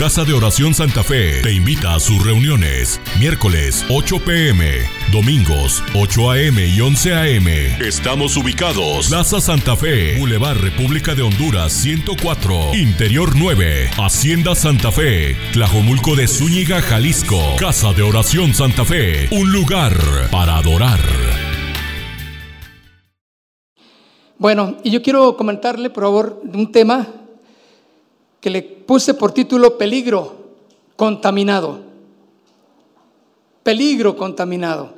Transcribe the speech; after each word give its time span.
Casa 0.00 0.24
de 0.24 0.32
Oración 0.32 0.72
Santa 0.72 1.04
Fe 1.04 1.42
te 1.42 1.52
invita 1.52 1.94
a 1.94 2.00
sus 2.00 2.24
reuniones. 2.24 2.98
Miércoles 3.18 3.84
8 3.90 4.18
pm, 4.24 4.78
domingos 5.12 5.84
8 5.94 6.30
am 6.30 6.58
y 6.58 6.80
11 6.80 7.14
am. 7.14 7.46
Estamos 7.86 8.34
ubicados. 8.38 9.08
Plaza 9.08 9.42
Santa 9.42 9.76
Fe, 9.76 10.18
Boulevard 10.18 10.56
República 10.56 11.14
de 11.14 11.20
Honduras 11.20 11.74
104, 11.74 12.74
Interior 12.76 13.32
9, 13.36 13.90
Hacienda 13.98 14.54
Santa 14.54 14.90
Fe, 14.90 15.36
Tlajomulco 15.52 16.16
de 16.16 16.28
Zúñiga, 16.28 16.80
Jalisco. 16.80 17.38
Casa 17.58 17.92
de 17.92 18.00
Oración 18.00 18.54
Santa 18.54 18.86
Fe, 18.86 19.28
un 19.32 19.52
lugar 19.52 19.92
para 20.30 20.56
adorar. 20.56 21.00
Bueno, 24.38 24.78
y 24.82 24.92
yo 24.92 25.02
quiero 25.02 25.36
comentarle, 25.36 25.90
por 25.90 26.04
favor, 26.04 26.42
un 26.54 26.72
tema 26.72 27.19
que 28.40 28.50
le 28.50 28.62
puse 28.62 29.14
por 29.14 29.32
título 29.32 29.76
Peligro 29.76 30.36
contaminado. 30.96 31.80
Peligro 33.62 34.16
contaminado. 34.16 34.94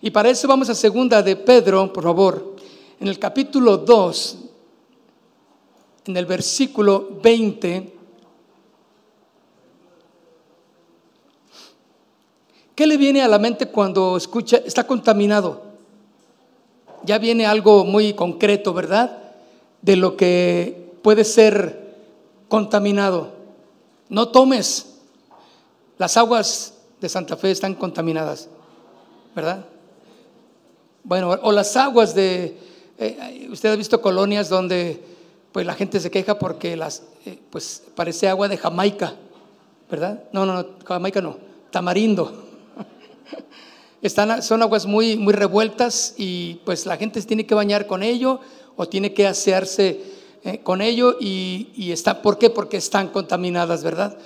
Y 0.00 0.10
para 0.10 0.28
eso 0.28 0.46
vamos 0.46 0.68
a 0.68 0.74
segunda 0.74 1.22
de 1.22 1.34
Pedro, 1.34 1.92
por 1.92 2.04
favor, 2.04 2.56
en 3.00 3.08
el 3.08 3.18
capítulo 3.18 3.78
2, 3.78 4.38
en 6.06 6.16
el 6.16 6.26
versículo 6.26 7.08
20. 7.22 7.94
¿Qué 12.74 12.86
le 12.86 12.96
viene 12.96 13.22
a 13.22 13.28
la 13.28 13.38
mente 13.38 13.66
cuando 13.66 14.16
escucha 14.16 14.58
está 14.58 14.86
contaminado? 14.86 15.62
Ya 17.04 17.18
viene 17.18 17.46
algo 17.46 17.84
muy 17.84 18.12
concreto, 18.12 18.72
¿verdad? 18.72 19.18
De 19.82 19.96
lo 19.96 20.16
que 20.16 20.92
puede 21.02 21.24
ser 21.24 21.87
contaminado. 22.48 23.32
No 24.08 24.28
tomes. 24.28 24.94
Las 25.98 26.16
aguas 26.16 26.74
de 27.00 27.08
Santa 27.08 27.36
Fe 27.36 27.50
están 27.50 27.74
contaminadas, 27.74 28.48
¿verdad? 29.34 29.64
Bueno, 31.04 31.30
o 31.42 31.52
las 31.52 31.76
aguas 31.76 32.14
de... 32.14 32.58
Eh, 32.98 33.48
usted 33.50 33.72
ha 33.72 33.76
visto 33.76 34.00
colonias 34.00 34.48
donde 34.48 35.00
pues 35.52 35.64
la 35.64 35.74
gente 35.74 36.00
se 36.00 36.10
queja 36.10 36.38
porque 36.38 36.76
las, 36.76 37.04
eh, 37.24 37.38
pues 37.50 37.82
parece 37.94 38.28
agua 38.28 38.48
de 38.48 38.56
Jamaica, 38.56 39.14
¿verdad? 39.90 40.24
No, 40.32 40.44
no, 40.44 40.54
no, 40.54 40.68
Jamaica 40.84 41.20
no, 41.20 41.38
tamarindo. 41.70 42.44
Están, 44.02 44.42
son 44.42 44.62
aguas 44.62 44.86
muy, 44.86 45.16
muy 45.16 45.32
revueltas 45.32 46.14
y 46.16 46.56
pues 46.64 46.86
la 46.86 46.96
gente 46.96 47.22
tiene 47.22 47.46
que 47.46 47.54
bañar 47.54 47.86
con 47.86 48.02
ello 48.02 48.40
o 48.76 48.86
tiene 48.86 49.14
que 49.14 49.26
asearse 49.26 50.17
eh, 50.44 50.60
con 50.60 50.80
ello 50.80 51.16
y, 51.20 51.68
y 51.74 51.92
está, 51.92 52.22
¿por 52.22 52.38
qué? 52.38 52.50
Porque 52.50 52.76
están 52.76 53.08
contaminadas, 53.08 53.82
¿verdad? 53.82 54.18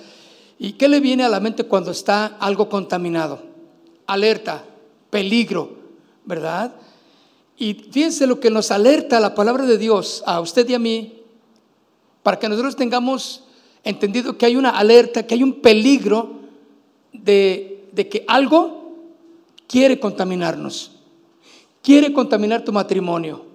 ¿Y 0.59 0.73
qué 0.73 0.87
le 0.87 0.99
viene 0.99 1.23
a 1.23 1.29
la 1.29 1.39
mente 1.39 1.63
cuando 1.65 1.91
está 1.91 2.37
algo 2.39 2.69
contaminado? 2.69 3.41
Alerta, 4.05 4.63
peligro, 5.09 5.75
¿verdad? 6.25 6.75
Y 7.57 7.73
fíjense 7.73 8.27
lo 8.27 8.39
que 8.39 8.49
nos 8.49 8.71
alerta 8.71 9.19
la 9.19 9.35
palabra 9.35 9.65
de 9.65 9.77
Dios 9.77 10.23
a 10.25 10.39
usted 10.39 10.67
y 10.69 10.73
a 10.73 10.79
mí, 10.79 11.21
para 12.21 12.39
que 12.39 12.49
nosotros 12.49 12.75
tengamos 12.75 13.43
entendido 13.83 14.37
que 14.37 14.45
hay 14.45 14.55
una 14.55 14.69
alerta, 14.69 15.25
que 15.25 15.35
hay 15.35 15.43
un 15.43 15.61
peligro 15.61 16.39
de, 17.11 17.89
de 17.91 18.09
que 18.09 18.23
algo 18.27 18.95
quiere 19.67 19.99
contaminarnos, 19.99 20.91
quiere 21.81 22.13
contaminar 22.13 22.63
tu 22.63 22.71
matrimonio, 22.71 23.45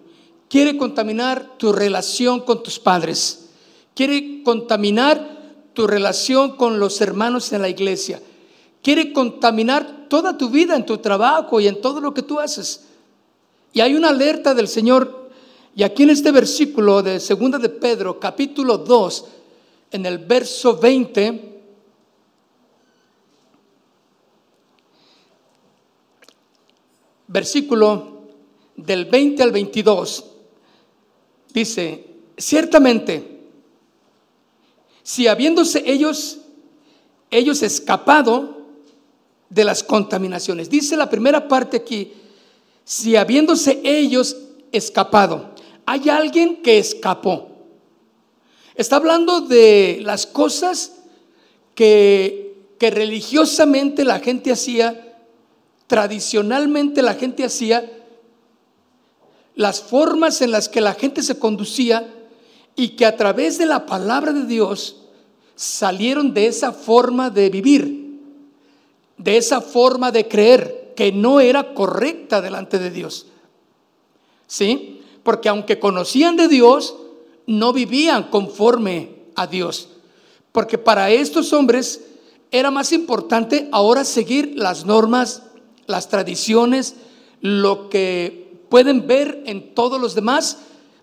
quiere 0.48 0.76
contaminar 0.76 1.58
tu 1.58 1.72
relación 1.72 2.40
con 2.40 2.62
tus 2.62 2.78
padres, 2.78 3.50
quiere 3.94 4.42
contaminar 4.42 5.38
tu 5.74 5.86
relación 5.86 6.56
con 6.56 6.80
los 6.80 7.00
hermanos 7.00 7.52
en 7.52 7.62
la 7.62 7.68
iglesia, 7.68 8.20
quiere 8.82 9.12
contaminar 9.12 10.06
toda 10.08 10.36
tu 10.36 10.48
vida 10.48 10.74
en 10.74 10.86
tu 10.86 10.98
trabajo 10.98 11.60
y 11.60 11.68
en 11.68 11.80
todo 11.80 12.00
lo 12.00 12.14
que 12.14 12.22
tú 12.22 12.40
haces. 12.40 12.84
Y 13.72 13.80
hay 13.80 13.94
una 13.94 14.08
alerta 14.08 14.54
del 14.54 14.68
Señor, 14.68 15.30
y 15.76 15.82
aquí 15.82 16.02
en 16.02 16.10
este 16.10 16.32
versículo 16.32 17.02
de 17.02 17.20
Segunda 17.20 17.58
de 17.58 17.68
Pedro, 17.68 18.18
capítulo 18.18 18.78
2, 18.78 19.24
en 19.92 20.06
el 20.06 20.18
verso 20.18 20.76
20, 20.76 21.60
versículo 27.28 28.22
del 28.76 29.04
20 29.04 29.42
al 29.42 29.52
22, 29.52 30.24
dice, 31.52 32.06
ciertamente, 32.36 33.40
si 35.02 35.26
habiéndose 35.26 35.82
ellos, 35.86 36.38
ellos 37.30 37.62
escapado 37.62 38.58
de 39.48 39.64
las 39.64 39.82
contaminaciones, 39.82 40.68
dice 40.68 40.96
la 40.96 41.08
primera 41.08 41.48
parte 41.48 41.78
aquí, 41.78 42.12
si 42.84 43.16
habiéndose 43.16 43.80
ellos 43.84 44.36
escapado, 44.72 45.54
hay 45.86 46.08
alguien 46.10 46.62
que 46.62 46.78
escapó. 46.78 47.48
Está 48.74 48.96
hablando 48.96 49.40
de 49.40 49.98
las 50.02 50.26
cosas 50.26 50.92
que, 51.74 52.66
que 52.78 52.90
religiosamente 52.90 54.04
la 54.04 54.20
gente 54.20 54.52
hacía, 54.52 55.16
tradicionalmente 55.86 57.02
la 57.02 57.14
gente 57.14 57.44
hacía, 57.44 57.97
las 59.58 59.82
formas 59.82 60.40
en 60.40 60.52
las 60.52 60.68
que 60.68 60.80
la 60.80 60.94
gente 60.94 61.20
se 61.20 61.36
conducía 61.36 62.08
y 62.76 62.90
que 62.90 63.04
a 63.04 63.16
través 63.16 63.58
de 63.58 63.66
la 63.66 63.86
palabra 63.86 64.32
de 64.32 64.46
Dios 64.46 64.98
salieron 65.56 66.32
de 66.32 66.46
esa 66.46 66.72
forma 66.72 67.28
de 67.28 67.50
vivir, 67.50 68.20
de 69.16 69.36
esa 69.36 69.60
forma 69.60 70.12
de 70.12 70.28
creer 70.28 70.92
que 70.94 71.10
no 71.10 71.40
era 71.40 71.74
correcta 71.74 72.40
delante 72.40 72.78
de 72.78 72.92
Dios. 72.92 73.26
¿Sí? 74.46 75.00
Porque 75.24 75.48
aunque 75.48 75.80
conocían 75.80 76.36
de 76.36 76.46
Dios, 76.46 76.94
no 77.48 77.72
vivían 77.72 78.30
conforme 78.30 79.16
a 79.34 79.48
Dios. 79.48 79.88
Porque 80.52 80.78
para 80.78 81.10
estos 81.10 81.52
hombres 81.52 82.04
era 82.52 82.70
más 82.70 82.92
importante 82.92 83.68
ahora 83.72 84.04
seguir 84.04 84.52
las 84.54 84.86
normas, 84.86 85.42
las 85.86 86.08
tradiciones, 86.08 86.94
lo 87.40 87.88
que 87.88 88.47
pueden 88.68 89.06
ver 89.06 89.42
en 89.46 89.74
todos 89.74 90.00
los 90.00 90.14
demás, 90.14 90.58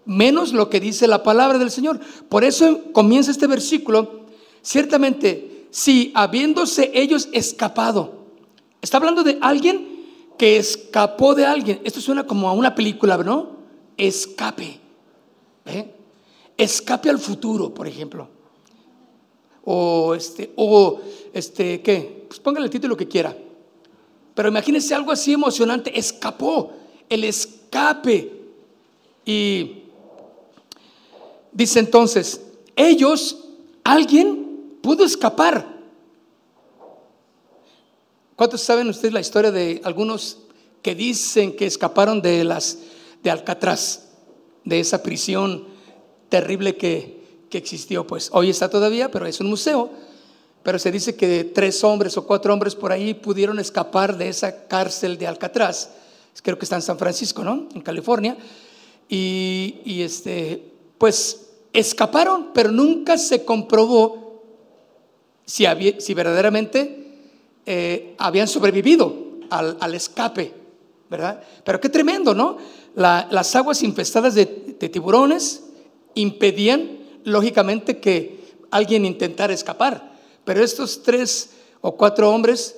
menos 0.06 0.54
lo 0.54 0.70
que 0.70 0.80
dice 0.80 1.08
la 1.08 1.24
palabra 1.24 1.58
del 1.58 1.72
Señor. 1.72 2.00
Por 2.30 2.44
eso 2.44 2.82
comienza 2.92 3.32
este 3.32 3.48
versículo, 3.48 4.26
ciertamente, 4.62 5.68
si 5.72 6.12
habiéndose 6.16 6.92
ellos 6.94 7.28
escapado, 7.32 8.26
está 8.82 8.98
hablando 8.98 9.24
de 9.24 9.38
alguien 9.42 9.96
que 10.38 10.58
escapó 10.58 11.36
de 11.36 11.46
alguien. 11.46 11.82
Esto 11.84 12.02
suena 12.02 12.26
como 12.26 12.48
a 12.48 12.54
una 12.54 12.76
película, 12.76 13.18
¿no? 13.18 13.58
Escape. 13.98 14.80
¿eh? 15.66 15.96
Escape 16.58 17.10
al 17.10 17.20
futuro, 17.20 17.74
por 17.74 17.88
ejemplo. 17.88 18.30
O 19.64 20.14
este, 20.14 20.54
o 20.56 21.00
este, 21.34 21.82
¿qué? 21.82 22.26
Pues 22.28 22.40
póngale 22.40 22.66
el 22.66 22.72
título 22.72 22.96
que 22.96 23.08
quiera. 23.08 23.36
Pero 24.36 24.50
imagínense 24.50 24.94
algo 24.94 25.12
así 25.12 25.34
emocionante, 25.34 25.98
escapó 25.98 26.72
el 27.10 27.24
escape. 27.24 28.32
Y 29.26 29.84
dice 31.52 31.80
entonces, 31.80 32.42
ellos, 32.76 33.46
alguien 33.84 34.78
pudo 34.82 35.06
escapar. 35.06 35.76
¿Cuántos 38.36 38.62
saben 38.62 38.90
ustedes 38.90 39.14
la 39.14 39.22
historia 39.22 39.52
de 39.52 39.82
algunos 39.84 40.40
que 40.82 40.94
dicen 40.94 41.56
que 41.56 41.66
escaparon 41.66 42.22
de 42.22 42.44
las 42.44 42.80
de 43.24 43.32
Alcatraz, 43.32 44.10
de 44.64 44.80
esa 44.80 45.02
prisión 45.02 45.66
terrible 46.30 46.76
que, 46.76 47.46
que 47.50 47.58
existió? 47.58 48.06
Pues 48.06 48.30
hoy 48.34 48.50
está 48.50 48.70
todavía, 48.70 49.10
pero 49.10 49.26
es 49.26 49.40
un 49.40 49.48
museo. 49.48 49.90
Pero 50.64 50.80
se 50.80 50.92
dice 50.92 51.16
que 51.16 51.44
tres 51.46 51.84
hombres 51.84 52.18
o 52.18 52.26
cuatro 52.26 52.52
hombres 52.52 52.76
por 52.76 52.92
ahí 52.92 53.14
pudieron 53.14 53.60
escapar 53.60 54.18
de 54.18 54.30
esa 54.30 54.68
cárcel 54.68 55.18
de 55.18 55.28
Alcatraz 55.28 55.92
creo 56.42 56.58
que 56.58 56.66
está 56.66 56.76
en 56.76 56.82
San 56.82 56.98
Francisco, 56.98 57.44
¿no? 57.44 57.68
En 57.74 57.82
California. 57.82 58.38
Y, 59.08 60.02
este, 60.02 60.72
pues 60.98 61.48
escaparon, 61.74 62.52
pero 62.54 62.72
nunca 62.72 63.18
se 63.18 63.44
comprobó 63.44 64.44
si, 65.46 65.66
había, 65.66 66.00
si 66.00 66.14
verdaderamente 66.14 67.06
eh, 67.66 68.16
habían 68.18 68.48
sobrevivido 68.48 69.14
al, 69.50 69.94
escape, 69.94 70.54
¿verdad? 71.10 71.42
Pero 71.64 71.80
qué 71.80 71.90
tremendo, 71.90 72.34
¿no? 72.34 72.58
las 72.96 73.56
aguas 73.56 73.84
infestadas 73.84 74.36
de, 74.36 74.46
tiburones 74.46 75.64
impedían, 76.14 76.98
lógicamente, 77.26 78.00
que 78.00 78.40
alguien 78.72 79.06
intentara 79.06 79.54
escapar. 79.54 80.14
Pero 80.46 80.64
estos 80.64 81.04
tres 81.04 81.50
o 81.82 81.96
cuatro 81.98 82.32
hombres, 82.32 82.78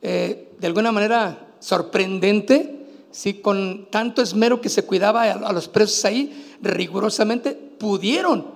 eh, 0.00 0.52
de 0.58 0.66
alguna 0.66 0.90
manera 0.90 1.48
sorprendente, 1.60 2.77
¿sí? 3.10 3.34
con 3.34 3.88
tanto 3.90 4.22
esmero 4.22 4.60
que 4.60 4.68
se 4.68 4.84
cuidaba 4.84 5.22
a, 5.22 5.52
los 5.52 5.68
presos 5.68 6.04
ahí, 6.04 6.56
rigurosamente 6.60 7.52
pudieron 7.52 8.46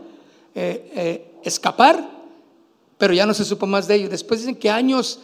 eh, 0.54 0.92
eh, 0.94 1.32
escapar, 1.44 2.08
pero 2.98 3.14
ya 3.14 3.26
no 3.26 3.34
se 3.34 3.44
supo 3.44 3.66
más 3.66 3.88
de 3.88 3.96
ellos. 3.96 4.10
Después 4.10 4.40
dicen 4.40 4.56
que 4.56 4.70
años, 4.70 5.20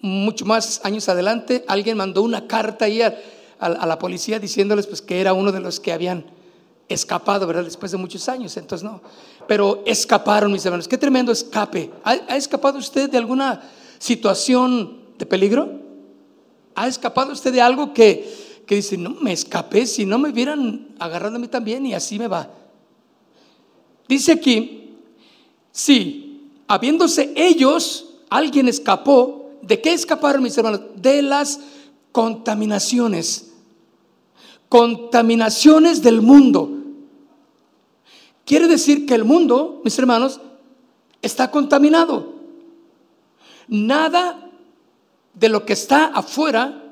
mucho 0.00 0.44
más 0.44 0.80
años 0.84 1.08
adelante, 1.08 1.64
alguien 1.68 1.96
mandó 1.96 2.22
una 2.22 2.46
carta 2.46 2.86
ahí 2.86 3.02
a, 3.02 3.14
la 3.60 3.98
policía 3.98 4.38
diciéndoles 4.38 4.86
pues 4.86 5.02
que 5.02 5.20
era 5.20 5.34
uno 5.34 5.52
de 5.52 5.60
los 5.60 5.80
que 5.80 5.92
habían 5.92 6.24
escapado, 6.88 7.46
¿verdad? 7.46 7.64
Después 7.64 7.92
de 7.92 7.98
muchos 7.98 8.26
años, 8.28 8.56
entonces 8.56 8.82
no. 8.82 9.02
Pero 9.46 9.82
escaparon, 9.84 10.50
mis 10.50 10.64
hermanos. 10.64 10.88
Qué 10.88 10.96
tremendo 10.96 11.30
escape. 11.30 11.90
¿Ha, 12.04 12.36
escapado 12.36 12.78
usted 12.78 13.10
de 13.10 13.18
alguna 13.18 13.60
situación 13.98 15.00
de 15.18 15.26
peligro? 15.26 15.70
¿Ha 16.74 16.88
escapado 16.88 17.32
usted 17.32 17.52
de 17.52 17.60
algo 17.60 17.92
que, 17.92 18.49
que 18.70 18.76
dice, 18.76 18.96
no, 18.96 19.10
me 19.20 19.32
escapé, 19.32 19.84
si 19.84 20.06
no 20.06 20.16
me 20.16 20.28
hubieran 20.28 20.90
agarrado 21.00 21.34
a 21.34 21.38
mí 21.40 21.48
también 21.48 21.84
y 21.86 21.92
así 21.92 22.20
me 22.20 22.28
va? 22.28 22.48
Dice 24.06 24.30
aquí, 24.30 24.94
sí, 25.72 26.52
habiéndose 26.68 27.32
ellos, 27.34 28.10
alguien 28.28 28.68
escapó. 28.68 29.50
¿De 29.60 29.80
qué 29.80 29.92
escaparon 29.92 30.44
mis 30.44 30.56
hermanos? 30.56 30.82
De 30.94 31.20
las 31.20 31.58
contaminaciones. 32.12 33.50
Contaminaciones 34.68 36.00
del 36.00 36.22
mundo. 36.22 36.70
Quiere 38.44 38.68
decir 38.68 39.04
que 39.04 39.16
el 39.16 39.24
mundo, 39.24 39.80
mis 39.82 39.98
hermanos, 39.98 40.40
está 41.22 41.50
contaminado. 41.50 42.34
Nada 43.66 44.48
de 45.34 45.48
lo 45.48 45.66
que 45.66 45.72
está 45.72 46.04
afuera 46.04 46.84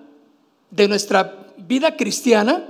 de 0.72 0.88
nuestra 0.88 1.44
vida 1.66 1.96
cristiana 1.96 2.64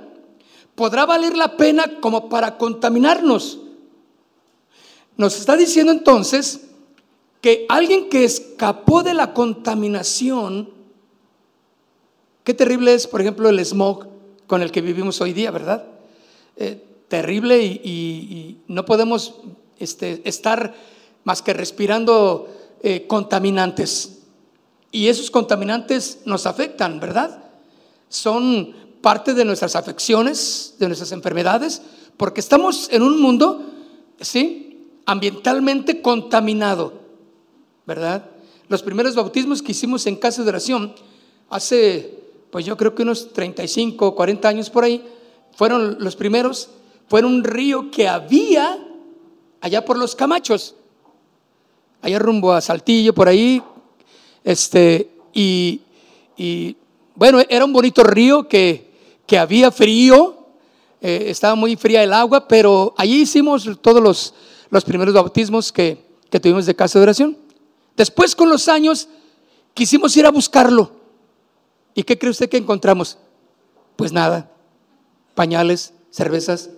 podrá 0.74 1.06
valer 1.06 1.36
la 1.36 1.56
pena 1.56 2.00
como 2.00 2.28
para 2.28 2.56
contaminarnos. 2.56 3.58
Nos 5.16 5.36
está 5.36 5.56
diciendo 5.56 5.90
entonces 5.90 6.68
que 7.40 7.66
alguien 7.68 8.08
que 8.08 8.24
escapó 8.24 9.02
de 9.02 9.14
la 9.14 9.34
contaminación, 9.34 10.70
qué 12.44 12.54
terrible 12.54 12.94
es, 12.94 13.06
por 13.06 13.20
ejemplo, 13.20 13.48
el 13.48 13.64
smog 13.64 14.06
con 14.46 14.62
el 14.62 14.70
que 14.70 14.80
vivimos 14.80 15.20
hoy 15.20 15.32
día, 15.32 15.50
¿verdad? 15.50 15.84
Eh, 16.56 16.82
terrible 17.08 17.60
y, 17.60 18.58
no 18.68 18.84
podemos 18.84 19.34
este, 19.78 20.22
estar 20.24 20.74
más 21.24 21.42
que 21.42 21.54
respirando 21.54 22.48
eh, 22.82 23.06
contaminantes. 23.06 24.20
Y 24.92 25.08
esos 25.08 25.30
contaminantes 25.30 26.20
nos 26.24 26.46
afectan, 26.46 27.00
¿verdad? 27.00 27.47
Son 28.08 28.74
parte 29.00 29.34
de 29.34 29.44
nuestras 29.44 29.76
afecciones, 29.76 30.74
de 30.78 30.86
nuestras 30.86 31.12
enfermedades, 31.12 31.82
porque 32.16 32.40
estamos 32.40 32.88
en 32.90 33.02
un 33.02 33.20
mundo, 33.20 33.64
¿sí? 34.20 34.68
ambientalmente 35.06 36.02
contaminado, 36.02 37.00
¿verdad? 37.86 38.30
Los 38.68 38.82
primeros 38.82 39.14
bautismos 39.14 39.62
que 39.62 39.72
hicimos 39.72 40.06
en 40.06 40.16
casa 40.16 40.42
de 40.42 40.50
oración, 40.50 40.94
hace, 41.48 42.18
pues 42.50 42.66
yo 42.66 42.76
creo 42.76 42.94
que 42.94 43.02
unos 43.02 43.32
35, 43.32 44.14
40 44.14 44.48
años 44.48 44.68
por 44.68 44.84
ahí, 44.84 45.02
fueron 45.56 45.96
los 46.00 46.14
primeros, 46.14 46.68
fueron 47.08 47.36
un 47.36 47.44
río 47.44 47.90
que 47.90 48.06
había 48.06 48.78
allá 49.60 49.84
por 49.84 49.98
los 49.98 50.14
Camachos, 50.14 50.74
allá 52.02 52.18
rumbo 52.18 52.52
a 52.52 52.60
Saltillo, 52.60 53.14
por 53.14 53.28
ahí, 53.28 53.62
este, 54.44 55.10
y, 55.32 55.80
bueno, 57.18 57.42
era 57.50 57.66
un 57.66 57.72
bonito 57.74 58.02
río 58.02 58.48
que, 58.48 58.90
que 59.26 59.38
había 59.38 59.70
frío, 59.70 60.46
eh, 61.02 61.24
estaba 61.26 61.54
muy 61.54 61.76
fría 61.76 62.02
el 62.02 62.14
agua, 62.14 62.48
pero 62.48 62.94
allí 62.96 63.22
hicimos 63.22 63.68
todos 63.82 64.02
los 64.02 64.34
los 64.70 64.84
primeros 64.84 65.14
bautismos 65.14 65.72
que, 65.72 66.06
tuvimos 66.30 66.66
de 66.66 66.74
casa 66.74 66.98
de 66.98 67.04
oración. 67.04 67.38
Después, 67.96 68.36
con 68.36 68.48
los 68.48 68.68
años, 68.68 69.08
quisimos 69.74 70.16
ir 70.16 70.26
a 70.26 70.30
buscarlo. 70.30 70.92
¿Y 71.94 72.02
qué 72.02 72.18
cree 72.18 72.30
usted 72.30 72.48
que 72.48 72.58
encontramos? 72.58 73.18
Pues 73.96 74.12
nada, 74.12 74.50
pañales, 75.34 75.92
cervezas, 76.10 76.70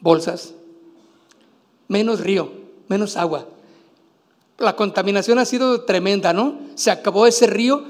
bolsas, 0.00 0.52
menos 1.88 2.20
río, 2.20 2.52
menos 2.88 3.16
agua. 3.16 3.46
La 4.58 4.76
contaminación 4.76 5.38
ha 5.38 5.44
sido 5.46 5.82
tremenda, 5.84 6.32
¿no? 6.34 6.58
Se 6.74 6.90
acabó 6.90 7.26
ese 7.26 7.46
río 7.46 7.84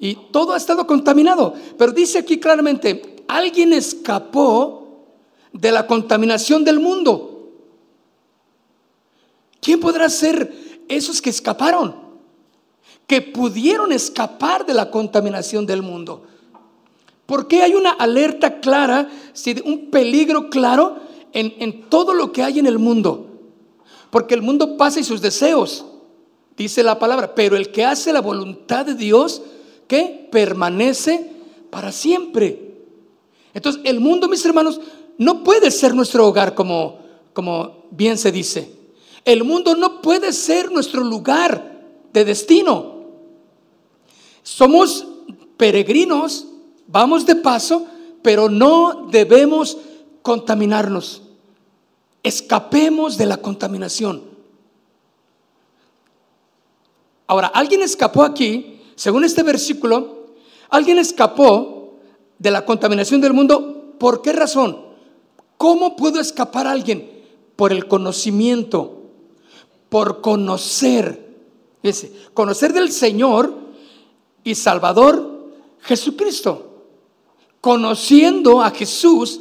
y 0.00 0.14
todo 0.32 0.54
ha 0.54 0.56
estado 0.56 0.86
contaminado. 0.86 1.54
Pero 1.76 1.92
dice 1.92 2.18
aquí 2.18 2.40
claramente, 2.40 3.24
alguien 3.28 3.74
escapó 3.74 5.06
de 5.52 5.70
la 5.70 5.86
contaminación 5.86 6.64
del 6.64 6.80
mundo. 6.80 7.52
¿Quién 9.60 9.78
podrá 9.78 10.08
ser 10.08 10.52
esos 10.88 11.20
que 11.20 11.30
escaparon? 11.30 11.94
Que 13.06 13.20
pudieron 13.20 13.92
escapar 13.92 14.64
de 14.64 14.72
la 14.72 14.90
contaminación 14.90 15.66
del 15.66 15.82
mundo. 15.82 16.24
¿Por 17.26 17.46
qué 17.46 17.62
hay 17.62 17.74
una 17.74 17.90
alerta 17.90 18.58
clara, 18.60 19.08
un 19.64 19.90
peligro 19.90 20.48
claro 20.48 20.96
en, 21.32 21.54
en 21.58 21.88
todo 21.90 22.14
lo 22.14 22.32
que 22.32 22.42
hay 22.42 22.58
en 22.58 22.66
el 22.66 22.78
mundo? 22.78 23.26
Porque 24.10 24.34
el 24.34 24.42
mundo 24.42 24.76
pasa 24.76 24.98
y 24.98 25.04
sus 25.04 25.20
deseos, 25.20 25.84
dice 26.56 26.82
la 26.82 26.98
palabra, 26.98 27.34
pero 27.34 27.54
el 27.54 27.70
que 27.70 27.84
hace 27.84 28.12
la 28.12 28.20
voluntad 28.20 28.86
de 28.86 28.94
Dios, 28.94 29.42
que 29.90 30.28
permanece 30.30 31.32
para 31.68 31.90
siempre. 31.90 32.76
Entonces, 33.52 33.82
el 33.84 33.98
mundo, 33.98 34.28
mis 34.28 34.44
hermanos, 34.44 34.80
no 35.18 35.42
puede 35.42 35.72
ser 35.72 35.96
nuestro 35.96 36.28
hogar 36.28 36.54
como, 36.54 37.00
como 37.32 37.86
bien 37.90 38.16
se 38.16 38.30
dice. 38.30 38.72
El 39.24 39.42
mundo 39.42 39.74
no 39.74 40.00
puede 40.00 40.32
ser 40.32 40.70
nuestro 40.70 41.02
lugar 41.02 41.82
de 42.12 42.24
destino. 42.24 43.00
Somos 44.44 45.08
peregrinos, 45.56 46.46
vamos 46.86 47.26
de 47.26 47.34
paso, 47.34 47.84
pero 48.22 48.48
no 48.48 49.08
debemos 49.10 49.76
contaminarnos. 50.22 51.22
Escapemos 52.22 53.18
de 53.18 53.26
la 53.26 53.38
contaminación. 53.38 54.22
Ahora, 57.26 57.48
alguien 57.48 57.82
escapó 57.82 58.22
aquí, 58.22 58.69
según 59.00 59.24
este 59.24 59.42
versículo, 59.42 60.26
alguien 60.68 60.98
escapó 60.98 61.94
de 62.38 62.50
la 62.50 62.66
contaminación 62.66 63.22
del 63.22 63.32
mundo. 63.32 63.94
¿Por 63.98 64.20
qué 64.20 64.34
razón? 64.34 64.76
¿Cómo 65.56 65.96
pudo 65.96 66.20
escapar 66.20 66.66
alguien? 66.66 67.10
Por 67.56 67.72
el 67.72 67.88
conocimiento 67.88 68.98
por 69.88 70.20
conocer. 70.20 71.30
conocer 72.34 72.74
del 72.74 72.92
Señor 72.92 73.54
y 74.44 74.54
Salvador 74.54 75.50
Jesucristo. 75.80 76.66
Conociendo 77.62 78.60
a 78.60 78.70
Jesús, 78.70 79.40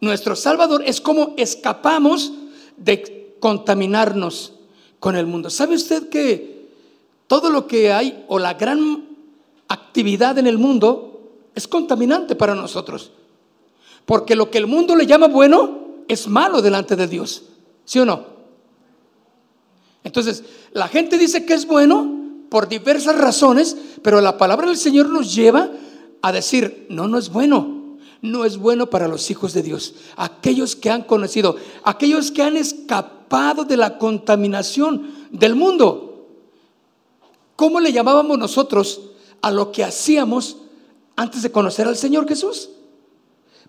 nuestro 0.00 0.36
Salvador, 0.36 0.84
es 0.86 1.00
como 1.00 1.34
escapamos 1.36 2.32
de 2.76 3.34
contaminarnos 3.40 4.52
con 5.00 5.16
el 5.16 5.26
mundo. 5.26 5.50
¿Sabe 5.50 5.74
usted 5.74 6.10
que 6.10 6.59
todo 7.30 7.48
lo 7.48 7.68
que 7.68 7.92
hay 7.92 8.24
o 8.26 8.40
la 8.40 8.54
gran 8.54 9.06
actividad 9.68 10.36
en 10.38 10.48
el 10.48 10.58
mundo 10.58 11.46
es 11.54 11.68
contaminante 11.68 12.34
para 12.34 12.56
nosotros? 12.56 13.12
Porque 14.04 14.34
lo 14.34 14.50
que 14.50 14.58
el 14.58 14.66
mundo 14.66 14.96
le 14.96 15.06
llama 15.06 15.28
bueno 15.28 15.78
es 16.08 16.26
malo 16.26 16.60
delante 16.60 16.96
de 16.96 17.06
Dios. 17.06 17.44
¿Sí 17.84 18.00
o 18.00 18.04
no? 18.04 18.26
Entonces, 20.02 20.42
la 20.72 20.88
gente 20.88 21.18
dice 21.18 21.46
que 21.46 21.54
es 21.54 21.68
bueno 21.68 22.12
por 22.48 22.68
diversas 22.68 23.16
razones, 23.16 23.76
pero 24.02 24.20
la 24.20 24.36
palabra 24.36 24.66
del 24.66 24.76
Señor 24.76 25.08
nos 25.08 25.32
lleva 25.32 25.70
a 26.22 26.32
decir, 26.32 26.88
no, 26.90 27.06
no 27.06 27.16
es 27.16 27.30
bueno, 27.30 27.96
no 28.22 28.44
es 28.44 28.56
bueno 28.56 28.90
para 28.90 29.06
los 29.06 29.30
hijos 29.30 29.52
de 29.54 29.62
Dios, 29.62 29.94
aquellos 30.16 30.74
que 30.74 30.90
han 30.90 31.04
conocido, 31.04 31.54
aquellos 31.84 32.32
que 32.32 32.42
han 32.42 32.56
escapado 32.56 33.64
de 33.64 33.76
la 33.76 33.98
contaminación 33.98 35.12
del 35.30 35.54
mundo. 35.54 36.09
¿Cómo 37.60 37.78
le 37.78 37.92
llamábamos 37.92 38.38
nosotros 38.38 39.02
a 39.42 39.50
lo 39.50 39.70
que 39.70 39.84
hacíamos 39.84 40.56
antes 41.14 41.42
de 41.42 41.52
conocer 41.52 41.86
al 41.86 41.94
Señor 41.98 42.26
Jesús? 42.26 42.70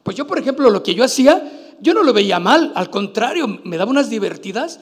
Pues 0.02 0.16
yo, 0.16 0.26
por 0.26 0.40
ejemplo, 0.40 0.70
lo 0.70 0.82
que 0.82 0.96
yo 0.96 1.04
hacía, 1.04 1.76
yo 1.82 1.94
no 1.94 2.02
lo 2.02 2.14
veía 2.14 2.40
mal, 2.40 2.72
al 2.74 2.90
contrario, 2.90 3.60
me 3.66 3.76
daba 3.76 3.92
unas 3.92 4.10
divertidas 4.10 4.80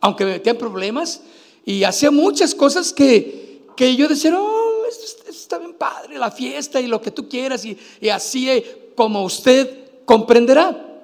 aunque 0.00 0.24
me 0.24 0.32
metía 0.32 0.50
en 0.50 0.58
problemas 0.58 1.20
y 1.64 1.84
hacía 1.84 2.10
muchas 2.10 2.56
cosas 2.56 2.92
que, 2.92 3.68
que 3.76 3.94
yo 3.94 4.08
decía, 4.08 4.32
no, 4.32 4.50
esto, 4.90 5.30
está 5.30 5.58
bien 5.58 5.74
padre, 5.74 6.18
la 6.18 6.32
fiesta 6.32 6.80
y 6.80 6.88
lo 6.88 7.00
que 7.00 7.12
tú 7.12 7.28
quieras 7.28 7.64
y, 7.64 7.78
y 8.00 8.08
así 8.08 8.64
como 8.96 9.22
usted 9.22 10.02
comprenderá, 10.04 11.00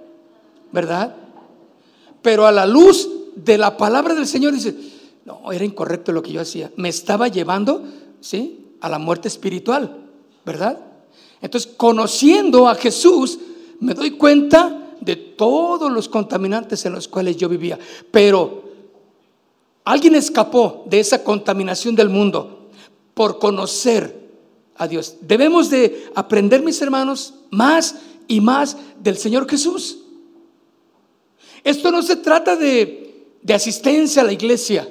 ¿verdad? 0.72 1.14
Pero 2.22 2.44
a 2.44 2.50
la 2.50 2.66
luz 2.66 3.08
de 3.36 3.56
la 3.56 3.76
palabra 3.76 4.14
del 4.14 4.26
Señor 4.26 4.52
dice, 4.52 4.74
no, 5.28 5.52
era 5.52 5.64
incorrecto 5.64 6.10
lo 6.10 6.22
que 6.22 6.32
yo 6.32 6.40
hacía, 6.40 6.72
me 6.76 6.88
estaba 6.88 7.28
llevando, 7.28 7.84
¿sí? 8.20 8.74
A 8.80 8.88
la 8.88 8.98
muerte 8.98 9.28
espiritual, 9.28 9.96
¿verdad? 10.44 10.80
Entonces, 11.40 11.72
conociendo 11.76 12.68
a 12.68 12.74
Jesús, 12.74 13.38
me 13.78 13.94
doy 13.94 14.12
cuenta 14.12 14.94
de 15.00 15.14
todos 15.14 15.92
los 15.92 16.08
contaminantes 16.08 16.84
en 16.84 16.94
los 16.94 17.06
cuales 17.06 17.36
yo 17.36 17.48
vivía, 17.48 17.78
pero 18.10 18.68
Alguien 19.88 20.16
escapó 20.16 20.84
de 20.84 21.00
esa 21.00 21.24
contaminación 21.24 21.94
del 21.94 22.10
mundo 22.10 22.68
por 23.14 23.38
conocer 23.38 24.28
a 24.76 24.86
Dios. 24.86 25.16
Debemos 25.22 25.70
de 25.70 26.10
aprender, 26.14 26.62
mis 26.62 26.82
hermanos, 26.82 27.32
más 27.48 27.94
y 28.26 28.42
más 28.42 28.76
del 29.00 29.16
Señor 29.16 29.48
Jesús. 29.48 30.00
Esto 31.64 31.90
no 31.90 32.02
se 32.02 32.16
trata 32.16 32.54
de, 32.54 33.30
de 33.40 33.54
asistencia 33.54 34.20
a 34.20 34.26
la 34.26 34.32
iglesia. 34.34 34.86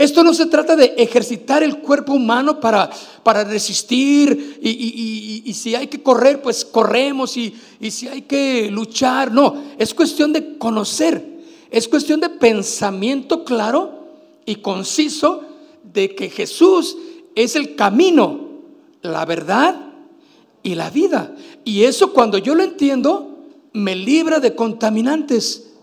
Esto 0.00 0.24
no 0.24 0.32
se 0.32 0.46
trata 0.46 0.76
de 0.76 0.94
ejercitar 0.96 1.62
el 1.62 1.80
cuerpo 1.80 2.14
humano 2.14 2.58
para, 2.58 2.88
para 3.22 3.44
resistir 3.44 4.58
y, 4.62 5.52
si 5.52 5.74
hay 5.74 5.88
que 5.88 6.02
correr, 6.02 6.40
pues 6.40 6.64
corremos 6.64 7.36
y, 7.36 7.54
y 7.78 7.90
si 7.90 8.08
hay 8.08 8.22
que 8.22 8.70
luchar. 8.70 9.30
No, 9.30 9.62
es 9.76 9.92
cuestión 9.92 10.32
de 10.32 10.56
conocer, 10.56 11.42
es 11.70 11.86
cuestión 11.86 12.18
de 12.18 12.30
pensamiento 12.30 13.44
claro 13.44 14.06
y 14.46 14.54
conciso 14.54 15.42
de 15.82 16.14
que 16.14 16.30
Jesús 16.30 16.96
es 17.34 17.54
el 17.54 17.76
camino, 17.76 18.48
la 19.02 19.26
verdad 19.26 19.92
y 20.62 20.76
la 20.76 20.88
vida. 20.88 21.36
Y 21.62 21.84
eso 21.84 22.14
cuando 22.14 22.38
yo 22.38 22.54
lo 22.54 22.62
entiendo, 22.62 23.38
me 23.74 23.94
libra 23.96 24.40
de 24.40 24.54
contaminantes. 24.54 25.74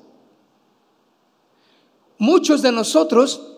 Muchos 2.18 2.64
de 2.64 2.72
nosotros 2.72 3.57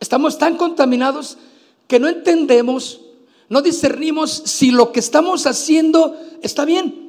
estamos 0.00 0.38
tan 0.38 0.56
contaminados 0.56 1.38
que 1.86 1.98
no 1.98 2.08
entendemos, 2.08 3.00
no 3.48 3.62
discernimos 3.62 4.42
si 4.44 4.70
lo 4.70 4.92
que 4.92 5.00
estamos 5.00 5.46
haciendo 5.46 6.16
está 6.42 6.64
bien. 6.64 7.06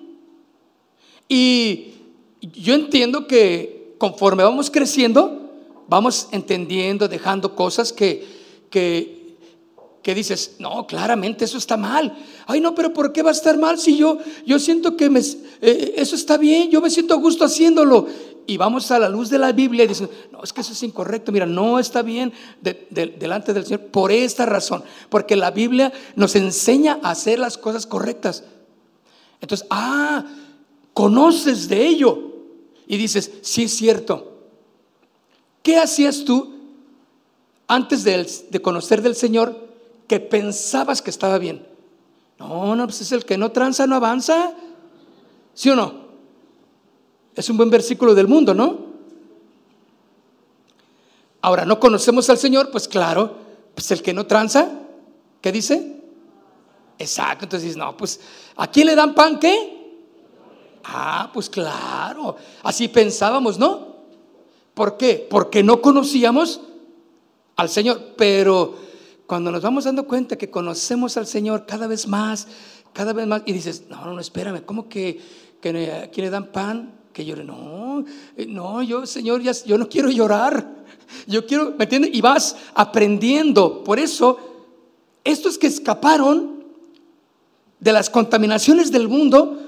Y 1.28 1.94
yo 2.42 2.74
entiendo 2.74 3.28
que 3.28 3.96
conforme 3.98 4.44
vamos 4.44 4.70
creciendo, 4.70 5.52
vamos 5.88 6.28
entendiendo, 6.32 7.08
dejando 7.08 7.56
cosas 7.56 7.92
que, 7.92 8.26
que, 8.70 9.16
dices, 10.14 10.56
no, 10.60 10.88
claramente 10.88 11.44
eso 11.44 11.58
está 11.58 11.76
mal. 11.76 12.16
Ay, 12.46 12.62
no, 12.62 12.74
pero 12.74 12.94
¿por 12.94 13.12
qué 13.12 13.24
va 13.24 13.30
a 13.30 13.34
estar 13.34 13.58
mal 13.58 13.78
si 13.78 13.98
yo, 13.98 14.20
yo 14.46 14.58
siento 14.58 14.96
que 14.96 15.10
me, 15.10 15.20
eh, 15.20 15.96
eso 15.98 16.16
está 16.16 16.38
bien, 16.38 16.70
yo 16.70 16.80
me 16.80 16.90
siento 16.90 17.14
a 17.14 17.18
gusto 17.18 17.44
haciéndolo? 17.44 18.08
Y 18.48 18.56
vamos 18.56 18.90
a 18.92 18.98
la 18.98 19.10
luz 19.10 19.30
de 19.30 19.38
la 19.38 19.52
Biblia 19.52 19.84
y 19.84 19.88
dicen, 19.88 20.10
no, 20.32 20.42
es 20.42 20.54
que 20.54 20.62
eso 20.62 20.72
es 20.72 20.82
incorrecto, 20.82 21.34
mira, 21.34 21.46
no 21.46 21.80
está 21.80 22.02
bien 22.02 22.32
delante 22.62 23.54
del 23.54 23.66
Señor 23.66 23.88
por 23.88 24.12
esta 24.12 24.46
razón, 24.46 24.84
porque 25.10 25.36
la 25.36 25.52
Biblia 25.52 25.92
nos 26.16 26.36
enseña 26.36 27.00
a 27.04 27.12
hacer 27.12 27.40
las 27.40 27.58
cosas 27.58 27.86
correctas. 27.86 28.46
Entonces, 29.42 29.68
ah, 29.70 30.26
conoces 30.94 31.68
de 31.68 31.86
ello 31.86 32.36
y 32.88 32.98
dices, 32.98 33.32
sí 33.42 33.64
es 33.64 33.76
cierto. 33.76 34.34
¿Qué 35.62 35.78
hacías 35.78 36.24
tú 36.24 36.56
antes 37.68 38.06
de, 38.06 38.26
de 38.50 38.62
conocer 38.62 39.02
del 39.02 39.16
Señor 39.16 39.68
que 40.08 40.22
pensabas 40.22 41.02
que 41.02 41.10
estaba 41.10 41.38
bien? 41.38 41.68
No, 42.40 42.78
no, 42.78 42.86
pues 42.86 43.02
es 43.02 43.12
el 43.12 43.26
que 43.26 43.38
no 43.38 43.52
tranza, 43.52 43.86
no 43.88 43.96
avanza. 43.98 44.54
¿Sí 45.54 45.70
o 45.70 45.76
no? 45.76 46.07
Es 47.38 47.52
un 47.52 47.58
buen 47.58 47.70
versículo 47.70 48.16
del 48.16 48.28
mundo, 48.28 48.56
¿no? 48.56 48.88
Ahora, 51.40 51.66
¿no 51.66 51.80
conocemos 51.80 52.28
al 52.32 52.40
Señor? 52.40 52.72
Pues 52.72 52.88
claro, 52.88 53.36
pues 53.76 53.92
el 53.92 54.02
que 54.02 54.12
no 54.12 54.26
tranza, 54.26 54.72
¿qué 55.40 55.52
dice? 55.52 56.02
Exacto, 56.98 57.46
entonces 57.46 57.78
no, 57.78 57.96
pues 57.96 58.20
¿a 58.56 58.66
quién 58.72 58.88
le 58.88 58.96
dan 58.96 59.14
pan 59.14 59.40
qué? 59.40 60.02
Ah, 60.84 61.30
pues 61.32 61.48
claro, 61.48 62.38
así 62.64 62.88
pensábamos, 62.88 63.60
¿no? 63.60 63.98
¿Por 64.74 64.98
qué? 64.98 65.28
Porque 65.30 65.62
no 65.62 65.80
conocíamos 65.80 66.60
al 67.56 67.70
Señor, 67.70 68.16
pero 68.18 68.76
cuando 69.28 69.52
nos 69.52 69.62
vamos 69.62 69.84
dando 69.84 70.08
cuenta 70.08 70.38
que 70.38 70.50
conocemos 70.50 71.18
al 71.18 71.28
Señor 71.28 71.68
cada 71.68 71.86
vez 71.86 72.08
más, 72.08 72.48
cada 72.94 73.14
vez 73.14 73.28
más, 73.28 73.44
y 73.46 73.54
dices, 73.54 73.84
no, 73.90 74.04
no, 74.06 74.14
no, 74.14 74.20
espérame, 74.20 74.66
¿cómo 74.66 74.90
que, 74.90 75.22
que 75.62 75.92
aquí 75.92 76.22
le 76.22 76.32
dan 76.32 76.52
pan? 76.52 76.97
Que 77.18 77.26
llore. 77.26 77.44
No, 77.44 78.06
eh, 78.36 78.46
no, 78.46 78.84
yo, 78.84 79.08
Señor, 79.08 79.42
ya, 79.42 79.52
yo 79.66 79.80
no 79.80 79.90
quiero 79.90 80.12
llorar. 80.12 80.86
Yo 81.26 81.48
quiero, 81.48 81.74
¿me 81.76 81.86
entiendes? 81.86 82.12
Y 82.14 82.22
vas 82.22 82.56
aprendiendo. 82.76 83.84
Por 83.84 83.98
eso, 83.98 84.38
estos 85.24 85.58
que 85.58 85.66
escaparon 85.66 86.64
de 87.80 87.92
las 87.92 88.12
contaminaciones 88.12 88.92
del 88.92 89.08
mundo 89.08 89.60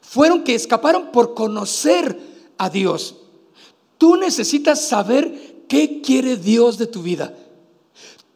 fueron 0.00 0.44
que 0.44 0.54
escaparon 0.54 1.10
por 1.10 1.34
conocer 1.34 2.16
a 2.56 2.70
Dios. 2.70 3.16
Tú 3.98 4.14
necesitas 4.14 4.86
saber 4.86 5.64
qué 5.68 6.00
quiere 6.00 6.36
Dios 6.36 6.78
de 6.78 6.86
tu 6.86 7.02
vida. 7.02 7.34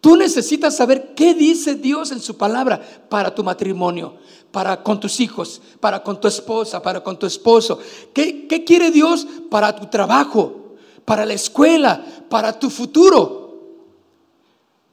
Tú 0.00 0.16
necesitas 0.16 0.76
saber 0.76 1.14
qué 1.14 1.34
dice 1.34 1.76
Dios 1.76 2.10
en 2.10 2.20
su 2.20 2.36
palabra 2.36 2.82
para 3.08 3.32
tu 3.32 3.44
matrimonio, 3.44 4.16
para 4.54 4.84
con 4.84 5.00
tus 5.00 5.18
hijos, 5.18 5.60
para 5.80 6.04
con 6.04 6.20
tu 6.20 6.28
esposa, 6.28 6.80
para 6.80 7.02
con 7.02 7.18
tu 7.18 7.26
esposo. 7.26 7.76
¿Qué, 8.12 8.46
quiere 8.64 8.92
Dios 8.92 9.26
para 9.50 9.74
tu 9.74 9.86
trabajo, 9.86 10.76
para 11.04 11.26
la 11.26 11.34
escuela, 11.34 12.06
para 12.28 12.56
tu 12.56 12.70
futuro? 12.70 13.80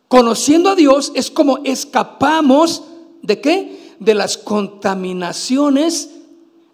Conociendo 0.07 0.71
a 0.71 0.75
Dios 0.75 1.11
es 1.13 1.29
como 1.29 1.59
escapamos 1.63 2.81
de 3.21 3.39
qué? 3.39 3.95
De 3.99 4.15
las 4.15 4.35
contaminaciones 4.35 6.09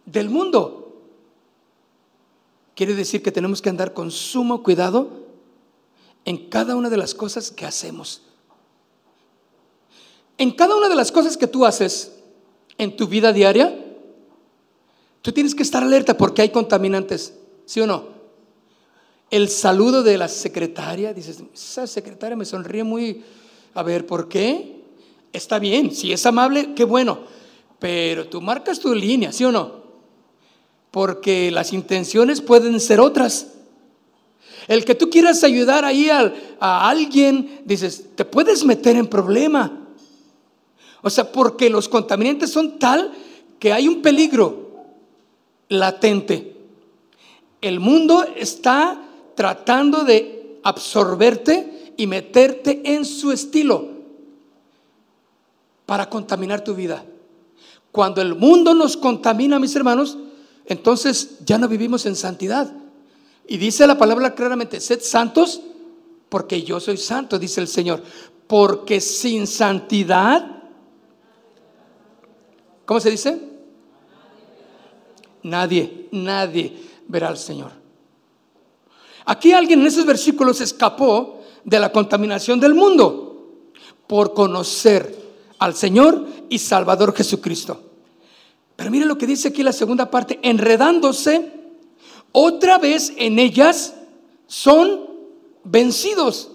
del 0.06 0.30
mundo. 0.30 1.04
Quiere 2.74 2.96
decir 2.96 3.22
que 3.22 3.34
tenemos 3.34 3.62
que 3.62 3.68
andar 3.68 3.94
con 3.94 4.12
sumo 4.12 4.64
cuidado 4.64 5.10
en 6.24 6.48
cada 6.48 6.78
una 6.78 6.90
de 6.90 6.96
las 6.96 7.14
cosas 7.14 7.52
que 7.52 7.66
hacemos. 7.66 8.22
En 10.38 10.52
cada 10.52 10.74
una 10.78 10.88
de 10.88 10.96
las 10.96 11.12
cosas 11.12 11.36
que 11.36 11.48
tú 11.48 11.66
haces 11.66 12.14
en 12.78 12.96
tu 12.96 13.08
vida 13.08 13.34
diaria, 13.34 13.78
tú 15.22 15.32
tienes 15.32 15.56
que 15.56 15.64
estar 15.64 15.84
alerta 15.84 16.18
porque 16.18 16.42
hay 16.42 16.50
contaminantes, 16.50 17.34
¿sí 17.66 17.82
o 17.82 17.88
no? 17.88 18.18
El 19.30 19.50
saludo 19.50 20.04
de 20.04 20.18
la 20.18 20.28
secretaria, 20.28 21.14
dices, 21.14 21.44
esa 21.54 21.86
secretaria 21.86 22.38
me 22.38 22.46
sonríe 22.46 22.84
muy, 22.84 23.24
a 23.74 23.84
ver, 23.84 24.06
¿por 24.06 24.30
qué? 24.30 24.84
Está 25.34 25.60
bien, 25.60 25.94
si 25.94 26.14
es 26.14 26.26
amable, 26.26 26.74
qué 26.76 26.86
bueno, 26.86 27.20
pero 27.80 28.28
tú 28.28 28.42
marcas 28.42 28.80
tu 28.80 28.94
línea, 28.96 29.32
¿sí 29.34 29.44
o 29.44 29.52
no? 29.52 29.84
Porque 30.92 31.52
las 31.52 31.74
intenciones 31.74 32.42
pueden 32.42 32.80
ser 32.80 33.02
otras. 33.02 33.54
El 34.68 34.84
que 34.84 34.96
tú 34.96 35.10
quieras 35.10 35.44
ayudar 35.44 35.86
ahí 35.86 36.10
a, 36.10 36.90
alguien, 36.90 37.62
dices, 37.66 38.06
te 38.16 38.26
puedes 38.26 38.66
meter 38.66 38.96
en 38.96 39.08
problema. 39.08 39.87
O 41.02 41.10
sea, 41.10 41.32
porque 41.32 41.70
los 41.70 41.88
contaminantes 41.90 42.52
son 42.52 42.80
tal 42.80 43.12
que 43.60 43.74
hay 43.74 43.88
un 43.88 44.02
peligro 44.02 44.72
latente. 45.70 46.56
El 47.62 47.80
mundo 47.80 48.26
está 48.36 49.02
tratando 49.36 50.04
de 50.04 50.60
absorberte 50.64 51.94
y 51.98 52.08
meterte 52.08 52.82
en 52.94 53.06
su 53.06 53.32
estilo 53.32 53.90
para 55.86 56.10
contaminar 56.10 56.64
tu 56.64 56.76
vida. 56.76 57.04
Cuando 57.92 58.22
el 58.22 58.36
mundo 58.36 58.74
nos 58.74 58.98
contamina, 58.98 59.60
mis 59.60 59.76
hermanos, 59.76 60.18
entonces 60.66 61.38
ya 61.46 61.58
no 61.58 61.68
vivimos 61.68 62.06
en 62.06 62.16
santidad. 62.16 62.72
Y 63.48 63.58
dice 63.58 63.88
la 63.88 63.98
palabra 63.98 64.36
claramente, 64.36 64.80
sed 64.80 65.02
santos 65.02 65.62
porque 66.30 66.62
yo 66.62 66.80
soy 66.80 66.98
santo, 66.98 67.40
dice 67.40 67.62
el 67.62 67.68
Señor. 67.68 68.04
Porque 68.48 69.00
sin 69.02 69.48
santidad 69.48 70.57
¿Cómo 72.88 73.02
se 73.02 73.12
dice? 73.12 73.38
Nadie, 75.44 76.08
nadie 76.14 76.74
verá 77.10 77.28
al 77.28 77.38
Señor. 77.38 77.72
Aquí 79.26 79.52
alguien 79.52 79.82
en 79.82 79.88
esos 79.88 80.06
versículos 80.06 80.62
escapó 80.62 81.42
de 81.66 81.82
la 81.82 81.92
contaminación 81.92 82.62
del 82.62 82.74
mundo 82.74 83.66
por 84.08 84.34
conocer 84.34 85.14
al 85.60 85.76
Señor 85.76 86.26
y 86.48 86.60
Salvador 86.60 87.14
Jesucristo. 87.14 87.82
Pero 88.78 88.90
mire 88.90 89.06
lo 89.06 89.18
que 89.18 89.28
dice 89.28 89.50
aquí 89.50 89.64
la 89.64 89.74
segunda 89.74 90.10
parte, 90.10 90.40
enredándose 90.42 91.52
otra 92.32 92.78
vez 92.78 93.12
en 93.18 93.38
ellas 93.38 93.96
son 94.46 95.10
vencidos. 95.66 96.52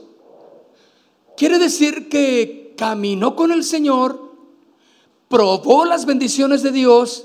Quiere 1.37 1.59
decir 1.59 2.09
que 2.09 2.75
caminó 2.79 3.37
con 3.37 3.53
el 3.53 3.65
Señor, 3.65 4.32
probó 5.33 5.87
las 5.87 6.05
bendiciones 6.05 6.63
de 6.63 6.73
Dios, 6.73 7.25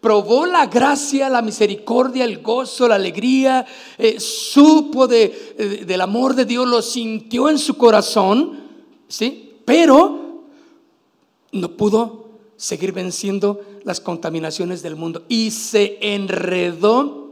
probó 0.00 0.46
la 0.46 0.66
gracia, 0.66 1.28
la 1.28 1.42
misericordia, 1.42 2.24
el 2.24 2.42
gozo, 2.42 2.88
la 2.88 2.96
alegría, 2.96 3.64
eh, 3.98 4.18
supo 4.18 5.06
de, 5.06 5.84
del 5.86 6.00
amor 6.00 6.34
de 6.34 6.44
Dios, 6.44 6.66
lo 6.66 6.82
sintió 6.82 7.48
en 7.48 7.60
su 7.60 7.76
corazón, 7.76 8.64
¿sí? 9.06 9.60
Pero 9.64 10.42
no 11.52 11.76
pudo 11.76 12.30
seguir 12.56 12.90
venciendo 12.90 13.60
las 13.84 14.00
contaminaciones 14.00 14.82
del 14.82 14.96
mundo 14.96 15.22
y 15.28 15.52
se 15.52 15.98
enredó 16.00 17.30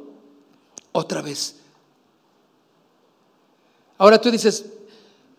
otra 0.93 1.23
vez. 1.23 1.57
Ahora 3.99 4.21
tú 4.21 4.31
dices, 4.31 4.74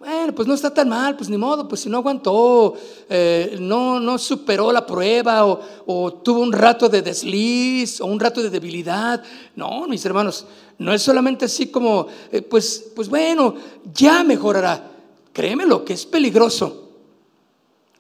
bueno, 0.06 0.36
pues 0.36 0.48
no 0.48 0.54
está 0.54 0.72
tan 0.72 0.88
mal, 0.88 1.16
pues 1.16 1.30
ni 1.30 1.38
modo, 1.38 1.68
pues 1.68 1.82
si 1.82 1.90
no 1.90 1.98
aguantó, 1.98 2.76
eh, 3.10 3.58
no, 3.60 4.00
no 4.00 4.20
superó 4.20 4.72
la 4.72 4.86
prueba 4.86 5.46
o, 5.46 6.14
tuvo 6.14 6.42
un 6.42 6.54
rato 6.54 6.88
de 6.88 7.02
desliz 7.02 8.00
o 8.00 8.06
un 8.06 8.20
rato 8.20 8.44
de 8.44 8.52
debilidad. 8.52 9.24
No, 9.56 9.88
mis 9.88 10.06
hermanos, 10.06 10.46
no 10.78 10.94
es 10.94 11.02
solamente 11.02 11.46
así 11.46 11.68
como, 11.68 12.06
eh, 12.32 12.44
pues, 12.44 12.92
pues 12.96 13.10
bueno, 13.10 13.56
ya 13.94 14.24
mejorará. 14.24 14.92
Créeme 15.34 15.66
lo 15.66 15.84
que 15.84 15.94
es 15.94 16.06
peligroso 16.06 16.90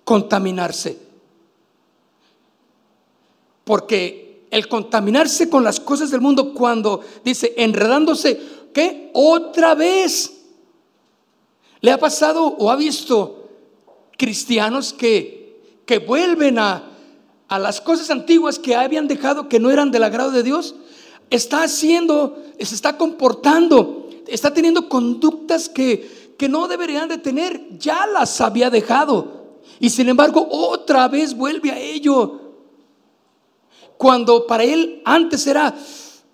contaminarse. 0.03 1.00
Porque 3.63 4.45
el 4.51 4.67
contaminarse 4.67 5.50
con 5.50 5.63
las 5.63 5.79
cosas 5.79 6.12
del 6.12 6.21
mundo 6.21 6.53
cuando 6.53 7.01
dice 7.24 7.55
enredándose, 7.57 8.39
¿qué? 8.71 9.09
Otra 9.13 9.74
vez 9.74 10.35
¿Le 11.86 11.92
ha 11.92 12.00
pasado 12.00 12.48
o 12.48 12.72
ha 12.72 12.75
visto 12.75 13.48
cristianos 14.18 14.92
que, 14.92 15.84
que 15.86 16.00
vuelven 16.00 16.58
a, 16.58 16.82
a 17.48 17.60
las 17.60 17.80
cosas 17.80 18.10
antiguas 18.10 18.58
que 18.58 18.75
habían 18.75 19.08
dejado 19.08 19.48
que 19.48 19.60
no 19.60 19.70
eran 19.70 19.92
del 19.92 20.04
agrado 20.04 20.32
de 20.32 20.42
Dios? 20.42 20.74
Está 21.30 21.62
haciendo, 21.62 22.42
se 22.60 22.74
está 22.74 22.98
comportando, 22.98 24.10
está 24.25 24.51
teniendo 24.51 24.89
conductas 24.89 25.70
que, 25.70 26.34
que 26.39 26.50
no 26.50 26.68
deberían 26.68 27.08
de 27.08 27.20
tener, 27.20 27.77
ya 27.77 28.08
las 28.08 28.42
había 28.42 28.72
dejado. 28.72 29.60
Y 29.80 29.92
sin 29.92 30.10
embargo, 30.10 30.48
otra 30.50 31.08
vez 31.08 31.38
vuelve 31.38 31.70
a 31.70 31.77
ello. 31.77 32.56
Cuando 33.98 34.48
para 34.48 34.63
él 34.63 35.04
antes 35.06 35.46
era 35.46 35.75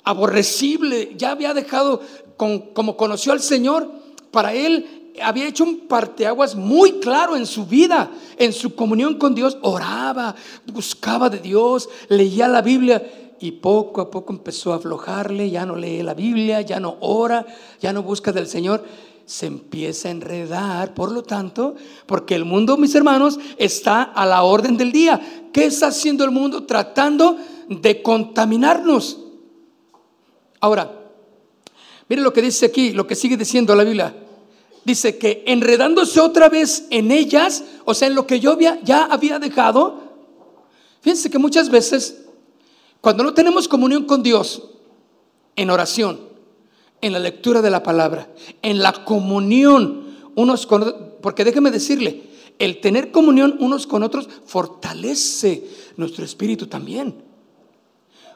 aborrecible, 0.05 1.13
ya 1.17 1.31
había 1.31 1.53
dejado, 1.53 1.99
como 2.37 2.95
conoció 2.95 3.33
al 3.33 3.41
Señor, 3.41 3.99
para 4.31 4.53
él 4.53 5.00
había 5.21 5.47
hecho 5.47 5.63
un 5.63 5.87
parteaguas 5.87 6.55
muy 6.55 6.99
claro 6.99 7.35
en 7.35 7.45
su 7.45 7.65
vida, 7.65 8.11
en 8.37 8.53
su 8.53 8.75
comunión 8.75 9.15
con 9.15 9.35
Dios, 9.35 9.57
oraba, 9.61 10.35
buscaba 10.71 11.29
de 11.29 11.39
Dios, 11.39 11.89
leía 12.09 12.47
la 12.47 12.61
Biblia 12.61 13.35
y 13.39 13.51
poco 13.51 14.01
a 14.01 14.11
poco 14.11 14.33
empezó 14.33 14.71
a 14.71 14.75
aflojarle, 14.75 15.49
ya 15.49 15.65
no 15.65 15.75
lee 15.75 16.03
la 16.03 16.13
Biblia, 16.13 16.61
ya 16.61 16.79
no 16.79 16.97
ora, 17.01 17.45
ya 17.79 17.91
no 17.91 18.03
busca 18.03 18.31
del 18.31 18.47
Señor, 18.47 18.85
se 19.25 19.47
empieza 19.47 20.07
a 20.07 20.11
enredar, 20.11 20.93
por 20.93 21.11
lo 21.11 21.23
tanto, 21.23 21.75
porque 22.05 22.35
el 22.35 22.45
mundo, 22.45 22.77
mis 22.77 22.93
hermanos, 22.95 23.39
está 23.57 24.03
a 24.03 24.25
la 24.25 24.43
orden 24.43 24.77
del 24.77 24.91
día. 24.91 25.49
¿Qué 25.53 25.65
está 25.65 25.87
haciendo 25.87 26.23
el 26.23 26.31
mundo? 26.31 26.65
Tratando 26.65 27.37
de 27.69 28.01
contaminarnos. 28.01 29.19
Ahora, 30.59 30.91
mire 32.09 32.21
lo 32.21 32.33
que 32.33 32.41
dice 32.41 32.67
aquí, 32.67 32.91
lo 32.91 33.07
que 33.07 33.15
sigue 33.15 33.37
diciendo 33.37 33.73
la 33.73 33.83
Biblia 33.83 34.13
dice 34.83 35.17
que 35.17 35.43
enredándose 35.47 36.19
otra 36.19 36.49
vez 36.49 36.85
en 36.89 37.11
ellas, 37.11 37.63
o 37.85 37.93
sea, 37.93 38.07
en 38.07 38.15
lo 38.15 38.27
que 38.27 38.39
yo 38.39 38.57
ya 38.83 39.05
había 39.05 39.39
dejado, 39.39 40.01
fíjense 41.01 41.29
que 41.29 41.37
muchas 41.37 41.69
veces, 41.69 42.25
cuando 42.99 43.23
no 43.23 43.33
tenemos 43.33 43.67
comunión 43.67 44.05
con 44.05 44.23
Dios, 44.23 44.63
en 45.55 45.69
oración, 45.69 46.19
en 47.01 47.13
la 47.13 47.19
lectura 47.19 47.61
de 47.61 47.69
la 47.69 47.83
palabra, 47.83 48.29
en 48.61 48.81
la 48.81 49.03
comunión 49.03 50.15
unos 50.35 50.65
con 50.65 50.83
otros, 50.83 51.01
porque 51.21 51.43
déjeme 51.43 51.71
decirle, 51.71 52.23
el 52.59 52.79
tener 52.79 53.11
comunión 53.11 53.57
unos 53.59 53.87
con 53.87 54.03
otros 54.03 54.29
fortalece 54.45 55.63
nuestro 55.97 56.23
espíritu 56.23 56.67
también. 56.67 57.23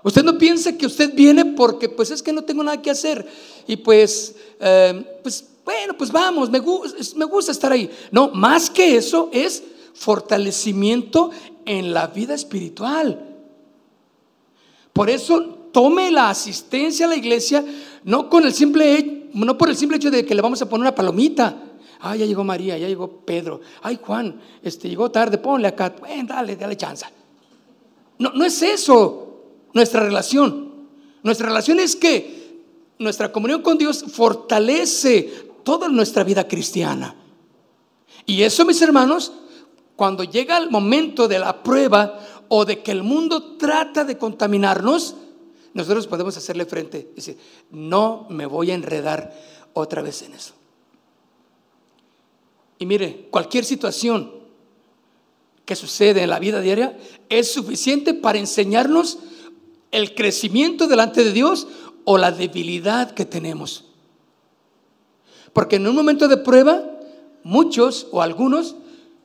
Usted 0.03 0.23
no 0.23 0.37
piense 0.37 0.77
que 0.77 0.85
usted 0.85 1.13
viene 1.15 1.45
porque 1.45 1.89
pues 1.89 2.11
es 2.11 2.21
que 2.21 2.33
no 2.33 2.43
tengo 2.43 2.63
nada 2.63 2.81
que 2.81 2.91
hacer 2.91 3.27
y 3.67 3.77
pues, 3.77 4.35
eh, 4.59 5.19
pues 5.23 5.45
bueno, 5.65 5.97
pues 5.97 6.11
vamos, 6.11 6.51
me, 6.51 6.59
gusta 6.59 7.51
estar 7.51 7.71
ahí. 7.71 7.89
No, 8.11 8.29
más 8.29 8.69
que 8.69 8.95
eso 8.95 9.29
es 9.33 9.63
fortalecimiento 9.95 11.31
en 11.65 11.91
la 11.91 12.05
vida 12.07 12.35
espiritual. 12.35 13.35
Por 14.93 15.09
eso 15.09 15.41
tome 15.73 16.11
la 16.11 16.29
asistencia 16.29 17.07
a 17.07 17.09
la 17.09 17.15
iglesia 17.15 17.65
no 18.03 18.29
con 18.29 18.45
el 18.45 18.53
simple 18.53 19.23
no 19.33 19.57
por 19.57 19.69
el 19.69 19.75
simple 19.75 19.97
hecho 19.97 20.11
de 20.11 20.25
que 20.25 20.35
le 20.35 20.41
vamos 20.41 20.61
a 20.61 20.69
poner 20.69 20.81
una 20.83 20.95
palomita. 20.95 21.57
Ay, 21.99 22.19
ya 22.19 22.25
llegó 22.25 22.43
María, 22.43 22.77
ya 22.77 22.87
llegó 22.87 23.25
Pedro. 23.25 23.59
Ay, 23.81 23.99
Juan, 24.01 24.39
este 24.61 24.87
llegó 24.87 25.09
tarde, 25.09 25.39
ponle 25.39 25.67
acá. 25.67 25.93
Bueno, 25.99 26.27
dale, 26.27 26.55
dale 26.55 26.77
chance. 26.77 27.05
No, 28.19 28.31
no 28.31 28.45
es 28.45 28.61
eso 28.61 29.41
nuestra 29.73 30.01
relación. 30.01 30.73
Nuestra 31.23 31.47
relación 31.47 31.79
es 31.79 31.95
que 31.95 32.45
nuestra 32.99 33.31
comunión 33.31 33.61
con 33.61 33.77
Dios 33.77 34.05
fortalece 34.07 35.45
toda 35.65 35.89
nuestra 35.89 36.23
vida 36.23 36.47
cristiana. 36.47 37.15
Y 38.25 38.43
eso, 38.43 38.63
mis 38.63 38.81
hermanos, 38.81 39.33
cuando 39.97 40.23
llega 40.23 40.57
el 40.57 40.69
momento 40.69 41.27
de 41.27 41.39
la 41.39 41.61
prueba 41.61 42.19
o 42.47 42.63
de 42.63 42.81
que 42.81 42.91
el 42.91 43.03
mundo 43.03 43.57
trata 43.57 44.05
de 44.05 44.17
contaminarnos, 44.17 45.15
nosotros 45.73 46.07
podemos 46.07 46.37
hacerle 46.37 46.65
frente. 46.65 47.09
y 47.11 47.15
Decir, 47.15 47.37
no 47.71 48.27
me 48.29 48.45
voy 48.45 48.71
a 48.71 48.75
enredar 48.75 49.33
otra 49.73 50.01
vez 50.01 50.21
en 50.21 50.33
eso. 50.33 50.53
Y 52.79 52.85
mire, 52.85 53.27
cualquier 53.31 53.65
situación 53.65 54.31
que 55.65 55.75
sucede 55.75 56.23
en 56.23 56.29
la 56.29 56.39
vida 56.39 56.61
diaria 56.61 56.97
es 57.29 57.51
suficiente 57.51 58.13
para 58.13 58.37
enseñarnos 58.37 59.17
el 59.91 60.13
crecimiento 60.13 60.87
delante 60.87 61.23
de 61.23 61.31
Dios 61.31 61.67
o 62.03 62.17
la 62.17 62.31
debilidad 62.31 63.11
que 63.11 63.25
tenemos. 63.25 63.84
Porque 65.55 65.77
en 65.77 65.87
un 65.87 65.95
momento 65.95 66.27
de 66.27 66.35
prueba, 66.35 66.83
muchos 67.43 68.09
o 68.11 68.21
algunos, 68.21 68.75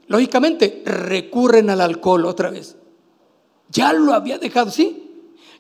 lógicamente, 0.07 0.81
recurren 0.87 1.71
al 1.71 1.81
alcohol 1.81 2.25
otra 2.25 2.51
vez. 2.51 2.77
Ya 3.69 3.93
lo 3.93 4.13
había 4.13 4.39
dejado, 4.39 4.71
¿sí? 4.71 5.11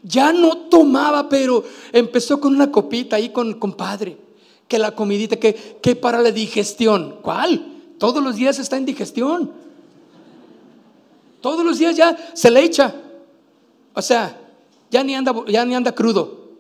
Ya 0.04 0.33
no 0.33 0.68
tomaba, 0.68 1.28
pero 1.28 1.64
empezó 1.90 2.38
con 2.38 2.54
una 2.54 2.70
copita 2.70 3.16
ahí 3.16 3.30
con 3.30 3.48
el 3.48 3.59
compadre. 3.59 4.16
Que 4.68 4.78
la 4.78 4.94
comidita, 4.94 5.35
que, 5.38 5.78
que 5.83 5.96
para 5.96 6.22
la 6.22 6.30
digestión. 6.30 7.18
¿Cuál? 7.20 7.96
Todos 7.98 8.22
los 8.22 8.37
días 8.37 8.61
está 8.61 8.76
en 8.76 8.87
digestión. 8.87 9.50
Todos 11.40 11.64
los 11.64 11.78
días 11.78 11.96
ya 11.96 12.16
se 12.33 12.48
le 12.48 12.62
echa. 12.62 12.94
O 13.92 14.02
sea, 14.02 14.40
ya 14.88 15.02
ni 15.02 15.16
anda, 15.16 15.35
ya 15.48 15.64
ni 15.64 15.74
anda 15.74 15.90
crudo. 15.96 16.52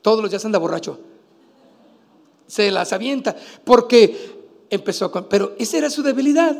Todos 0.00 0.22
los 0.22 0.30
días 0.30 0.42
anda 0.46 0.58
borracho 0.58 1.00
se 2.48 2.72
las 2.72 2.92
avienta, 2.92 3.36
porque 3.64 4.66
empezó 4.70 5.12
con, 5.12 5.28
pero 5.28 5.54
esa 5.58 5.78
era 5.78 5.90
su 5.90 6.02
debilidad. 6.02 6.56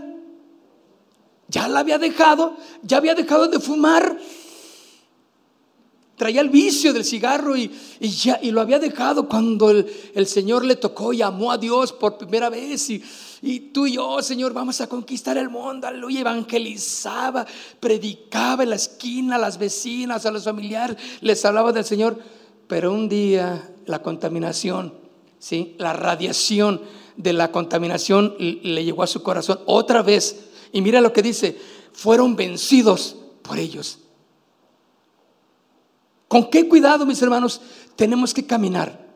Ya 1.48 1.66
la 1.66 1.80
había 1.80 1.98
dejado, 1.98 2.56
ya 2.82 2.98
había 2.98 3.14
dejado 3.14 3.48
de 3.48 3.58
fumar, 3.58 4.18
traía 6.18 6.42
el 6.42 6.50
vicio 6.50 6.92
del 6.92 7.06
cigarro 7.06 7.56
y, 7.56 7.70
ya, 8.00 8.38
y 8.42 8.50
lo 8.50 8.60
había 8.60 8.78
dejado 8.78 9.28
cuando 9.28 9.70
el, 9.70 10.26
Señor 10.26 10.64
le 10.64 10.76
tocó 10.76 11.14
y 11.14 11.22
amó 11.22 11.50
a 11.50 11.56
Dios 11.56 11.94
por 11.94 12.18
primera 12.18 12.50
vez. 12.50 12.90
Y, 12.90 13.02
y 13.40 13.60
tú 13.60 13.86
y 13.86 13.92
yo, 13.92 14.20
Señor, 14.20 14.52
vamos 14.52 14.80
a 14.82 14.88
conquistar 14.88 15.38
el 15.38 15.48
mundo. 15.48 15.86
Aleluya, 15.86 16.20
evangelizaba, 16.20 17.46
predicaba 17.80 18.64
en 18.64 18.70
la 18.70 18.76
esquina 18.76 19.36
a 19.36 19.38
las 19.38 19.56
vecinas, 19.56 20.26
a 20.26 20.30
los 20.30 20.44
familiares, 20.44 20.98
les 21.22 21.42
hablaba 21.46 21.72
del 21.72 21.84
Señor. 21.84 22.18
Pero 22.66 22.92
un 22.92 23.08
día 23.08 23.70
la 23.86 24.02
contaminación 24.02 25.07
¿sí? 25.38 25.74
La 25.78 25.92
radiación 25.92 26.82
de 27.16 27.32
la 27.32 27.50
contaminación 27.50 28.36
le 28.38 28.84
llegó 28.84 29.02
a 29.02 29.08
su 29.08 29.22
corazón 29.22 29.60
otra 29.66 30.02
vez. 30.02 30.50
Y 30.72 30.80
mira 30.80 31.00
lo 31.00 31.12
que 31.12 31.22
dice, 31.22 31.58
fueron 31.92 32.36
vencidos 32.36 33.16
por 33.42 33.58
ellos. 33.58 33.98
¿Con 36.28 36.50
qué 36.50 36.68
cuidado, 36.68 37.06
mis 37.06 37.20
hermanos, 37.22 37.60
tenemos 37.96 38.34
que 38.34 38.46
caminar? 38.46 39.06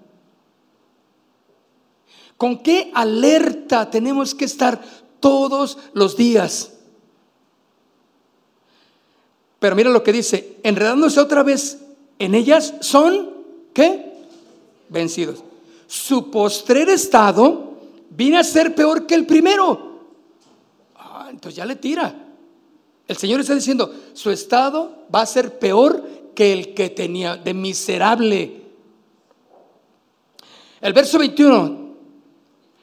¿Con 2.37 2.58
qué 2.58 2.90
alerta 2.94 3.88
tenemos 3.90 4.35
que 4.35 4.46
estar 4.46 4.82
todos 5.20 5.78
los 5.92 6.16
días? 6.16 6.72
Pero 9.61 9.76
mira 9.76 9.90
lo 9.90 10.02
que 10.02 10.12
dice, 10.12 10.58
enredándose 10.64 11.20
otra 11.20 11.44
vez 11.44 11.78
en 12.18 12.35
ellas 12.35 12.74
son, 12.80 13.30
¿qué? 13.72 14.12
Vencidos 14.88 15.44
su 15.92 16.31
postrer 16.31 16.88
estado 16.88 17.74
viene 18.09 18.38
a 18.38 18.44
ser 18.44 18.74
peor 18.74 19.07
que 19.07 19.14
el 19.14 19.26
primero. 19.26 20.00
Ah, 20.96 21.28
entonces 21.31 21.55
ya 21.55 21.66
le 21.66 21.76
tira. 21.76 22.14
El 23.07 23.16
Señor 23.18 23.40
está 23.40 23.55
diciendo, 23.55 23.94
su 24.14 24.31
estado 24.31 25.05
va 25.14 25.20
a 25.20 25.26
ser 25.26 25.59
peor 25.59 26.02
que 26.35 26.55
el 26.55 26.72
que 26.72 26.88
tenía, 26.88 27.37
de 27.37 27.52
miserable. 27.52 28.62
El 30.81 30.94
verso 30.94 31.18
21, 31.18 31.94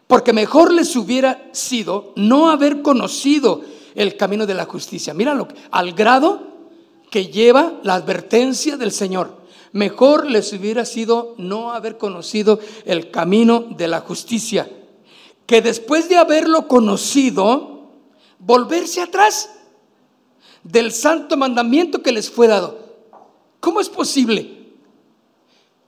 porque 0.05 0.31
mejor 0.31 0.71
les 0.71 0.95
hubiera 0.95 1.49
sido 1.51 2.13
no 2.15 2.51
haber 2.51 2.83
conocido 2.83 3.61
el 3.95 4.17
camino 4.17 4.45
de 4.45 4.53
la 4.53 4.65
justicia. 4.65 5.15
Míralo, 5.15 5.47
al 5.71 5.93
grado 5.93 6.43
que 7.09 7.25
lleva 7.25 7.79
la 7.81 7.95
advertencia 7.95 8.77
del 8.77 8.91
Señor. 8.91 9.38
Mejor 9.71 10.29
les 10.29 10.51
hubiera 10.53 10.85
sido 10.85 11.35
no 11.37 11.71
haber 11.71 11.97
conocido 11.97 12.59
el 12.85 13.11
camino 13.11 13.65
de 13.69 13.87
la 13.87 14.01
justicia, 14.01 14.69
que 15.45 15.61
después 15.61 16.09
de 16.09 16.17
haberlo 16.17 16.67
conocido, 16.67 17.91
volverse 18.39 19.01
atrás 19.01 19.49
del 20.63 20.91
santo 20.91 21.37
mandamiento 21.37 22.01
que 22.01 22.11
les 22.11 22.29
fue 22.29 22.47
dado. 22.47 22.79
¿Cómo 23.59 23.79
es 23.79 23.89
posible? 23.89 24.57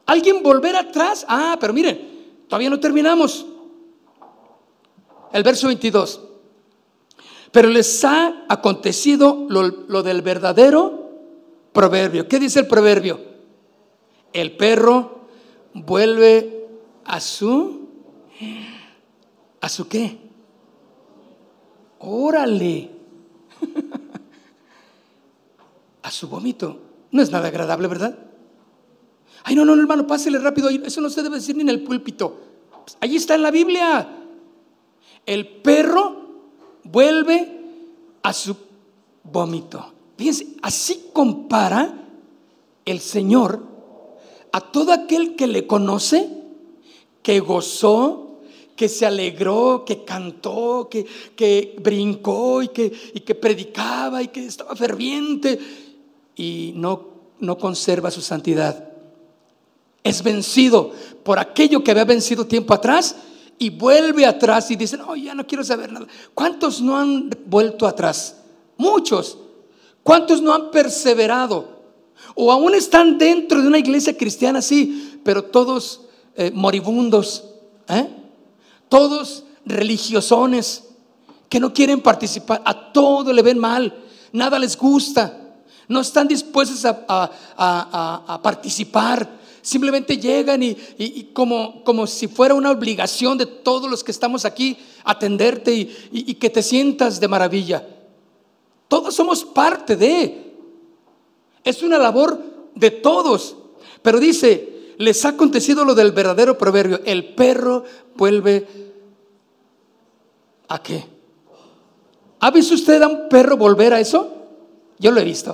¿Alguien 0.05 0.43
volver 0.43 0.75
atrás? 0.75 1.25
Ah, 1.27 1.57
pero 1.59 1.73
miren, 1.73 2.45
todavía 2.47 2.69
no 2.69 2.79
terminamos. 2.79 3.45
El 5.31 5.43
verso 5.43 5.67
22. 5.67 6.21
Pero 7.51 7.69
les 7.69 8.03
ha 8.03 8.45
acontecido 8.47 9.45
lo, 9.49 9.63
lo 9.63 10.03
del 10.03 10.21
verdadero 10.21 11.09
proverbio. 11.71 12.27
¿Qué 12.27 12.39
dice 12.39 12.59
el 12.59 12.67
proverbio? 12.67 13.30
El 14.33 14.55
perro 14.55 15.27
vuelve 15.73 16.67
a 17.05 17.19
su... 17.19 17.89
¿A 19.59 19.69
su 19.69 19.87
qué? 19.87 20.17
Órale. 21.99 22.89
a 26.01 26.11
su 26.11 26.27
vómito. 26.27 26.79
No 27.11 27.21
es 27.21 27.31
nada 27.31 27.49
agradable, 27.49 27.87
¿verdad? 27.87 28.17
Ay, 29.43 29.55
no, 29.55 29.65
no, 29.65 29.73
hermano, 29.73 30.07
pásele 30.07 30.39
rápido. 30.39 30.69
Eso 30.69 31.01
no 31.01 31.09
se 31.09 31.21
debe 31.21 31.35
decir 31.35 31.55
ni 31.55 31.61
en 31.61 31.69
el 31.69 31.83
púlpito. 31.83 32.39
Allí 32.99 33.17
está 33.17 33.35
en 33.35 33.43
la 33.43 33.51
Biblia. 33.51 34.07
El 35.25 35.47
perro 35.61 36.21
vuelve 36.83 37.61
a 38.23 38.33
su 38.33 38.55
vómito. 39.23 39.93
Fíjense, 40.17 40.55
así 40.61 41.09
compara 41.13 41.93
el 42.85 42.99
Señor 42.99 43.70
a 44.51 44.61
todo 44.61 44.91
aquel 44.91 45.35
que 45.35 45.47
le 45.47 45.67
conoce, 45.67 46.29
que 47.23 47.39
gozó, 47.39 48.39
que 48.75 48.89
se 48.89 49.05
alegró, 49.05 49.83
que 49.85 50.03
cantó, 50.03 50.87
que, 50.89 51.05
que 51.35 51.75
brincó 51.79 52.63
y 52.63 52.69
que, 52.69 52.91
y 53.13 53.19
que 53.19 53.35
predicaba 53.35 54.23
y 54.23 54.29
que 54.29 54.45
estaba 54.45 54.75
ferviente 54.75 55.59
y 56.35 56.73
no, 56.75 57.09
no 57.39 57.57
conserva 57.57 58.09
su 58.09 58.21
santidad. 58.21 58.89
Es 60.03 60.23
vencido 60.23 60.91
por 61.23 61.37
aquello 61.37 61.83
que 61.83 61.91
había 61.91 62.05
vencido 62.05 62.47
tiempo 62.47 62.73
atrás 62.73 63.15
y 63.59 63.69
vuelve 63.69 64.25
atrás 64.25 64.71
y 64.71 64.75
dice, 64.75 64.97
no, 64.97 65.15
ya 65.15 65.35
no 65.35 65.45
quiero 65.45 65.63
saber 65.63 65.91
nada. 65.91 66.07
¿Cuántos 66.33 66.81
no 66.81 66.97
han 66.97 67.29
vuelto 67.45 67.85
atrás? 67.85 68.37
Muchos. 68.77 69.37
¿Cuántos 70.01 70.41
no 70.41 70.53
han 70.53 70.71
perseverado? 70.71 71.80
O 72.35 72.51
aún 72.51 72.73
están 72.75 73.17
dentro 73.17 73.61
de 73.61 73.67
una 73.67 73.79
iglesia 73.79 74.17
cristiana 74.17 74.59
así, 74.59 75.19
pero 75.23 75.43
todos 75.43 76.01
eh, 76.35 76.51
moribundos, 76.53 77.43
¿eh? 77.87 78.07
todos 78.89 79.43
religiosones 79.65 80.85
que 81.49 81.59
no 81.59 81.73
quieren 81.73 82.01
participar, 82.01 82.61
a 82.65 82.91
todo 82.93 83.33
le 83.33 83.41
ven 83.41 83.59
mal, 83.59 83.93
nada 84.31 84.57
les 84.57 84.77
gusta, 84.77 85.37
no 85.87 85.99
están 85.99 86.27
dispuestos 86.27 86.85
a 86.85 88.39
participar 88.41 89.41
Simplemente 89.61 90.17
llegan 90.17 90.63
y, 90.63 91.29
como, 91.33 91.83
como, 91.83 92.07
si 92.07 92.27
fuera 92.27 92.55
una 92.55 92.71
obligación 92.71 93.37
de 93.37 93.45
todos 93.45 93.89
los 93.89 94.03
que 94.03 94.11
estamos 94.11 94.43
aquí 94.43 94.77
atenderte 95.03 95.71
y, 96.11 96.33
que 96.35 96.49
te 96.49 96.63
sientas 96.63 97.19
de 97.19 97.27
maravilla. 97.27 97.87
Todos 98.87 99.15
somos 99.15 99.45
parte 99.45 99.95
de. 99.95 100.50
Es 101.63 101.83
una 101.83 101.97
labor 101.97 102.39
de 102.75 102.91
todos. 102.91 103.55
Pero 104.01 104.19
dice, 104.19 104.93
les 104.97 105.25
ha 105.25 105.29
acontecido 105.29 105.85
lo 105.85 105.95
del 105.95 106.11
verdadero 106.11 106.57
proverbio. 106.57 107.01
El 107.05 107.33
perro 107.33 107.83
vuelve 108.15 108.67
a 110.67 110.81
qué? 110.81 111.05
¿Ha 112.39 112.51
visto 112.51 112.73
usted 112.73 113.01
a 113.01 113.07
un 113.07 113.29
perro 113.29 113.57
volver 113.57 113.93
a 113.93 113.99
eso? 113.99 114.29
Yo 114.97 115.11
lo 115.11 115.19
he 115.19 115.23
visto. 115.23 115.51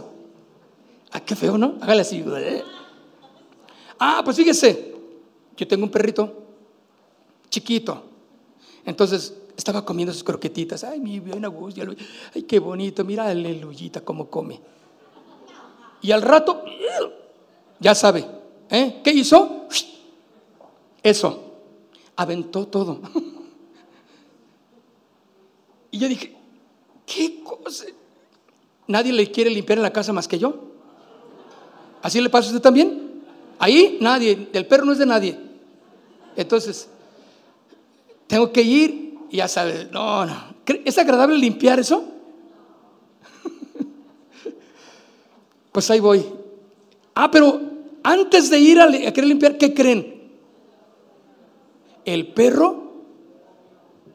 ¿A 1.12 1.18
ah, 1.18 1.20
qué 1.22 1.36
feo, 1.36 1.58
no? 1.58 1.76
Hágale 1.82 2.02
así. 2.02 2.24
Ah, 4.00 4.22
pues 4.24 4.38
fíjese, 4.38 4.96
yo 5.56 5.68
tengo 5.68 5.86
un 5.86 5.92
perrito 5.92 6.44
chiquito. 7.50 8.04
Entonces 8.86 9.34
estaba 9.56 9.84
comiendo 9.84 10.14
sus 10.14 10.24
croquetitas. 10.24 10.84
Ay, 10.84 11.00
mi 11.00 11.20
bien 11.20 11.44
Ay, 12.36 12.44
qué 12.44 12.60
bonito. 12.60 13.04
Mira 13.04 13.28
aleluyita 13.28 14.02
cómo 14.02 14.30
come. 14.30 14.62
Y 16.02 16.12
al 16.12 16.22
rato, 16.22 16.64
ya 17.80 17.96
sabe. 17.96 18.26
¿eh? 18.70 19.02
¿Qué 19.04 19.12
hizo? 19.12 19.68
Eso. 21.04 21.44
Aventó 22.16 22.68
todo. 22.68 23.02
Y 25.90 26.00
yo 26.00 26.10
dije, 26.10 26.36
¿qué 27.06 27.42
cosa? 27.42 27.86
Nadie 28.88 29.14
le 29.14 29.32
quiere 29.32 29.50
limpiar 29.50 29.80
en 29.80 29.84
la 29.84 29.94
casa 29.94 30.14
más 30.14 30.28
que 30.28 30.38
yo. 30.38 30.54
¿Así 32.02 32.22
le 32.22 32.30
pasa 32.30 32.50
a 32.50 32.52
usted 32.52 32.62
también? 32.62 33.24
Ahí 33.58 33.98
nadie, 34.00 34.50
el 34.54 34.68
perro 34.68 34.86
no 34.86 34.92
es 34.92 35.00
de 35.00 35.06
nadie. 35.06 35.40
Entonces, 36.36 36.88
tengo 38.28 38.52
que 38.52 38.62
ir 38.62 39.18
y 39.30 39.38
ya 39.38 39.48
sabes, 39.48 39.90
no, 39.92 40.26
no. 40.26 40.56
¿Es 40.86 40.98
agradable 40.98 41.38
limpiar 41.38 41.80
eso? 41.80 42.06
Pues 45.78 45.92
ahí 45.92 46.00
voy. 46.00 46.26
Ah, 47.14 47.30
pero 47.30 47.62
antes 48.02 48.50
de 48.50 48.58
ir 48.58 48.82
a, 48.82 48.90
querer 48.90 49.26
limpiar, 49.26 49.60
¿qué 49.60 49.76
creen? 49.76 50.32
El 52.04 52.34
perro 52.34 53.04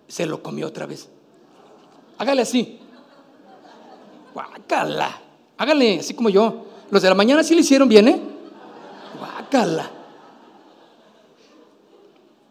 se 0.09 0.27
lo 0.27 0.43
comió 0.43 0.67
otra 0.67 0.87
vez. 0.87 1.09
Hágale 2.19 2.43
así. 2.43 2.81
Guácala. 4.35 5.23
Hágale 5.57 6.01
así 6.01 6.15
como 6.15 6.31
yo. 6.31 6.65
Los 6.91 7.01
de 7.01 7.09
la 7.09 7.15
mañana 7.15 7.45
sí 7.45 7.55
le 7.55 7.61
hicieron 7.61 7.89
bien, 7.89 8.09
¿eh? 8.09 8.21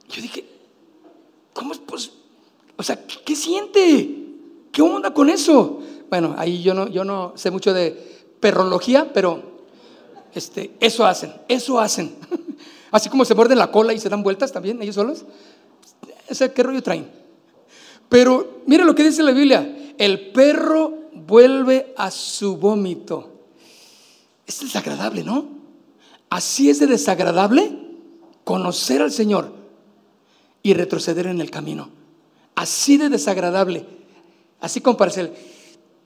Yo 0.07 0.21
dije, 0.21 0.45
¿cómo 1.51 1.73
es 1.73 1.79
pues? 1.79 2.13
O 2.77 2.83
sea, 2.83 2.97
¿qué, 3.25 3.35
siente? 3.35 4.09
¿Qué 4.71 4.81
onda 4.81 5.13
con 5.13 5.29
eso? 5.29 5.81
Bueno, 6.09 6.33
ahí 6.37 6.63
yo 6.63 6.73
no, 6.73 6.87
yo 6.87 7.03
no 7.03 7.33
sé 7.35 7.51
mucho 7.51 7.73
de 7.73 8.20
perrología, 8.41 9.13
pero 9.13 9.51
este, 10.33 10.71
eso 10.81 11.05
hacen, 11.05 11.33
eso 11.47 11.79
hacen. 11.79 12.13
Así 12.91 13.09
como 13.09 13.23
se 13.23 13.35
muerden 13.35 13.57
la 13.57 13.71
cola 13.71 13.93
y 13.93 13.99
se 13.99 14.09
dan 14.09 14.23
vueltas 14.23 14.51
también, 14.51 14.81
ellos 14.81 14.95
solos. 14.95 15.23
Qué 16.53 16.63
rollo 16.63 16.83
traen. 16.83 17.09
Pero 18.09 18.63
mire 18.65 18.83
lo 18.83 18.93
que 18.93 19.03
dice 19.03 19.23
la 19.23 19.31
Biblia: 19.31 19.93
el 19.97 20.31
perro 20.31 20.93
vuelve 21.13 21.93
a 21.95 22.11
su 22.11 22.57
vómito. 22.57 23.29
Es 24.45 24.59
desagradable, 24.59 25.23
¿no? 25.23 25.47
Así 26.29 26.69
es 26.69 26.79
de 26.79 26.87
desagradable 26.87 27.77
conocer 28.43 29.01
al 29.01 29.11
Señor 29.11 29.53
y 30.63 30.73
retroceder 30.73 31.27
en 31.27 31.39
el 31.39 31.51
camino. 31.51 31.89
Así 32.55 32.97
de 32.97 33.09
desagradable. 33.09 33.85
Así 34.59 34.81
como 34.81 34.97
parecer, 34.97 35.33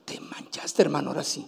te 0.04 0.20
manchaste 0.20 0.82
hermano, 0.82 1.10
ahora 1.10 1.24
sí. 1.24 1.46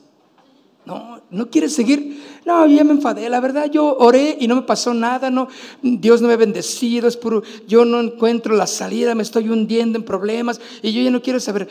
No, 0.89 1.23
no 1.31 1.51
quieres 1.51 1.75
seguir. 1.75 2.41
No, 2.45 2.67
ya 2.67 2.83
me 2.83 2.93
enfadé. 2.93 3.29
La 3.29 3.41
verdad, 3.41 3.71
yo 3.71 3.97
oré 3.99 4.37
y 4.41 4.49
no 4.49 4.57
me 4.57 4.63
pasó 4.63 4.93
nada. 4.93 5.31
No, 5.31 5.49
Dios 5.83 6.21
no 6.21 6.29
me 6.29 6.35
ha 6.35 6.39
bendecido. 6.39 7.07
Es 7.07 7.17
puro, 7.17 7.43
yo 7.67 7.85
no 7.85 8.01
encuentro 8.01 8.57
la 8.57 8.67
salida. 8.67 9.15
Me 9.15 9.23
estoy 9.23 9.49
hundiendo 9.49 9.99
en 9.99 10.05
problemas 10.05 10.61
y 10.83 10.93
yo 10.93 11.03
ya 11.03 11.11
no 11.11 11.23
quiero 11.23 11.41
saber. 11.41 11.69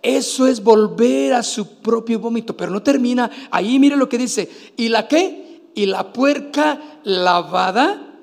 Eso 0.00 0.46
es 0.46 0.62
volver 0.62 1.34
a 1.34 1.42
su 1.42 1.80
propio 1.80 2.18
vómito, 2.18 2.56
pero 2.56 2.72
no 2.72 2.82
termina. 2.82 3.30
Ahí 3.50 3.78
mire 3.78 3.96
lo 3.96 4.08
que 4.08 4.18
dice. 4.18 4.48
¿Y 4.76 4.88
la 4.88 5.06
qué? 5.06 5.42
y 5.74 5.86
la 5.86 6.12
puerca 6.12 6.80
lavada 7.04 8.14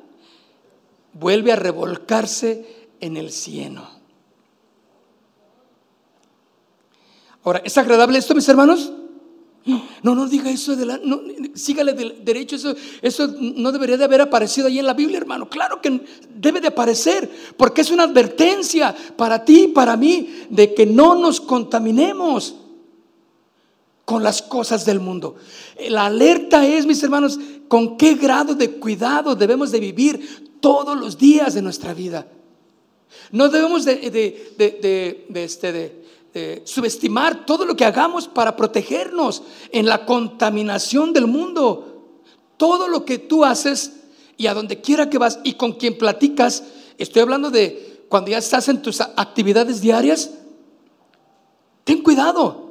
vuelve 1.14 1.52
a 1.52 1.56
revolcarse 1.56 2.90
en 3.00 3.18
el 3.18 3.32
cieno. 3.32 3.88
Ahora, 7.44 7.62
¿es 7.64 7.78
agradable 7.78 8.20
esto, 8.20 8.36
mis 8.36 8.48
hermanos? 8.50 8.92
No, 9.66 10.16
no 10.16 10.28
diga 10.28 10.50
eso, 10.50 10.76
de 10.76 10.86
la, 10.86 11.00
no, 11.04 11.22
sígale 11.54 11.94
derecho, 11.94 12.56
eso, 12.56 12.76
eso 13.02 13.28
no 13.40 13.72
debería 13.72 13.98
de 13.98 14.06
haber 14.06 14.22
aparecido 14.22 14.68
ahí 14.68 14.80
en 14.80 14.86
la 14.86 14.94
Biblia, 14.94 15.18
hermano. 15.18 15.50
Claro 15.50 15.82
que 15.82 16.02
debe 16.34 16.62
de 16.62 16.70
aparecer, 16.70 17.30
porque 17.58 17.82
es 17.82 17.92
una 17.92 18.04
advertencia 18.04 18.96
para 19.16 19.44
ti 19.44 19.64
y 19.64 19.68
para 19.68 19.96
mí 19.98 20.46
de 20.50 20.74
que 20.74 20.86
no 20.86 21.16
nos 21.16 21.42
contaminemos 21.42 22.56
con 24.06 24.24
las 24.24 24.42
cosas 24.42 24.86
del 24.86 25.00
mundo. 25.00 25.36
La 25.90 26.08
alerta 26.08 26.66
es, 26.66 26.88
mis 26.88 27.04
hermanos, 27.04 27.40
con 27.68 27.96
qué 27.96 28.16
grado 28.16 28.56
de 28.56 28.72
cuidado 28.72 29.36
debemos 29.36 29.72
de 29.72 29.80
vivir 29.80 30.58
todos 30.60 30.98
los 30.98 31.18
días 31.18 31.54
de 31.54 31.62
nuestra 31.62 31.94
vida. 31.94 32.26
No 33.32 33.50
debemos 33.50 33.86
de, 33.86 34.56
este, 35.38 35.99
subestimar 36.64 37.46
todo 37.46 37.66
lo 37.66 37.76
que 37.76 37.86
hagamos 37.86 38.28
para 38.28 38.56
protegernos 38.56 39.42
en 39.72 39.88
la 39.88 40.06
contaminación 40.06 41.12
del 41.12 41.28
mundo. 41.28 42.14
Todo 42.58 42.88
lo 42.88 43.06
que 43.06 43.18
tú 43.18 43.44
haces 43.44 43.94
y 44.38 44.48
a 44.48 44.54
donde 44.54 44.80
quiera 44.80 45.10
que 45.10 45.18
vas 45.18 45.40
y 45.44 45.54
con 45.54 45.74
quien 45.74 45.98
platicas, 45.98 46.64
estoy 46.98 47.22
hablando 47.22 47.52
de 47.52 48.06
cuando 48.10 48.32
ya 48.32 48.38
estás 48.38 48.70
en 48.70 48.82
tus 48.82 49.02
actividades 49.02 49.82
diarias, 49.82 50.32
ten 51.84 52.02
cuidado. 52.02 52.70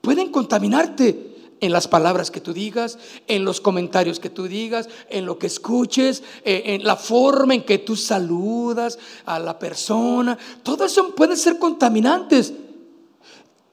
Pueden 0.00 0.30
contaminarte 0.30 1.34
en 1.60 1.72
las 1.72 1.88
palabras 1.88 2.30
que 2.30 2.40
tú 2.40 2.52
digas, 2.52 2.98
en 3.26 3.44
los 3.44 3.60
comentarios 3.60 4.20
que 4.20 4.30
tú 4.30 4.48
digas, 4.48 4.88
en 5.08 5.26
lo 5.26 5.38
que 5.38 5.46
escuches, 5.46 6.22
eh, 6.44 6.62
en 6.66 6.84
la 6.84 6.96
forma 6.96 7.54
en 7.54 7.64
que 7.64 7.78
tú 7.78 7.96
saludas 7.96 8.98
a 9.24 9.38
la 9.38 9.58
persona. 9.58 10.36
Todo 10.62 10.84
eso 10.84 11.14
puede 11.14 11.36
ser 11.36 11.58
contaminantes. 11.58 12.52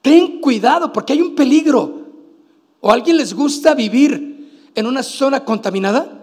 Ten 0.02 0.40
cuidado 0.40 0.92
porque 0.92 1.14
hay 1.14 1.22
un 1.22 1.34
peligro. 1.34 2.02
¿O 2.80 2.90
a 2.90 2.94
alguien 2.94 3.16
les 3.16 3.32
gusta 3.32 3.74
vivir 3.74 4.70
en 4.74 4.86
una 4.86 5.02
zona 5.02 5.44
contaminada? 5.44 6.20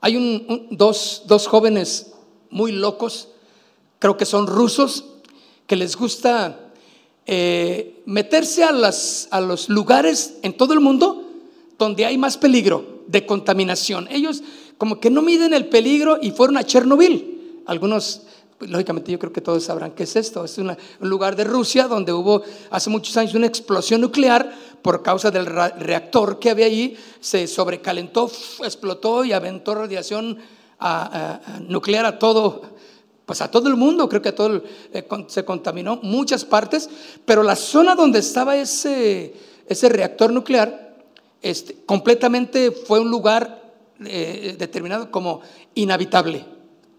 Hay 0.00 0.16
un, 0.16 0.66
dos, 0.72 1.22
dos 1.26 1.46
jóvenes 1.46 2.12
muy 2.50 2.72
locos, 2.72 3.28
creo 4.00 4.16
que 4.16 4.26
son 4.26 4.48
rusos, 4.48 5.04
que 5.68 5.76
les 5.76 5.96
gusta 5.96 6.72
eh, 7.24 8.02
meterse 8.04 8.64
a, 8.64 8.72
las, 8.72 9.28
a 9.30 9.40
los 9.40 9.68
lugares 9.68 10.38
en 10.42 10.56
todo 10.56 10.74
el 10.74 10.80
mundo 10.80 11.30
donde 11.78 12.04
hay 12.04 12.18
más 12.18 12.36
peligro 12.36 13.04
de 13.06 13.24
contaminación. 13.24 14.08
Ellos 14.10 14.42
como 14.76 14.98
que 14.98 15.10
no 15.10 15.22
miden 15.22 15.54
el 15.54 15.68
peligro 15.68 16.18
y 16.20 16.32
fueron 16.32 16.56
a 16.56 16.64
Chernobyl. 16.64 17.62
Algunos, 17.66 18.22
lógicamente 18.66 19.12
yo 19.12 19.18
creo 19.18 19.32
que 19.32 19.40
todos 19.40 19.64
sabrán 19.64 19.92
qué 19.92 20.04
es 20.04 20.16
esto. 20.16 20.44
Es 20.44 20.58
un 20.58 20.76
lugar 21.00 21.36
de 21.36 21.44
Rusia 21.44 21.88
donde 21.88 22.12
hubo 22.12 22.42
hace 22.70 22.90
muchos 22.90 23.16
años 23.16 23.34
una 23.34 23.46
explosión 23.46 24.00
nuclear 24.00 24.52
por 24.82 25.02
causa 25.02 25.30
del 25.30 25.46
reactor 25.46 26.38
que 26.38 26.50
había 26.50 26.66
allí. 26.66 26.96
Se 27.20 27.46
sobrecalentó, 27.46 28.30
explotó 28.62 29.24
y 29.24 29.32
aventó 29.32 29.74
radiación 29.74 30.38
nuclear 31.68 32.06
a 32.06 32.18
todo 32.18 32.62
pues 33.26 33.40
a 33.40 33.50
todo 33.50 33.68
el 33.68 33.76
mundo, 33.76 34.08
creo 34.08 34.20
que 34.20 34.30
a 34.30 34.34
todo 34.34 34.62
eh, 34.92 35.06
se 35.28 35.44
contaminó, 35.44 35.98
muchas 36.02 36.44
partes, 36.44 36.90
pero 37.24 37.42
la 37.42 37.56
zona 37.56 37.94
donde 37.94 38.18
estaba 38.18 38.56
ese, 38.56 39.34
ese 39.66 39.88
reactor 39.88 40.32
nuclear, 40.32 40.96
este, 41.40 41.76
completamente 41.86 42.72
fue 42.72 43.00
un 43.00 43.10
lugar 43.10 43.72
eh, 44.04 44.56
determinado 44.58 45.10
como 45.10 45.40
inhabitable. 45.74 46.44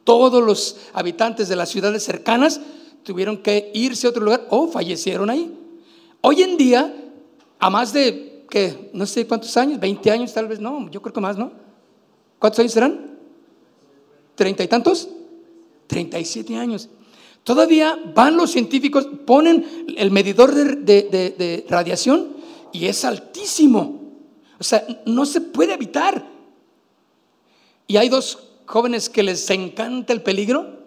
Todos 0.04 0.44
los 0.44 0.78
habitantes 0.94 1.48
de 1.48 1.56
las 1.56 1.70
ciudades 1.70 2.04
cercanas 2.04 2.60
tuvieron 3.04 3.38
que 3.38 3.72
irse 3.74 4.08
a 4.08 4.10
otro 4.10 4.24
lugar 4.24 4.48
o 4.50 4.68
fallecieron 4.68 5.30
ahí. 5.30 5.52
Hoy 6.22 6.42
en 6.42 6.58
día, 6.58 6.94
a 7.60 7.70
más 7.70 7.94
de, 7.94 8.46
que 8.50 8.90
no 8.94 9.06
sé 9.06 9.28
cuántos 9.28 9.56
años, 9.58 9.80
20 9.80 10.12
años 10.12 10.34
tal 10.34 10.48
vez, 10.48 10.60
no, 10.60 10.90
yo 10.90 11.02
creo 11.02 11.14
que 11.14 11.22
más, 11.22 11.38
¿no? 11.38 11.52
¿Cuántos 12.40 12.60
años 12.60 12.72
serán? 12.72 13.18
¿Treinta 14.36 14.64
y 14.64 14.68
tantos? 14.68 15.10
37 15.88 16.56
años. 16.56 16.90
Todavía 17.44 18.00
van 18.16 18.38
los 18.38 18.52
científicos, 18.52 19.08
ponen 19.26 19.66
el 19.98 20.12
medidor 20.12 20.54
de, 20.54 21.66
radiación 21.70 22.38
y 22.72 22.86
es 22.86 23.04
altísimo. 23.04 24.02
O 24.60 24.64
sea, 24.64 24.86
no 25.06 25.26
se 25.26 25.42
puede 25.42 25.74
evitar. 25.74 26.26
Y 27.86 27.98
hay 27.98 28.08
dos 28.08 28.53
jóvenes 28.66 29.10
que 29.10 29.24
les 29.24 29.50
encanta 29.50 30.14
el 30.14 30.22
peligro, 30.22 30.80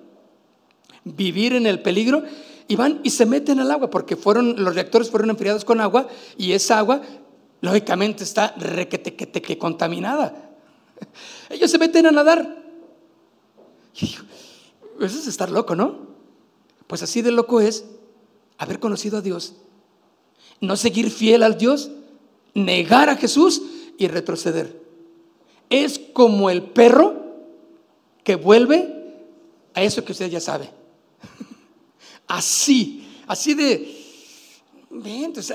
vivir 1.05 1.55
en 1.55 1.67
el 1.67 1.81
peligro, 1.83 2.23
y 2.69 2.77
van 2.77 3.01
y 3.05 3.11
se 3.11 3.27
meten 3.27 3.61
al 3.61 3.71
agua, 3.71 3.91
porque 3.91 4.17
fueron, 4.17 4.62
los 4.62 4.75
reactores 4.75 5.11
fueron 5.11 5.31
enfriados 5.31 5.65
con 5.65 5.81
agua, 5.81 6.09
y 6.37 6.53
esa 6.53 6.79
agua, 6.79 7.03
lógicamente, 7.61 8.25
está 8.25 8.55
requete 8.57 9.15
que 9.15 9.59
contaminada. 9.59 10.51
Ellos 11.51 11.71
se 11.71 11.79
meten 11.79 12.07
a 12.07 12.11
nadar. 12.11 12.65
Eso 13.95 15.19
es 15.19 15.27
estar 15.27 15.51
loco, 15.51 15.75
¿no? 15.75 16.07
Pues 16.87 17.03
así 17.03 17.23
de 17.23 17.31
loco 17.31 17.61
es 17.61 17.85
haber 18.59 18.79
conocido 18.79 19.19
a 19.19 19.21
Dios, 19.21 19.55
no 20.61 20.77
seguir 20.77 21.11
fiel 21.11 21.43
al 21.43 21.59
Dios, 21.59 21.91
negar 22.55 23.11
a 23.11 23.17
Jesús 23.17 23.62
y 23.99 24.09
retroceder. 24.09 24.83
Es 25.69 25.99
como 25.99 26.49
el 26.49 26.62
perro 26.62 27.26
que 28.27 28.35
vuelve 28.35 28.93
a 29.73 29.85
eso 29.85 30.05
que 30.05 30.11
usted 30.11 30.29
ya 30.29 30.41
sabe. 30.41 30.69
Así, 32.27 33.23
así 33.29 33.55
de, 33.55 34.03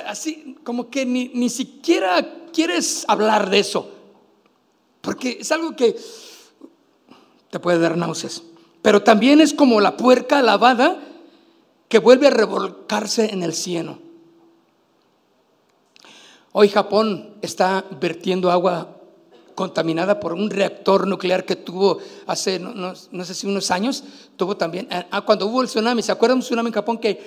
así 0.05 0.55
como 0.63 0.89
que 0.89 1.05
ni, 1.05 1.27
ni 1.33 1.49
siquiera 1.49 2.45
quieres 2.53 3.03
hablar 3.09 3.49
de 3.49 3.59
eso, 3.59 3.91
porque 5.01 5.39
es 5.41 5.51
algo 5.51 5.75
que 5.75 5.97
te 7.49 7.59
puede 7.59 7.79
dar 7.79 7.97
náuseas. 7.97 8.41
Pero 8.81 9.03
también 9.03 9.41
es 9.41 9.53
como 9.53 9.81
la 9.81 9.97
puerca 9.97 10.41
lavada 10.41 10.97
que 11.89 11.99
vuelve 11.99 12.27
a 12.27 12.31
revolcarse 12.31 13.33
en 13.33 13.43
el 13.43 13.53
cieno. 13.53 13.99
Hoy 16.53 16.69
Japón 16.69 17.35
está 17.41 17.83
vertiendo 17.99 18.49
agua 18.49 19.00
contaminada 19.55 20.19
por 20.19 20.33
un 20.33 20.49
reactor 20.49 21.07
nuclear 21.07 21.45
que 21.45 21.55
tuvo 21.55 21.99
hace, 22.27 22.59
no, 22.59 22.95
sé 22.95 23.33
si 23.33 23.47
unos 23.47 23.71
años, 23.71 24.03
tuvo 24.35 24.57
también, 24.57 24.87
ah, 24.91 25.05
ah, 25.11 25.21
cuando 25.21 25.47
hubo 25.47 25.61
el 25.61 25.67
tsunami, 25.67 26.01
¿se 26.01 26.11
acuerdan 26.11 26.37
un 26.37 26.43
tsunami 26.43 26.67
en 26.67 26.73
Japón 26.73 26.97
que 26.97 27.19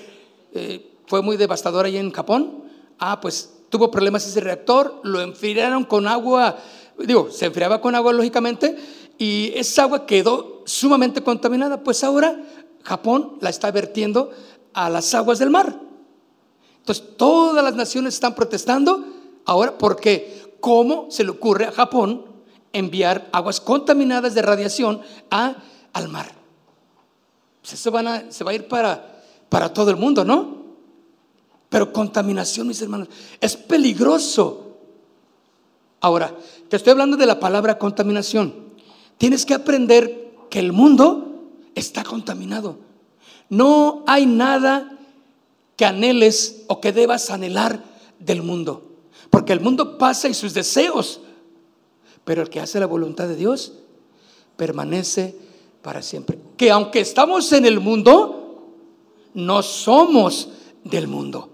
eh, 0.52 0.90
fue 1.06 1.22
muy 1.22 1.36
devastador 1.36 1.86
ahí 1.86 1.96
en 1.96 2.10
Japón? 2.10 2.64
Ah, 2.98 3.20
pues 3.20 3.50
tuvo 3.68 3.90
problemas 3.90 4.26
ese 4.26 4.40
reactor, 4.40 5.00
lo 5.02 5.20
enfriaron 5.20 5.84
con 5.84 6.06
agua, 6.06 6.56
digo, 6.98 7.30
se 7.30 7.46
enfriaba 7.46 7.80
con 7.80 7.94
agua 7.94 8.12
lógicamente, 8.12 8.76
y 9.18 9.52
esa 9.54 9.82
agua 9.82 10.06
quedó 10.06 10.62
sumamente 10.66 11.22
contaminada, 11.22 11.82
pues 11.82 12.02
ahora 12.04 12.42
Japón 12.82 13.38
la 13.40 13.50
está 13.50 13.70
vertiendo 13.70 14.30
a 14.72 14.90
las 14.90 15.14
aguas 15.14 15.38
del 15.38 15.50
mar. 15.50 15.80
Entonces 16.78 17.16
todas 17.16 17.64
las 17.64 17.74
naciones 17.74 18.14
están 18.14 18.34
protestando 18.34 19.04
ahora 19.46 19.78
porque 19.78 20.43
¿cómo 20.64 21.08
se 21.10 21.24
le 21.24 21.28
ocurre 21.28 21.66
a 21.66 21.72
Japón 21.72 22.24
enviar 22.72 23.28
aguas 23.32 23.60
contaminadas 23.60 24.34
de 24.34 24.40
radiación 24.40 25.02
al 25.28 26.08
mar? 26.08 26.32
Pues 27.60 27.74
eso 27.74 27.92
se 28.30 28.44
va 28.44 28.50
a 28.50 28.54
ir 28.54 28.66
para, 28.66 29.22
para 29.50 29.74
todo 29.74 29.90
el 29.90 29.98
mundo, 29.98 30.24
¿no? 30.24 30.64
Pero 31.68 31.92
contaminación, 31.92 32.66
mis 32.66 32.80
hermanos, 32.80 33.08
es 33.42 33.58
peligroso. 33.58 34.78
Ahora, 36.00 36.34
te 36.70 36.76
estoy 36.76 36.92
hablando 36.92 37.18
de 37.18 37.26
la 37.26 37.38
palabra 37.38 37.76
contaminación. 37.76 38.54
Tienes 39.18 39.44
que 39.44 39.52
aprender 39.52 40.32
que 40.48 40.60
el 40.60 40.72
mundo 40.72 41.50
está 41.74 42.04
contaminado. 42.04 42.78
No 43.50 44.02
hay 44.06 44.24
nada 44.24 44.96
que 45.76 45.84
anheles 45.84 46.64
o 46.68 46.80
que 46.80 46.92
debas 46.92 47.28
anhelar 47.28 47.84
del 48.18 48.42
mundo. 48.42 48.93
Porque 49.34 49.52
el 49.52 49.60
mundo 49.60 49.98
pasa 49.98 50.28
y 50.28 50.34
sus 50.34 50.54
deseos. 50.54 51.20
Pero 52.24 52.42
el 52.42 52.48
que 52.48 52.60
hace 52.60 52.78
la 52.78 52.86
voluntad 52.86 53.26
de 53.26 53.36
Dios 53.36 53.72
permanece 54.56 55.36
para 55.82 56.02
siempre. 56.02 56.38
Que 56.56 56.70
aunque 56.70 57.00
estamos 57.00 57.52
en 57.52 57.66
el 57.66 57.80
mundo, 57.80 58.70
no 59.34 59.62
somos 59.62 60.50
del 60.84 61.08
mundo. 61.08 61.48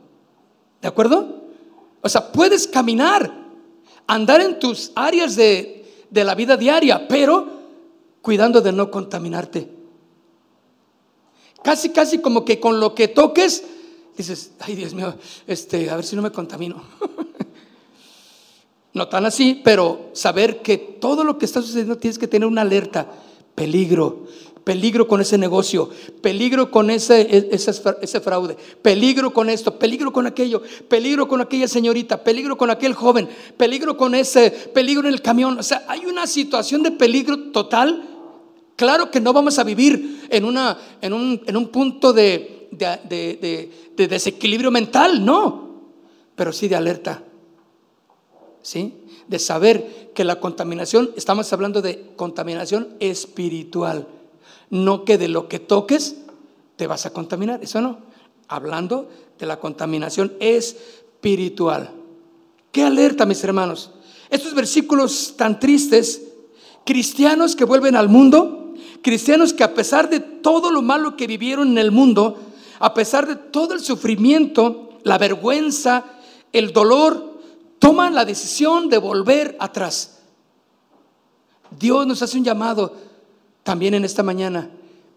¿De 0.83 0.89
acuerdo? 0.89 1.45
O 2.03 2.09
sea, 2.09 2.31
puedes 2.33 2.67
caminar, 2.69 3.33
andar 4.07 4.41
en 4.41 4.59
tus 4.59 4.93
áreas 4.95 5.37
de 5.37 5.81
de 6.11 6.25
la 6.25 6.35
vida 6.35 6.57
diaria, 6.57 7.07
pero 7.09 7.47
cuidando 8.21 8.61
de 8.61 8.73
no 8.73 8.91
contaminarte. 8.91 9.71
Casi, 11.63 11.91
casi 11.91 12.19
como 12.19 12.45
que 12.45 12.59
con 12.59 12.81
lo 12.81 12.95
que 12.95 13.09
toques, 13.09 13.65
dices, 14.17 14.53
ay 14.61 14.75
Dios 14.75 14.93
mío, 14.93 15.15
este, 15.47 15.89
a 15.89 15.97
ver 15.97 16.05
si 16.05 16.17
no 16.17 16.23
me 16.23 16.33
contamino. 16.33 16.83
no 18.93 19.09
tan 19.09 19.25
así, 19.27 19.61
pero 19.63 20.11
saber 20.13 20.63
que 20.63 20.77
todo 20.77 21.25
lo 21.25 21.39
que 21.39 21.45
está 21.45 21.63
sucediendo 21.63 21.99
tienes 21.99 22.19
que 22.19 22.27
tener 22.27 22.49
una 22.49 22.63
alerta, 22.63 23.07
peligro, 23.55 24.27
peligro 24.65 25.07
con 25.07 25.21
ese 25.21 25.39
negocio, 25.39 25.91
peligro 26.21 26.71
con 26.71 26.91
ese, 26.91 27.21
e, 27.23 27.49
ese, 27.53 28.21
fraude, 28.21 28.57
peligro 28.83 29.33
con 29.33 29.49
esto, 29.49 29.79
peligro 29.79 30.13
con 30.13 30.27
aquello, 30.27 30.63
peligro 30.89 31.29
con 31.29 31.41
aquella 31.41 31.69
señorita, 31.69 32.25
peligro 32.25 32.57
con 32.57 32.71
aquel 32.71 32.95
joven, 32.95 33.29
peligro 33.57 33.97
con 33.97 34.15
ese, 34.15 34.51
peligro 34.51 35.07
en 35.07 35.15
el 35.15 35.23
camión. 35.23 35.59
O 35.59 35.63
sea, 35.63 35.85
hay 35.87 36.07
una 36.07 36.27
situación 36.27 36.83
de 36.83 36.91
peligro 36.91 37.51
total. 37.51 38.09
Claro 38.77 39.11
que 39.11 39.21
no 39.21 39.33
vamos 39.33 39.59
a 39.59 39.65
vivir 39.65 40.27
en, 40.31 40.45
una, 40.45 40.79
en, 41.01 41.13
un, 41.13 41.41
en 41.47 41.57
un 41.57 41.69
punto 41.69 42.13
de, 42.13 42.69
de, 42.73 43.71
de 43.97 44.09
desequilibrio 44.09 44.71
mental, 44.71 45.25
no, 45.25 45.93
pero 46.35 46.53
sí 46.53 46.67
de 46.67 46.77
alerta. 46.77 47.23
¿Sí? 48.63 48.95
De 49.29 49.39
saber 49.39 50.11
que 50.15 50.25
la 50.25 50.41
contaminación, 50.41 51.11
estamos 51.17 51.53
hablando 51.53 51.83
de 51.83 52.13
contaminación 52.17 52.89
espiritual 53.01 54.07
no 54.71 55.05
que 55.05 55.19
de 55.19 55.29
lo 55.29 55.49
que 55.49 55.59
toques 55.59 56.17
te 56.77 56.87
vas 56.87 57.05
a 57.05 57.13
contaminar, 57.13 57.63
eso 57.63 57.81
no. 57.81 57.99
Hablando 58.49 59.09
de 59.39 59.47
la 59.47 59.59
contaminación 59.59 60.33
espiritual. 60.41 61.91
Qué 62.73 62.85
alerta, 62.85 63.27
mis 63.27 63.43
hermanos. 63.45 63.91
Estos 64.31 64.55
versículos 64.55 65.35
tan 65.37 65.61
tristes, 65.61 66.23
cristianos 66.87 67.57
que 67.57 67.65
vuelven 67.65 67.97
al 67.97 68.09
mundo, 68.09 68.75
cristianos 69.03 69.53
que 69.53 69.65
a 69.65 69.75
pesar 69.75 70.09
de 70.09 70.21
todo 70.21 70.71
lo 70.71 70.83
malo 70.83 71.17
que 71.17 71.27
vivieron 71.27 71.73
en 71.73 71.79
el 71.79 71.91
mundo, 71.91 72.39
a 72.79 72.95
pesar 72.95 73.27
de 73.27 73.37
todo 73.37 73.75
el 73.75 73.81
sufrimiento, 73.81 74.91
la 75.03 75.19
vergüenza, 75.19 76.05
el 76.53 76.73
dolor, 76.73 77.30
toman 77.81 78.15
la 78.15 78.25
decisión 78.25 78.89
de 78.89 78.99
volver 78.99 79.57
atrás. 79.59 80.19
Dios 81.77 82.07
nos 82.07 82.23
hace 82.23 82.39
un 82.39 82.45
llamado 82.45 82.95
también 83.65 83.95
en 83.95 84.05
esta 84.05 84.23
mañana, 84.23 84.71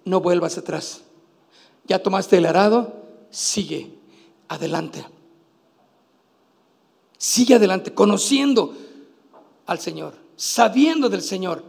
no 0.06 0.22
vuelvas 0.22 0.58
atrás. 0.58 1.02
Ya 1.86 2.02
tomaste 2.02 2.38
el 2.38 2.48
arado, 2.48 2.94
sigue 3.30 3.94
adelante. 4.48 5.06
Sigue 7.18 7.56
adelante, 7.56 7.94
conociendo 7.94 8.76
al 9.66 9.80
Señor, 9.80 10.16
sabiendo 10.36 11.10
del 11.10 11.22
Señor. 11.22 11.64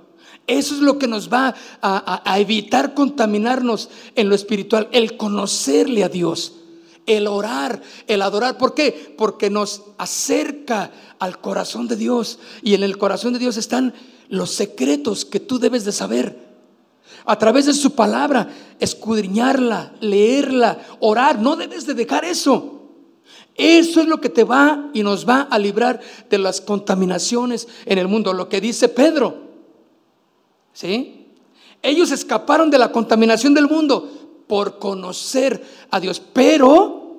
Eso 0.46 0.74
es 0.74 0.80
lo 0.80 0.98
que 0.98 1.06
nos 1.06 1.32
va 1.32 1.54
a, 1.80 2.38
evitar 2.38 2.92
contaminarnos 2.92 3.88
en 4.14 4.28
lo 4.28 4.34
espiritual, 4.34 4.88
el 4.92 5.16
conocerle 5.16 6.04
a 6.04 6.08
Dios, 6.08 6.56
el 7.06 7.26
orar, 7.26 7.82
el 8.06 8.22
adorar. 8.22 8.58
¿Por 8.58 8.74
qué? 8.74 9.14
Porque 9.16 9.50
nos 9.50 9.82
acerca 9.98 10.90
al 11.18 11.40
corazón 11.40 11.88
de 11.88 11.96
Dios 11.96 12.38
y 12.62 12.74
en 12.74 12.82
el 12.82 12.98
corazón 12.98 13.32
de 13.32 13.38
Dios 13.38 13.56
están 13.56 13.94
los 14.28 14.50
secretos 14.50 15.24
que 15.24 15.40
tú 15.40 15.58
debes 15.58 15.84
de 15.84 15.92
saber. 15.92 16.44
A 17.26 17.38
través 17.38 17.66
de 17.66 17.74
su 17.74 17.94
palabra, 17.94 18.48
escudriñarla, 18.80 19.94
leerla, 20.00 20.78
orar. 21.00 21.38
No 21.38 21.56
debes 21.56 21.86
de 21.86 21.94
dejar 21.94 22.24
eso. 22.24 22.82
Eso 23.54 24.00
es 24.00 24.08
lo 24.08 24.20
que 24.20 24.28
te 24.28 24.44
va 24.44 24.90
y 24.92 25.02
nos 25.02 25.28
va 25.28 25.42
a 25.42 25.58
librar 25.58 26.00
de 26.28 26.38
las 26.38 26.60
contaminaciones 26.60 27.68
en 27.86 27.98
el 27.98 28.08
mundo. 28.08 28.32
Lo 28.32 28.48
que 28.48 28.60
dice 28.60 28.88
Pedro. 28.88 29.42
¿Sí? 30.72 31.28
Ellos 31.82 32.10
escaparon 32.10 32.70
de 32.70 32.78
la 32.78 32.90
contaminación 32.90 33.54
del 33.54 33.68
mundo 33.68 34.23
por 34.54 34.78
conocer 34.78 35.66
a 35.90 35.98
Dios, 35.98 36.22
pero 36.32 37.16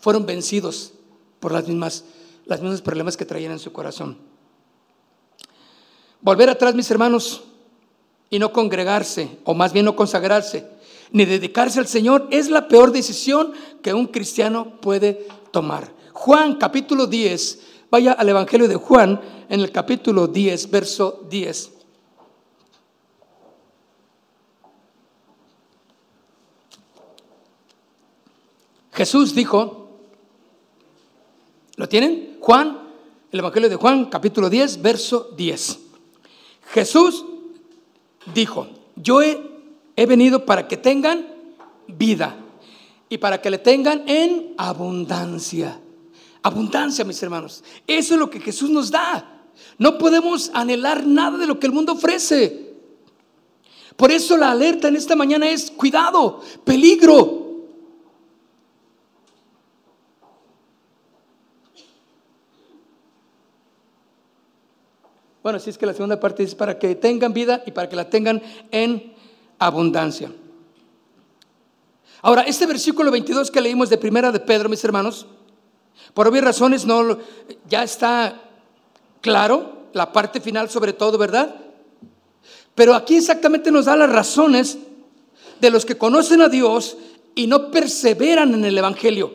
fueron 0.00 0.26
vencidos 0.26 0.92
por 1.38 1.52
las 1.52 1.68
mismas, 1.68 2.02
los 2.46 2.60
mismos 2.60 2.82
problemas 2.82 3.16
que 3.16 3.24
traían 3.24 3.52
en 3.52 3.60
su 3.60 3.72
corazón. 3.72 4.18
Volver 6.20 6.50
atrás, 6.50 6.74
mis 6.74 6.90
hermanos, 6.90 7.44
y 8.28 8.40
no 8.40 8.52
congregarse, 8.52 9.38
o 9.44 9.54
más 9.54 9.72
bien 9.72 9.84
no 9.84 9.94
consagrarse, 9.94 10.68
ni 11.12 11.26
dedicarse 11.26 11.78
al 11.78 11.86
Señor, 11.86 12.26
es 12.32 12.50
la 12.50 12.66
peor 12.66 12.90
decisión 12.90 13.52
que 13.80 13.94
un 13.94 14.06
cristiano 14.08 14.80
puede 14.80 15.28
tomar. 15.52 15.92
Juan 16.12 16.56
capítulo 16.56 17.06
10, 17.06 17.60
vaya 17.88 18.10
al 18.10 18.28
Evangelio 18.28 18.66
de 18.66 18.74
Juan 18.74 19.20
en 19.48 19.60
el 19.60 19.70
capítulo 19.70 20.26
10, 20.26 20.72
verso 20.72 21.24
10. 21.30 21.75
Jesús 28.96 29.34
dijo, 29.34 29.90
¿lo 31.76 31.86
tienen? 31.86 32.38
Juan, 32.40 32.78
el 33.30 33.38
Evangelio 33.40 33.68
de 33.68 33.76
Juan, 33.76 34.06
capítulo 34.06 34.48
10, 34.48 34.80
verso 34.80 35.34
10. 35.36 35.78
Jesús 36.72 37.26
dijo, 38.32 38.68
yo 38.96 39.20
he, 39.20 40.06
venido 40.06 40.46
para 40.46 40.66
que 40.66 40.78
tengan 40.78 41.26
vida 41.86 42.38
y 43.10 43.18
para 43.18 43.42
que 43.42 43.50
le 43.50 43.58
tengan 43.58 44.08
en 44.08 44.54
abundancia. 44.56 45.78
Abundancia, 46.42 47.04
mis 47.04 47.22
hermanos. 47.22 47.62
Eso 47.86 48.14
es 48.14 48.20
lo 48.20 48.30
que 48.30 48.40
Jesús 48.40 48.70
nos 48.70 48.90
da. 48.90 49.42
No 49.76 49.98
podemos 49.98 50.50
anhelar 50.54 51.06
nada 51.06 51.36
de 51.36 51.46
lo 51.46 51.60
que 51.60 51.66
el 51.66 51.72
mundo 51.74 51.92
ofrece. 51.92 52.74
Por 53.94 54.10
eso 54.10 54.38
la 54.38 54.52
alerta 54.52 54.88
en 54.88 54.96
esta 54.96 55.14
mañana 55.14 55.50
es 55.50 55.70
cuidado, 55.70 56.40
peligro. 56.64 57.45
Bueno, 65.46 65.60
si 65.60 65.70
es 65.70 65.78
que 65.78 65.86
la 65.86 65.92
segunda 65.94 66.18
parte 66.18 66.42
es 66.42 66.56
para 66.56 66.76
que 66.76 66.96
tengan 66.96 67.32
vida 67.32 67.62
y 67.64 67.70
para 67.70 67.88
que 67.88 67.94
la 67.94 68.10
tengan 68.10 68.42
en 68.72 69.14
abundancia. 69.60 70.32
Ahora, 72.20 72.42
este 72.42 72.66
versículo 72.66 73.12
22 73.12 73.52
que 73.52 73.60
leímos 73.60 73.88
de 73.88 73.96
primera 73.96 74.32
de 74.32 74.40
Pedro, 74.40 74.68
mis 74.68 74.82
hermanos, 74.82 75.24
por 76.14 76.26
obvias 76.26 76.42
razones 76.42 76.84
no 76.84 77.18
ya 77.68 77.84
está 77.84 78.42
claro 79.20 79.86
la 79.92 80.12
parte 80.12 80.40
final 80.40 80.68
sobre 80.68 80.92
todo, 80.92 81.16
¿verdad? 81.16 81.54
Pero 82.74 82.96
aquí 82.96 83.14
exactamente 83.14 83.70
nos 83.70 83.84
da 83.84 83.94
las 83.94 84.10
razones 84.10 84.78
de 85.60 85.70
los 85.70 85.86
que 85.86 85.96
conocen 85.96 86.42
a 86.42 86.48
Dios 86.48 86.96
y 87.36 87.46
no 87.46 87.70
perseveran 87.70 88.52
en 88.52 88.64
el 88.64 88.76
evangelio. 88.76 89.32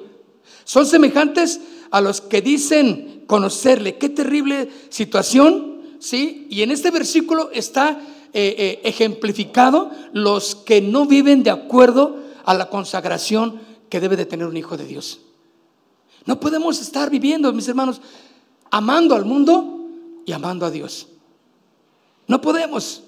Son 0.66 0.86
semejantes 0.86 1.62
a 1.90 2.02
los 2.02 2.20
que 2.20 2.42
dicen 2.42 3.24
conocerle. 3.28 3.98
Qué 3.98 4.10
terrible 4.10 4.70
situación 4.90 5.71
¿sí? 6.02 6.48
Y 6.50 6.64
en 6.64 6.72
este 6.72 6.92
versículo 6.92 7.52
está 7.54 8.02
eh, 8.34 8.56
eh, 8.58 8.82
ejemplificado 8.84 9.92
los 10.12 10.56
que 10.56 10.82
no 10.82 11.06
viven 11.06 11.44
de 11.44 11.52
acuerdo 11.52 12.18
a 12.44 12.54
la 12.54 12.70
consagración 12.70 13.62
que 13.88 14.00
debe 14.00 14.18
de 14.18 14.26
tener 14.26 14.48
un 14.48 14.58
hijo 14.58 14.76
de 14.76 14.86
Dios. 14.86 15.22
No 16.26 16.40
podemos 16.40 16.82
estar 16.82 17.10
viviendo, 17.10 17.54
mis 17.54 17.68
hermanos, 17.68 18.02
amando 18.72 19.16
al 19.16 19.26
mundo 19.26 19.88
y 20.26 20.32
amando 20.32 20.66
a 20.66 20.72
Dios. 20.72 21.08
No 22.28 22.42
podemos. 22.42 23.04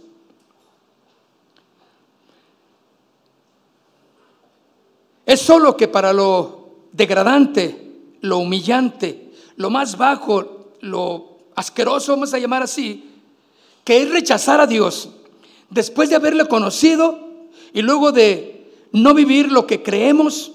Es 5.26 5.42
solo 5.42 5.76
que 5.76 5.88
para 5.88 6.14
lo 6.14 6.70
degradante, 6.92 8.18
lo 8.22 8.38
humillante, 8.38 9.32
lo 9.56 9.70
más 9.70 9.98
bajo, 9.98 10.74
lo 10.82 11.33
asqueroso, 11.56 12.14
vamos 12.14 12.34
a 12.34 12.40
llamar 12.40 12.64
así, 12.64 13.10
que 13.84 14.02
es 14.02 14.10
rechazar 14.10 14.60
a 14.62 14.68
Dios 14.68 15.10
después 15.70 16.10
de 16.10 16.16
haberle 16.16 16.48
conocido 16.48 17.20
y 17.74 17.82
luego 17.82 18.12
de 18.12 18.72
no 18.92 19.14
vivir 19.14 19.52
lo 19.52 19.66
que 19.66 19.82
creemos, 19.82 20.52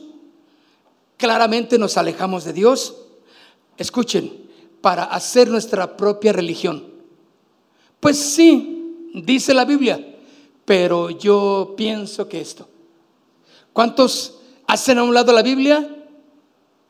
claramente 1.16 1.78
nos 1.78 1.96
alejamos 1.96 2.44
de 2.44 2.52
Dios. 2.52 2.96
Escuchen, 3.76 4.48
para 4.80 5.04
hacer 5.04 5.48
nuestra 5.48 5.96
propia 5.96 6.32
religión. 6.32 6.84
Pues 8.00 8.16
sí, 8.16 9.10
dice 9.14 9.52
la 9.54 9.64
Biblia, 9.64 10.16
pero 10.64 11.10
yo 11.10 11.74
pienso 11.76 12.28
que 12.28 12.40
esto. 12.40 12.68
¿Cuántos 13.72 14.38
hacen 14.66 14.98
a 14.98 15.02
un 15.02 15.14
lado 15.14 15.32
la 15.32 15.42
Biblia 15.42 15.96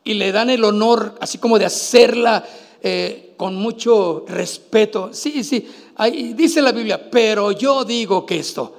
y 0.05 0.15
le 0.15 0.33
dan 0.33 0.51
el 0.51 0.65
honor, 0.65 1.15
así 1.21 1.39
como 1.39 1.59
de 1.59 1.65
hacerla? 1.65 2.45
Eh, 2.83 3.28
con 3.39 3.55
mucho 3.55 4.27
respeto. 4.29 5.11
Sí, 5.15 5.43
sí, 5.43 5.67
dice 6.35 6.61
la 6.61 6.73
Biblia, 6.73 7.09
pero 7.09 7.53
yo 7.53 7.85
digo 7.85 8.27
que 8.27 8.39
esto. 8.39 8.75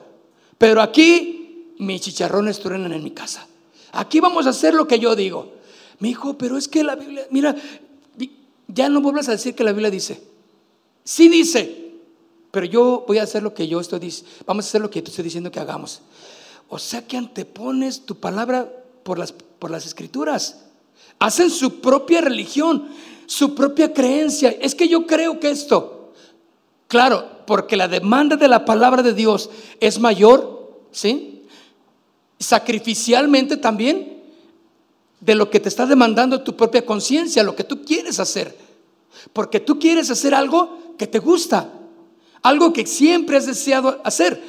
Pero 0.57 0.81
aquí 0.81 1.73
mis 1.79 2.01
chicharrones 2.01 2.59
truenan 2.59 2.93
en 2.93 3.03
mi 3.03 3.11
casa. 3.11 3.47
Aquí 3.93 4.19
vamos 4.19 4.45
a 4.45 4.51
hacer 4.51 4.75
lo 4.75 4.87
que 4.87 4.99
yo 4.99 5.15
digo. 5.15 5.53
Me 5.99 6.09
dijo, 6.09 6.37
pero 6.37 6.57
es 6.57 6.67
que 6.67 6.83
la 6.83 6.95
Biblia, 6.95 7.25
mira, 7.31 7.55
ya 8.67 8.89
no 8.89 9.01
vuelvas 9.01 9.29
a 9.29 9.31
decir 9.31 9.55
que 9.55 9.63
la 9.63 9.71
Biblia 9.71 9.89
dice. 9.89 10.21
Sí 11.03 11.29
dice, 11.29 11.93
pero 12.51 12.65
yo 12.65 13.05
voy 13.07 13.17
a 13.17 13.23
hacer 13.23 13.41
lo 13.41 13.53
que 13.53 13.67
yo 13.67 13.79
estoy 13.79 13.99
diciendo. 13.99 14.29
Vamos 14.45 14.65
a 14.65 14.67
hacer 14.67 14.81
lo 14.81 14.89
que 14.89 15.01
te 15.01 15.09
estoy 15.09 15.23
diciendo 15.23 15.51
que 15.51 15.59
hagamos. 15.59 16.01
O 16.67 16.77
sea 16.77 17.07
que 17.07 17.17
antepones 17.17 18.05
tu 18.05 18.15
palabra 18.15 18.71
por 19.03 19.17
las, 19.17 19.31
por 19.31 19.71
las 19.71 19.85
escrituras. 19.85 20.65
Hacen 21.17 21.49
su 21.49 21.79
propia 21.79 22.21
religión 22.21 22.89
su 23.29 23.53
propia 23.53 23.93
creencia. 23.93 24.57
Es 24.59 24.73
que 24.73 24.87
yo 24.87 25.05
creo 25.05 25.39
que 25.39 25.51
esto, 25.51 26.13
claro, 26.87 27.29
porque 27.45 27.77
la 27.77 27.87
demanda 27.87 28.35
de 28.35 28.47
la 28.47 28.65
palabra 28.65 29.03
de 29.03 29.13
Dios 29.13 29.51
es 29.79 29.99
mayor, 29.99 30.81
¿sí? 30.91 31.43
Sacrificialmente 32.39 33.55
también 33.55 34.23
de 35.19 35.35
lo 35.35 35.51
que 35.51 35.59
te 35.59 35.69
está 35.69 35.85
demandando 35.85 36.41
tu 36.41 36.55
propia 36.55 36.83
conciencia, 36.83 37.43
lo 37.43 37.55
que 37.55 37.63
tú 37.63 37.83
quieres 37.85 38.19
hacer. 38.19 38.57
Porque 39.31 39.59
tú 39.59 39.77
quieres 39.77 40.09
hacer 40.09 40.33
algo 40.33 40.95
que 40.97 41.05
te 41.05 41.19
gusta, 41.19 41.71
algo 42.41 42.73
que 42.73 42.87
siempre 42.87 43.37
has 43.37 43.45
deseado 43.45 44.01
hacer. 44.03 44.41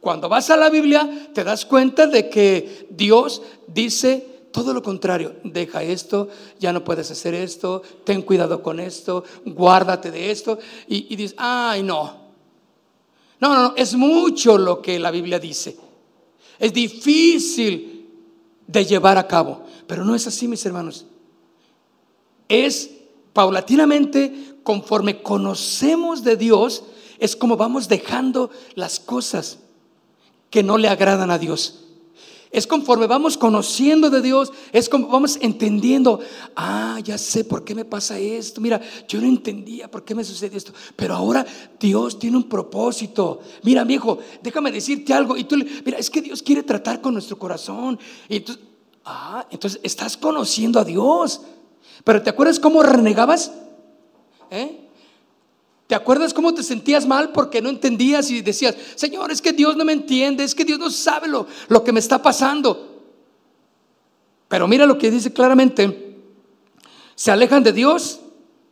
Cuando 0.00 0.28
vas 0.28 0.50
a 0.50 0.58
la 0.58 0.68
Biblia 0.68 1.30
te 1.32 1.44
das 1.44 1.64
cuenta 1.64 2.06
de 2.06 2.28
que 2.28 2.88
Dios 2.90 3.40
dice 3.68 4.37
todo 4.50 4.72
lo 4.72 4.82
contrario, 4.82 5.36
deja 5.44 5.82
esto, 5.82 6.28
ya 6.58 6.72
no 6.72 6.84
puedes 6.84 7.10
hacer 7.10 7.34
esto, 7.34 7.82
ten 8.04 8.22
cuidado 8.22 8.62
con 8.62 8.80
esto, 8.80 9.24
guárdate 9.44 10.10
de 10.10 10.30
esto. 10.30 10.58
Y, 10.86 11.14
dices, 11.14 11.34
ay, 11.38 11.82
no. 11.82 12.28
No, 13.40 13.54
no, 13.54 13.62
no, 13.62 13.74
es 13.76 13.94
mucho 13.94 14.58
lo 14.58 14.82
que 14.82 14.98
la 14.98 15.10
Biblia 15.10 15.38
dice. 15.38 15.76
Es 16.58 16.72
difícil 16.72 18.08
de 18.66 18.84
llevar 18.84 19.16
a 19.16 19.26
cabo, 19.26 19.64
pero 19.86 20.04
no 20.04 20.14
es 20.14 20.26
así, 20.26 20.48
mis 20.48 20.64
hermanos. 20.66 21.06
Es 22.48 22.90
paulatinamente, 23.32 24.56
conforme 24.62 25.22
conocemos 25.22 26.24
de 26.24 26.36
Dios, 26.36 26.84
es 27.18 27.36
como 27.36 27.56
vamos 27.56 27.88
dejando 27.88 28.50
las 28.74 28.98
cosas. 28.98 29.58
que 30.50 30.62
no 30.62 30.78
le 30.78 30.88
agradan 30.88 31.30
a 31.30 31.38
Dios. 31.38 31.87
Es 32.50 32.66
conforme 32.66 33.06
vamos 33.06 33.36
conociendo 33.36 34.08
de 34.08 34.22
Dios, 34.22 34.52
es 34.72 34.88
como 34.88 35.08
vamos 35.08 35.38
entendiendo, 35.42 36.20
ah, 36.56 36.98
ya 37.04 37.18
sé 37.18 37.44
por 37.44 37.62
qué 37.62 37.74
me 37.74 37.84
pasa 37.84 38.18
esto. 38.18 38.60
Mira, 38.60 38.80
yo 39.06 39.20
no 39.20 39.26
entendía 39.26 39.90
por 39.90 40.04
qué 40.04 40.14
me 40.14 40.24
sucede 40.24 40.56
esto, 40.56 40.72
pero 40.96 41.14
ahora 41.14 41.44
Dios 41.78 42.18
tiene 42.18 42.38
un 42.38 42.48
propósito. 42.48 43.40
Mira, 43.62 43.84
mi 43.84 43.94
hijo, 43.94 44.18
déjame 44.42 44.72
decirte 44.72 45.12
algo. 45.12 45.36
Y 45.36 45.44
tú, 45.44 45.56
mira, 45.84 45.98
es 45.98 46.08
que 46.08 46.22
Dios 46.22 46.42
quiere 46.42 46.62
tratar 46.62 47.02
con 47.02 47.12
nuestro 47.12 47.38
corazón. 47.38 47.98
Y 48.28 48.36
entonces, 48.36 48.64
ah, 49.04 49.46
entonces 49.50 49.80
estás 49.82 50.16
conociendo 50.16 50.80
a 50.80 50.84
Dios. 50.84 51.42
Pero 52.02 52.22
¿te 52.22 52.30
acuerdas 52.30 52.58
cómo 52.58 52.82
renegabas? 52.82 53.52
¿Eh? 54.50 54.87
¿Te 55.88 55.94
acuerdas 55.94 56.34
cómo 56.34 56.52
te 56.52 56.62
sentías 56.62 57.06
mal 57.06 57.32
porque 57.32 57.62
no 57.62 57.70
entendías 57.70 58.30
y 58.30 58.42
decías, 58.42 58.76
Señor, 58.94 59.32
es 59.32 59.40
que 59.40 59.54
Dios 59.54 59.74
no 59.74 59.86
me 59.86 59.94
entiende, 59.94 60.44
es 60.44 60.54
que 60.54 60.66
Dios 60.66 60.78
no 60.78 60.90
sabe 60.90 61.28
lo, 61.28 61.46
lo 61.68 61.82
que 61.82 61.92
me 61.92 61.98
está 61.98 62.20
pasando? 62.20 63.06
Pero 64.48 64.68
mira 64.68 64.84
lo 64.84 64.98
que 64.98 65.10
dice 65.10 65.32
claramente, 65.32 66.18
se 67.14 67.30
alejan 67.30 67.62
de 67.62 67.72
Dios 67.72 68.20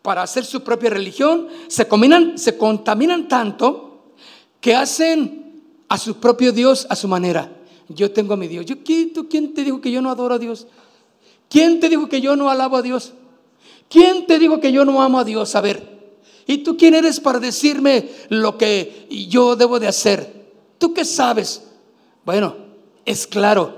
para 0.03 0.23
hacer 0.23 0.45
su 0.45 0.63
propia 0.63 0.91
religión, 0.91 1.49
se, 1.69 1.89
combinan, 1.89 2.37
se 2.37 2.59
contaminan 2.59 3.29
tanto 3.29 4.13
que 4.61 4.75
hacen 4.75 5.63
a 5.89 5.97
su 5.97 6.17
propio 6.21 6.53
Dios 6.53 6.87
a 6.91 6.97
su 6.97 7.09
manera. 7.09 7.51
Yo 7.89 8.13
tengo 8.13 8.35
a 8.35 8.37
mi 8.37 8.47
Dios. 8.47 8.67
Yo, 8.67 8.77
¿tú, 9.15 9.27
¿Quién 9.27 9.55
te 9.55 9.65
dijo 9.65 9.81
que 9.81 9.91
yo 9.91 10.03
no 10.03 10.11
adoro 10.11 10.35
a 10.35 10.39
Dios? 10.39 10.67
¿Quién 11.49 11.81
te 11.81 11.89
dijo 11.89 12.11
que 12.11 12.21
yo 12.21 12.37
no 12.37 12.51
alabo 12.51 12.77
a 12.77 12.83
Dios? 12.83 13.15
¿Quién 13.89 14.27
te 14.27 14.39
dijo 14.39 14.61
que 14.61 14.71
yo 14.71 14.85
no 14.85 15.03
amo 15.03 15.19
a 15.19 15.25
Dios? 15.25 15.55
A 15.55 15.63
ver, 15.63 15.96
¿Y 16.47 16.59
tú 16.59 16.77
quién 16.77 16.95
eres 16.95 17.19
para 17.19 17.41
decirme 17.41 18.09
lo 18.29 18.57
que 18.57 19.09
yo 19.29 19.57
debo 19.57 19.81
de 19.81 19.89
hacer? 19.89 20.53
¿Tú 20.79 20.95
qué 20.95 21.05
sabes? 21.05 21.65
Bueno, 22.25 22.57
es 23.05 23.27
claro, 23.27 23.75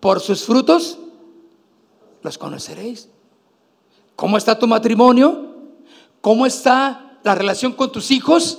por 0.00 0.20
sus 0.20 0.44
frutos 0.44 0.98
los 2.22 2.38
conoceréis. 2.38 3.08
¿Cómo 4.16 4.36
está 4.36 4.58
tu 4.58 4.66
matrimonio? 4.66 5.54
¿Cómo 6.20 6.44
está 6.44 7.18
la 7.22 7.34
relación 7.34 7.72
con 7.72 7.92
tus 7.92 8.10
hijos? 8.10 8.58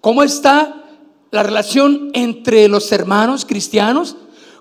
¿Cómo 0.00 0.22
está 0.22 0.84
la 1.30 1.42
relación 1.42 2.10
entre 2.14 2.68
los 2.68 2.90
hermanos 2.92 3.44
cristianos? 3.44 4.16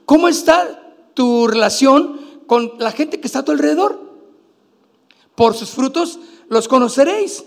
¿Cómo 0.05 0.27
está 0.27 0.93
tu 1.13 1.47
relación 1.47 2.19
con 2.47 2.73
la 2.79 2.91
gente 2.91 3.19
que 3.19 3.27
está 3.27 3.39
a 3.39 3.45
tu 3.45 3.51
alrededor? 3.51 4.01
Por 5.36 5.53
sus 5.53 5.69
frutos 5.69 6.19
los 6.49 6.67
conoceréis. 6.67 7.45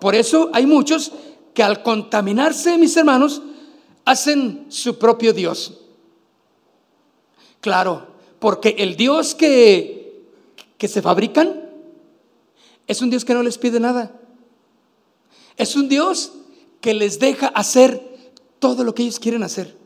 Por 0.00 0.14
eso 0.14 0.50
hay 0.52 0.66
muchos 0.66 1.12
que 1.54 1.62
al 1.62 1.82
contaminarse, 1.82 2.78
mis 2.78 2.96
hermanos, 2.96 3.42
hacen 4.04 4.66
su 4.68 4.98
propio 4.98 5.32
Dios. 5.32 5.80
Claro, 7.60 8.06
porque 8.38 8.76
el 8.78 8.96
Dios 8.96 9.34
que, 9.34 10.24
que 10.78 10.88
se 10.88 11.02
fabrican 11.02 11.68
es 12.86 13.02
un 13.02 13.10
Dios 13.10 13.24
que 13.24 13.34
no 13.34 13.42
les 13.42 13.58
pide 13.58 13.80
nada. 13.80 14.20
Es 15.56 15.74
un 15.74 15.88
Dios 15.88 16.32
que 16.80 16.94
les 16.94 17.18
deja 17.18 17.48
hacer 17.48 18.30
todo 18.58 18.84
lo 18.84 18.94
que 18.94 19.02
ellos 19.02 19.18
quieren 19.18 19.42
hacer. 19.42 19.76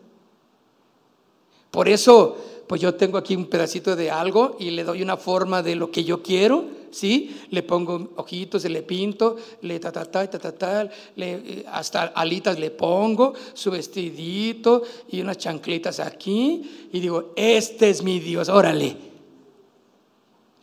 Por 1.70 1.88
eso 1.88 2.36
pues 2.70 2.80
yo 2.80 2.94
tengo 2.94 3.18
aquí 3.18 3.34
un 3.34 3.46
pedacito 3.46 3.96
de 3.96 4.12
algo 4.12 4.56
y 4.60 4.70
le 4.70 4.84
doy 4.84 5.02
una 5.02 5.16
forma 5.16 5.60
de 5.60 5.74
lo 5.74 5.90
que 5.90 6.04
yo 6.04 6.22
quiero, 6.22 6.66
¿sí? 6.90 7.36
Le 7.50 7.62
pongo 7.62 8.10
ojitos, 8.16 8.64
le 8.64 8.82
pinto, 8.82 9.36
le 9.62 9.78
ta 9.78 9.92
ta 9.92 10.04
ta 10.04 10.28
ta 10.28 10.38
ta, 10.38 10.52
ta 10.52 10.90
le, 11.16 11.32
eh, 11.32 11.64
hasta 11.70 12.04
alitas 12.14 12.58
le 12.58 12.70
pongo, 12.70 13.34
su 13.54 13.70
vestidito 13.70 14.82
y 15.10 15.20
unas 15.20 15.38
chanclitas 15.38 16.00
aquí 16.00 16.88
y 16.92 17.00
digo, 17.00 17.32
este 17.36 17.90
es 17.90 18.02
mi 18.02 18.20
Dios, 18.20 18.48
órale. 18.48 18.96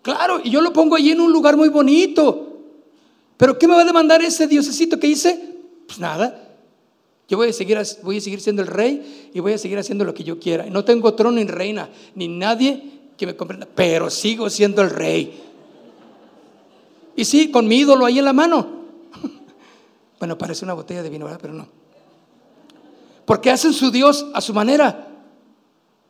Claro, 0.01 0.39
y 0.43 0.49
yo 0.49 0.61
lo 0.61 0.71
pongo 0.71 0.95
allí 0.95 1.11
en 1.11 1.19
un 1.19 1.31
lugar 1.31 1.57
muy 1.57 1.69
bonito. 1.69 2.43
Pero 3.35 3.59
¿qué 3.59 3.67
me 3.67 3.75
va 3.75 3.81
a 3.81 3.85
demandar 3.85 4.21
ese 4.21 4.47
diosecito 4.47 4.99
que 4.99 5.07
hice? 5.07 5.39
Pues 5.85 5.99
nada, 5.99 6.47
yo 7.27 7.37
voy 7.37 7.49
a, 7.49 7.53
seguir, 7.53 7.77
voy 8.03 8.17
a 8.17 8.21
seguir 8.21 8.39
siendo 8.39 8.61
el 8.61 8.67
rey 8.67 9.29
y 9.33 9.39
voy 9.41 9.53
a 9.53 9.57
seguir 9.57 9.77
haciendo 9.77 10.05
lo 10.05 10.13
que 10.13 10.23
yo 10.23 10.39
quiera. 10.39 10.65
No 10.67 10.85
tengo 10.85 11.13
trono 11.13 11.37
ni 11.37 11.43
reina, 11.43 11.89
ni 12.15 12.27
nadie 12.27 12.81
que 13.17 13.25
me 13.25 13.35
comprenda, 13.35 13.67
pero 13.75 14.09
sigo 14.09 14.49
siendo 14.49 14.81
el 14.81 14.89
rey. 14.89 15.43
Y 17.17 17.25
sí, 17.25 17.51
con 17.51 17.67
mi 17.67 17.79
ídolo 17.79 18.05
ahí 18.05 18.19
en 18.19 18.25
la 18.25 18.33
mano. 18.33 18.77
Bueno, 20.19 20.35
parece 20.35 20.65
una 20.65 20.73
botella 20.73 21.03
de 21.03 21.11
vino, 21.11 21.25
¿verdad? 21.25 21.39
Pero 21.39 21.53
no. 21.53 21.67
Porque 23.23 23.51
hacen 23.51 23.71
su 23.71 23.91
Dios 23.91 24.25
a 24.33 24.41
su 24.41 24.51
manera. 24.51 25.09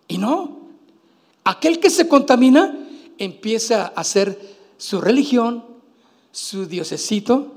Y 0.07 0.17
no. 0.17 0.59
Aquel 1.43 1.81
que 1.81 1.89
se 1.89 2.07
contamina 2.07 2.87
empieza 3.17 3.83
a 3.83 3.87
hacer 3.99 4.39
su 4.77 5.01
religión, 5.01 5.65
su 6.31 6.67
diosecito, 6.67 7.51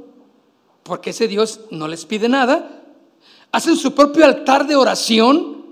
porque 0.83 1.11
ese 1.11 1.29
Dios 1.29 1.61
no 1.71 1.87
les 1.87 2.05
pide 2.05 2.29
nada, 2.29 2.83
hacen 3.53 3.77
su 3.77 3.95
propio 3.95 4.25
altar 4.25 4.67
de 4.67 4.75
oración, 4.75 5.65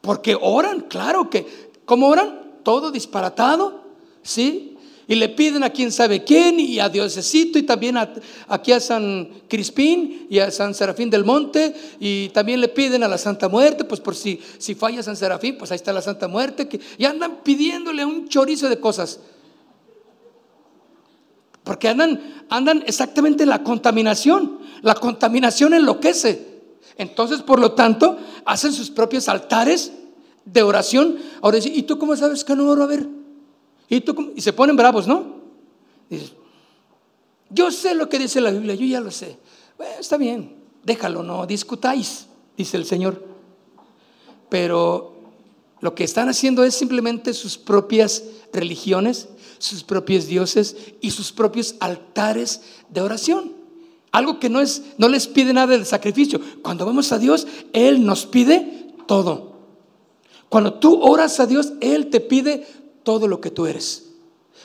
porque 0.00 0.38
oran, 0.40 0.82
claro 0.82 1.28
que, 1.28 1.72
¿cómo 1.84 2.08
oran? 2.08 2.60
Todo 2.62 2.90
disparatado, 2.90 3.82
¿sí? 4.22 4.73
Y 5.06 5.16
le 5.16 5.28
piden 5.28 5.62
a 5.62 5.70
quién 5.70 5.92
sabe 5.92 6.24
quién 6.24 6.58
y 6.58 6.78
a 6.78 6.88
Diosecito 6.88 7.58
y 7.58 7.62
también 7.64 7.96
aquí 8.48 8.72
a 8.72 8.80
San 8.80 9.28
Crispín 9.48 10.26
y 10.30 10.38
a 10.38 10.50
San 10.50 10.74
Serafín 10.74 11.10
del 11.10 11.24
Monte 11.24 11.74
y 12.00 12.30
también 12.30 12.60
le 12.60 12.68
piden 12.68 13.02
a 13.02 13.08
la 13.08 13.18
Santa 13.18 13.48
Muerte, 13.48 13.84
pues 13.84 14.00
por 14.00 14.16
si, 14.16 14.40
si 14.58 14.74
falla 14.74 15.02
San 15.02 15.16
Serafín, 15.16 15.58
pues 15.58 15.70
ahí 15.72 15.76
está 15.76 15.92
la 15.92 16.00
Santa 16.00 16.26
Muerte, 16.26 16.68
que, 16.68 16.80
y 16.96 17.04
andan 17.04 17.42
pidiéndole 17.42 18.04
un 18.04 18.28
chorizo 18.28 18.68
de 18.68 18.80
cosas. 18.80 19.20
Porque 21.64 21.88
andan, 21.88 22.44
andan 22.50 22.84
exactamente 22.86 23.42
en 23.42 23.48
la 23.48 23.62
contaminación. 23.62 24.58
La 24.82 24.94
contaminación 24.94 25.72
enloquece. 25.72 26.62
Entonces, 26.96 27.42
por 27.42 27.58
lo 27.58 27.72
tanto, 27.72 28.18
hacen 28.44 28.72
sus 28.72 28.90
propios 28.90 29.28
altares 29.28 29.92
de 30.44 30.62
oración. 30.62 31.16
Ahora 31.40 31.58
¿y 31.58 31.82
tú 31.82 31.98
cómo 31.98 32.14
sabes 32.16 32.44
que 32.44 32.54
no 32.54 32.68
oro? 32.68 32.84
A 32.84 32.86
ver. 32.86 33.23
¿Y, 33.88 34.00
tú 34.00 34.32
y 34.34 34.40
se 34.40 34.52
ponen 34.52 34.76
bravos, 34.76 35.06
¿no? 35.06 35.42
Yo 37.50 37.70
sé 37.70 37.94
lo 37.94 38.08
que 38.08 38.18
dice 38.18 38.40
la 38.40 38.50
Biblia, 38.50 38.74
yo 38.74 38.86
ya 38.86 39.00
lo 39.00 39.10
sé. 39.10 39.38
está 39.98 40.16
bien, 40.16 40.56
déjalo, 40.82 41.22
no 41.22 41.46
discutáis, 41.46 42.26
dice 42.56 42.76
el 42.76 42.84
Señor. 42.84 43.24
Pero 44.48 45.14
lo 45.80 45.94
que 45.94 46.04
están 46.04 46.28
haciendo 46.28 46.64
es 46.64 46.74
simplemente 46.74 47.34
sus 47.34 47.58
propias 47.58 48.22
religiones, 48.52 49.28
sus 49.58 49.82
propios 49.82 50.26
dioses 50.26 50.76
y 51.00 51.10
sus 51.10 51.32
propios 51.32 51.76
altares 51.80 52.62
de 52.88 53.00
oración. 53.00 53.52
Algo 54.10 54.38
que 54.38 54.48
no, 54.48 54.60
es, 54.60 54.82
no 54.96 55.08
les 55.08 55.26
pide 55.26 55.52
nada 55.52 55.68
del 55.68 55.86
sacrificio. 55.86 56.40
Cuando 56.62 56.86
vamos 56.86 57.10
a 57.12 57.18
Dios, 57.18 57.46
Él 57.72 58.06
nos 58.06 58.26
pide 58.26 58.94
todo. 59.06 59.54
Cuando 60.48 60.74
tú 60.74 61.02
oras 61.02 61.40
a 61.40 61.46
Dios, 61.46 61.72
Él 61.80 62.10
te 62.10 62.20
pide 62.20 62.64
todo 63.04 63.28
lo 63.28 63.40
que 63.40 63.50
tú 63.50 63.66
eres. 63.66 64.10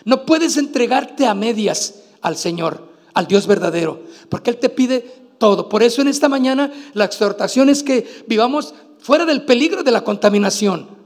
No 0.05 0.25
puedes 0.25 0.57
entregarte 0.57 1.27
a 1.27 1.33
medias 1.33 2.01
al 2.21 2.37
Señor, 2.37 2.89
al 3.13 3.27
Dios 3.27 3.45
verdadero, 3.45 4.03
porque 4.29 4.49
Él 4.49 4.57
te 4.57 4.69
pide 4.69 5.01
todo. 5.37 5.69
Por 5.69 5.83
eso 5.83 6.01
en 6.01 6.07
esta 6.07 6.29
mañana 6.29 6.71
la 6.93 7.05
exhortación 7.05 7.69
es 7.69 7.83
que 7.83 8.23
vivamos 8.27 8.73
fuera 8.99 9.25
del 9.25 9.43
peligro 9.43 9.83
de 9.83 9.91
la 9.91 10.03
contaminación. 10.03 10.97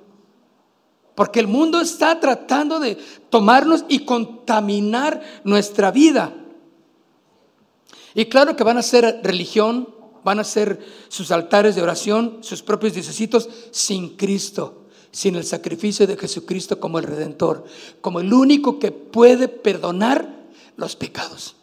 Porque 1.16 1.40
el 1.40 1.48
mundo 1.48 1.80
está 1.80 2.20
tratando 2.20 2.80
de 2.80 2.98
tomarnos 3.30 3.86
y 3.88 4.00
contaminar 4.00 5.22
nuestra 5.44 5.92
vida. 5.92 6.34
Y 8.16 8.26
claro 8.26 8.56
que 8.56 8.64
van 8.64 8.78
a 8.78 8.84
ser 8.84 9.22
religión, 9.24 9.90
van 10.24 10.40
a 10.40 10.44
ser 10.44 10.84
sus 11.10 11.32
altares 11.32 11.76
de 11.76 11.82
oración, 11.82 12.40
sus 12.42 12.64
propios 12.64 12.94
diecesitos 12.94 13.50
sin 13.72 14.16
Cristo, 14.16 14.83
sin 15.14 15.36
el 15.36 15.46
sacrificio 15.46 16.06
de 16.06 16.18
Jesucristo 16.18 16.82
como 16.82 17.00
el 17.00 17.06
Redentor, 17.06 17.64
como 18.02 18.20
el 18.20 18.34
único 18.34 18.80
que 18.80 18.92
puede 18.92 19.48
perdonar 19.48 20.28
los 20.76 20.98
pecados. 20.98 21.56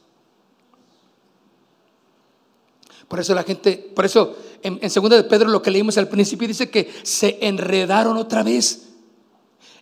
Por 3.08 3.18
eso 3.18 3.34
la 3.34 3.42
gente, 3.42 3.92
por 3.94 4.06
eso 4.06 4.36
en, 4.62 4.78
en 4.80 4.88
segunda 4.88 5.16
de 5.16 5.24
Pedro 5.24 5.48
lo 5.48 5.60
que 5.60 5.72
leímos 5.72 5.98
al 5.98 6.08
principio 6.08 6.46
dice 6.46 6.70
que 6.70 6.90
se 7.02 7.38
enredaron 7.42 8.16
otra 8.16 8.44
vez 8.44 8.90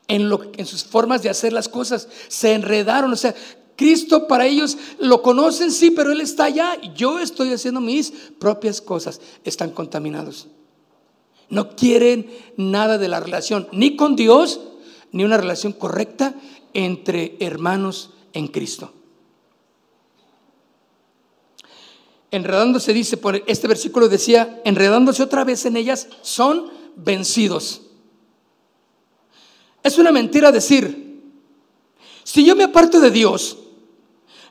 en, 0.09 0.31
lo, 0.31 0.51
en 0.57 0.65
sus 0.65 0.83
formas 0.83 1.23
de 1.23 1.29
hacer 1.29 1.53
las 1.53 1.69
cosas, 1.69 2.09
se 2.29 2.55
enredaron, 2.55 3.13
o 3.13 3.17
sea, 3.17 3.35
Cristo 3.77 4.27
para 4.27 4.47
ellos 4.47 4.77
lo 4.99 5.21
conocen, 5.21 5.71
sí, 5.71 5.93
pero 5.93 6.11
Él 6.11 6.21
está 6.21 6.47
allá. 6.47 6.73
Yo 6.97 7.21
estoy 7.21 7.53
haciendo 7.53 7.81
mis 7.81 8.11
propias 8.41 8.81
cosas. 8.81 9.21
Están 9.45 9.71
contaminados. 9.71 10.49
No 11.51 11.77
quieren 11.77 12.31
nada 12.57 12.99
de 12.99 13.09
la 13.09 13.21
relación, 13.21 13.69
ni 13.73 13.97
con 13.97 14.17
Dios, 14.17 14.61
ni 15.13 15.25
una 15.25 15.37
relación 15.37 15.73
correcta 15.73 16.35
entre 16.75 17.37
hermanos 17.41 18.11
en 18.33 18.49
Cristo. 18.49 18.93
Enredándose, 22.31 22.93
dice, 22.93 23.17
por 23.17 23.43
este 23.47 23.69
versículo 23.69 24.09
decía, 24.09 24.61
enredándose 24.65 25.23
otra 25.23 25.45
vez 25.45 25.65
en 25.65 25.77
ellas, 25.77 26.09
son 26.21 26.71
vencidos. 26.97 27.83
Es 29.83 29.99
una 29.99 30.13
mentira 30.13 30.53
decir, 30.53 31.23
si 32.23 32.45
yo 32.45 32.55
me 32.55 32.65
aparto 32.65 33.01
de 33.01 33.11
Dios, 33.11 33.57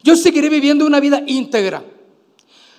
yo 0.03 0.15
seguiré 0.15 0.49
viviendo 0.49 0.85
una 0.85 0.99
vida 0.99 1.21
íntegra. 1.27 1.83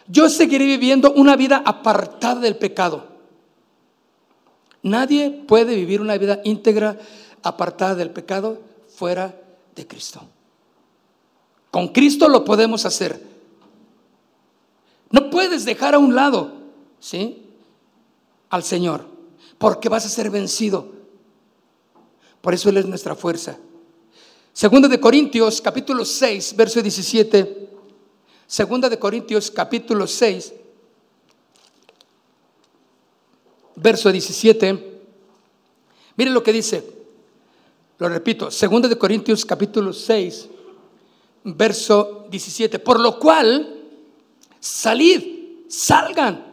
Yo 0.09 0.29
seguiré 0.29 0.65
viviendo 0.65 1.13
una 1.13 1.37
vida 1.37 1.63
apartada 1.65 2.41
del 2.41 2.57
pecado. 2.57 3.18
Nadie 4.89 5.31
puede 5.31 5.75
vivir 5.75 6.01
una 6.01 6.17
vida 6.19 6.41
íntegra, 6.45 6.99
apartada 7.43 7.95
del 7.95 8.11
pecado, 8.11 8.61
fuera 8.89 9.41
de 9.75 9.87
Cristo. 9.87 10.23
Con 11.71 11.89
Cristo 11.89 12.29
lo 12.29 12.45
podemos 12.45 12.85
hacer. 12.87 13.23
No 15.11 15.31
puedes 15.31 15.65
dejar 15.65 15.95
a 15.95 15.99
un 15.99 16.15
lado, 16.15 16.53
¿sí? 16.99 17.45
Al 18.51 18.63
Señor, 18.63 19.07
porque 19.59 19.89
vas 19.89 20.05
a 20.05 20.09
ser 20.09 20.31
vencido. 20.31 20.93
Por 22.41 22.55
eso 22.55 22.69
Él 22.69 22.79
es 22.79 22.87
nuestra 22.87 23.15
fuerza. 23.15 23.59
Segunda 24.53 24.89
de 24.89 24.99
Corintios, 24.99 25.61
capítulo 25.61 26.05
6, 26.05 26.57
verso 26.57 26.83
17. 26.83 27.69
Segunda 28.47 28.89
de 28.89 28.99
Corintios, 28.99 29.51
capítulo 29.51 30.07
6, 30.07 30.53
verso 33.81 34.11
17. 34.11 35.01
Miren 36.17 36.35
lo 36.35 36.43
que 36.43 36.53
dice. 36.53 36.85
Lo 37.99 38.09
repito, 38.09 38.51
Segunda 38.51 38.89
de 38.89 38.97
Corintios, 38.97 39.45
capítulo 39.45 39.93
6, 39.93 40.49
verso 41.45 42.27
17. 42.31 42.79
Por 42.79 43.01
lo 43.01 43.19
cual, 43.19 43.75
salid, 44.61 45.23
salgan. 45.69 46.47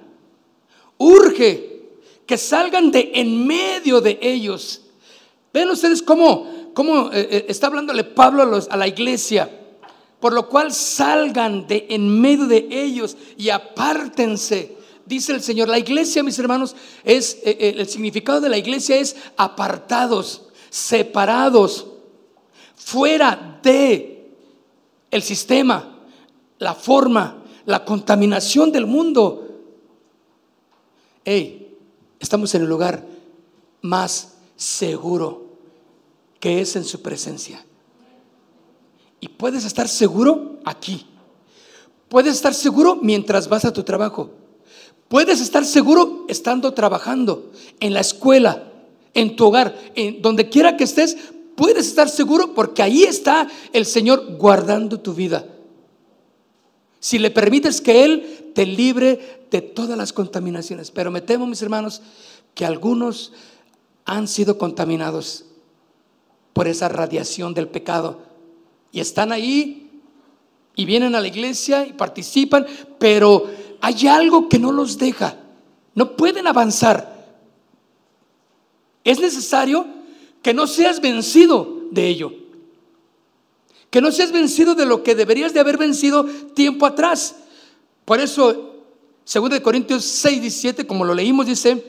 Urge 0.98 1.76
que 2.26 2.38
salgan 2.38 2.90
de 2.90 3.12
en 3.14 3.46
medio 3.46 4.02
de 4.02 4.18
ellos. 4.22 4.82
Ven 5.54 5.70
ustedes 5.70 6.02
cómo, 6.02 6.72
cómo 6.74 7.12
eh, 7.12 7.28
eh, 7.30 7.46
está 7.48 7.68
hablándole 7.68 8.04
Pablo 8.04 8.60
a, 8.70 8.78
la 8.78 8.88
iglesia. 8.88 9.50
Por 10.20 10.34
lo 10.34 10.50
cual 10.50 10.74
salgan 10.74 11.68
de 11.68 11.86
en 11.90 12.20
medio 12.20 12.48
de 12.48 12.68
ellos 12.72 13.16
y 13.38 13.50
apártense. 13.50 14.76
Dice 15.06 15.34
el 15.34 15.42
Señor, 15.42 15.70
la 15.70 15.78
iglesia, 15.78 16.24
mis 16.24 16.40
hermanos, 16.40 16.76
es 17.04 17.40
eh, 17.44 17.76
el 17.78 17.88
significado 17.88 18.42
de 18.42 18.50
la 18.50 18.58
iglesia 18.58 18.98
es 18.98 19.16
apartados, 19.38 20.48
separados, 20.70 21.86
fuera 22.76 23.60
de 23.62 24.32
el 25.12 25.22
sistema, 25.22 26.00
la 26.58 26.74
forma, 26.74 27.44
la 27.66 27.86
contaminación 27.86 28.72
del 28.72 28.88
mundo. 28.88 29.48
Hey, 31.24 31.78
estamos 32.20 32.54
en 32.56 32.64
el 32.64 32.68
lugar 32.68 33.06
más 33.82 34.34
seguro 34.56 35.46
que 36.40 36.62
es 36.62 36.76
en 36.76 36.84
su 36.84 37.02
presencia. 37.02 37.64
Y 39.20 39.28
puedes 39.28 39.66
estar 39.66 39.88
seguro 39.88 40.60
aquí. 40.66 41.06
Puedes 42.10 42.36
estar 42.36 42.54
seguro 42.54 42.98
mientras 43.02 43.48
vas 43.48 43.66
a 43.66 43.74
tu 43.74 43.84
trabajo. 43.84 44.32
Puedes 45.08 45.42
estar 45.42 45.66
seguro 45.66 46.26
estando 46.28 46.74
trabajando 46.74 47.52
en 47.80 47.94
la 47.94 48.02
escuela, 48.02 48.72
en 49.14 49.36
tu 49.36 49.46
hogar, 49.46 49.78
en 49.96 50.22
donde 50.22 50.50
quiera 50.50 50.78
que 50.78 50.84
estés, 50.84 51.18
puedes 51.56 51.88
estar 51.88 52.10
seguro 52.10 52.54
porque 52.54 52.82
ahí 52.82 53.04
está 53.04 53.48
el 53.72 53.86
Señor 53.86 54.38
guardando 54.38 55.00
tu 55.00 55.14
vida. 55.14 55.46
Si 57.00 57.20
le 57.20 57.30
permites 57.30 57.82
que 57.82 58.04
Él 58.04 58.52
te 58.56 58.66
libre 58.66 59.46
de 59.52 59.62
todas 59.62 59.98
las 59.98 60.14
contaminaciones. 60.14 60.92
Pero 60.92 61.12
me 61.12 61.22
temo, 61.22 61.46
mis 61.46 61.62
hermanos, 61.62 62.02
que 62.56 62.66
algunos 62.66 63.34
han 64.06 64.28
sido 64.28 64.58
contaminados 64.58 65.46
por 66.54 66.68
esa 66.68 66.90
radiación 66.90 67.54
del 67.54 67.68
pecado. 67.68 68.20
Y 68.92 69.02
están 69.02 69.32
ahí 69.32 70.02
y 70.76 70.86
vienen 70.86 71.16
a 71.16 71.20
la 71.20 71.28
iglesia 71.28 71.86
y 71.86 71.94
participan, 71.94 72.66
pero 72.98 73.46
hay 73.82 74.08
algo 74.08 74.50
que 74.50 74.60
no 74.60 74.72
los 74.72 74.98
deja. 74.98 75.38
No 75.94 76.16
pueden 76.16 76.48
avanzar. 76.48 77.16
Es 79.04 79.20
necesario 79.20 79.86
que 80.42 80.54
no 80.54 80.68
seas 80.68 81.00
vencido 81.02 81.82
de 81.92 82.08
ello. 82.08 82.34
Que 83.90 84.02
no 84.02 84.12
seas 84.12 84.32
vencido 84.32 84.76
de 84.76 84.86
lo 84.86 85.04
que 85.04 85.16
deberías 85.16 85.54
de 85.54 85.60
haber 85.60 85.78
vencido 85.78 86.26
tiempo 86.54 86.86
atrás. 86.86 87.36
Por 88.04 88.20
eso, 88.20 88.76
2 89.32 89.60
Corintios 89.62 90.04
6, 90.04 90.42
17, 90.42 90.86
como 90.86 91.06
lo 91.06 91.14
leímos, 91.14 91.48
dice, 91.48 91.84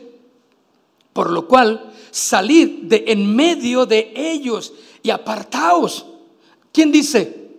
por 1.13 1.31
lo 1.31 1.49
cual, 1.49 1.93
salid 2.11 2.85
de 2.85 3.05
en 3.09 3.35
medio 3.35 3.85
de 3.87 4.13
ellos 4.15 4.73
y 5.03 5.11
apartaos. 5.11 6.07
¿Quién 6.73 6.93
dice? 6.93 7.51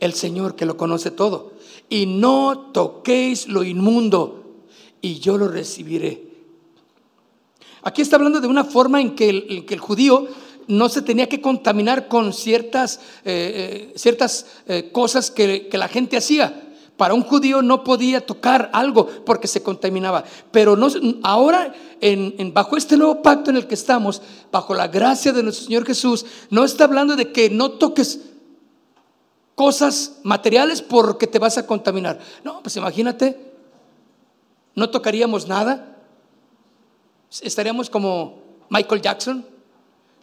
El 0.00 0.12
Señor 0.12 0.56
que 0.56 0.66
lo 0.66 0.76
conoce 0.76 1.10
todo. 1.10 1.53
Y 1.88 2.06
no 2.06 2.70
toquéis 2.72 3.48
lo 3.48 3.62
inmundo, 3.62 4.44
y 5.00 5.18
yo 5.20 5.36
lo 5.36 5.48
recibiré. 5.48 6.34
Aquí 7.82 8.00
está 8.00 8.16
hablando 8.16 8.40
de 8.40 8.46
una 8.46 8.64
forma 8.64 9.00
en 9.02 9.14
que 9.14 9.28
el, 9.28 9.78
judío 9.78 10.26
no 10.66 10.88
se 10.88 11.02
tenía 11.02 11.28
que 11.28 11.42
contaminar 11.42 12.08
con 12.08 12.32
ciertas, 12.32 12.98
eh, 13.26 13.90
eh, 13.92 13.98
ciertas 13.98 14.46
eh, 14.66 14.90
cosas 14.90 15.30
que, 15.30 15.68
la 15.70 15.88
gente 15.88 16.16
hacía. 16.16 16.62
Para 16.96 17.12
un 17.12 17.22
judío 17.22 17.60
no 17.60 17.84
podía 17.84 18.24
tocar 18.24 18.70
algo 18.72 19.06
porque 19.26 19.48
se 19.48 19.62
contaminaba. 19.62 20.24
Pero 20.50 20.76
no, 20.76 20.88
ahora, 21.22 21.74
en, 22.00 22.54
bajo 22.54 22.78
este 22.78 22.96
nuevo 22.96 23.20
pacto 23.20 23.50
en 23.50 23.56
el 23.56 23.66
que 23.66 23.74
estamos, 23.74 24.22
bajo 24.50 24.72
la 24.72 24.88
gracia 24.88 25.32
de 25.32 25.42
nuestro 25.42 25.66
Señor 25.66 25.84
Jesús, 25.84 26.24
no 26.48 26.64
está 26.64 26.84
hablando 26.84 27.16
de 27.16 27.32
que 27.32 27.50
no 27.50 27.72
toques 27.72 28.20
cosas 29.54 30.18
materiales 30.22 30.82
porque 30.82 31.26
te 31.26 31.38
vas 31.38 31.58
a 31.58 31.66
contaminar. 31.66 32.18
No, 32.42 32.62
pues 32.62 32.76
imagínate, 32.76 33.52
no 34.74 34.90
tocaríamos 34.90 35.46
nada. 35.46 35.96
Estaríamos 37.42 37.90
como 37.90 38.42
Michael 38.68 39.02
Jackson, 39.02 39.44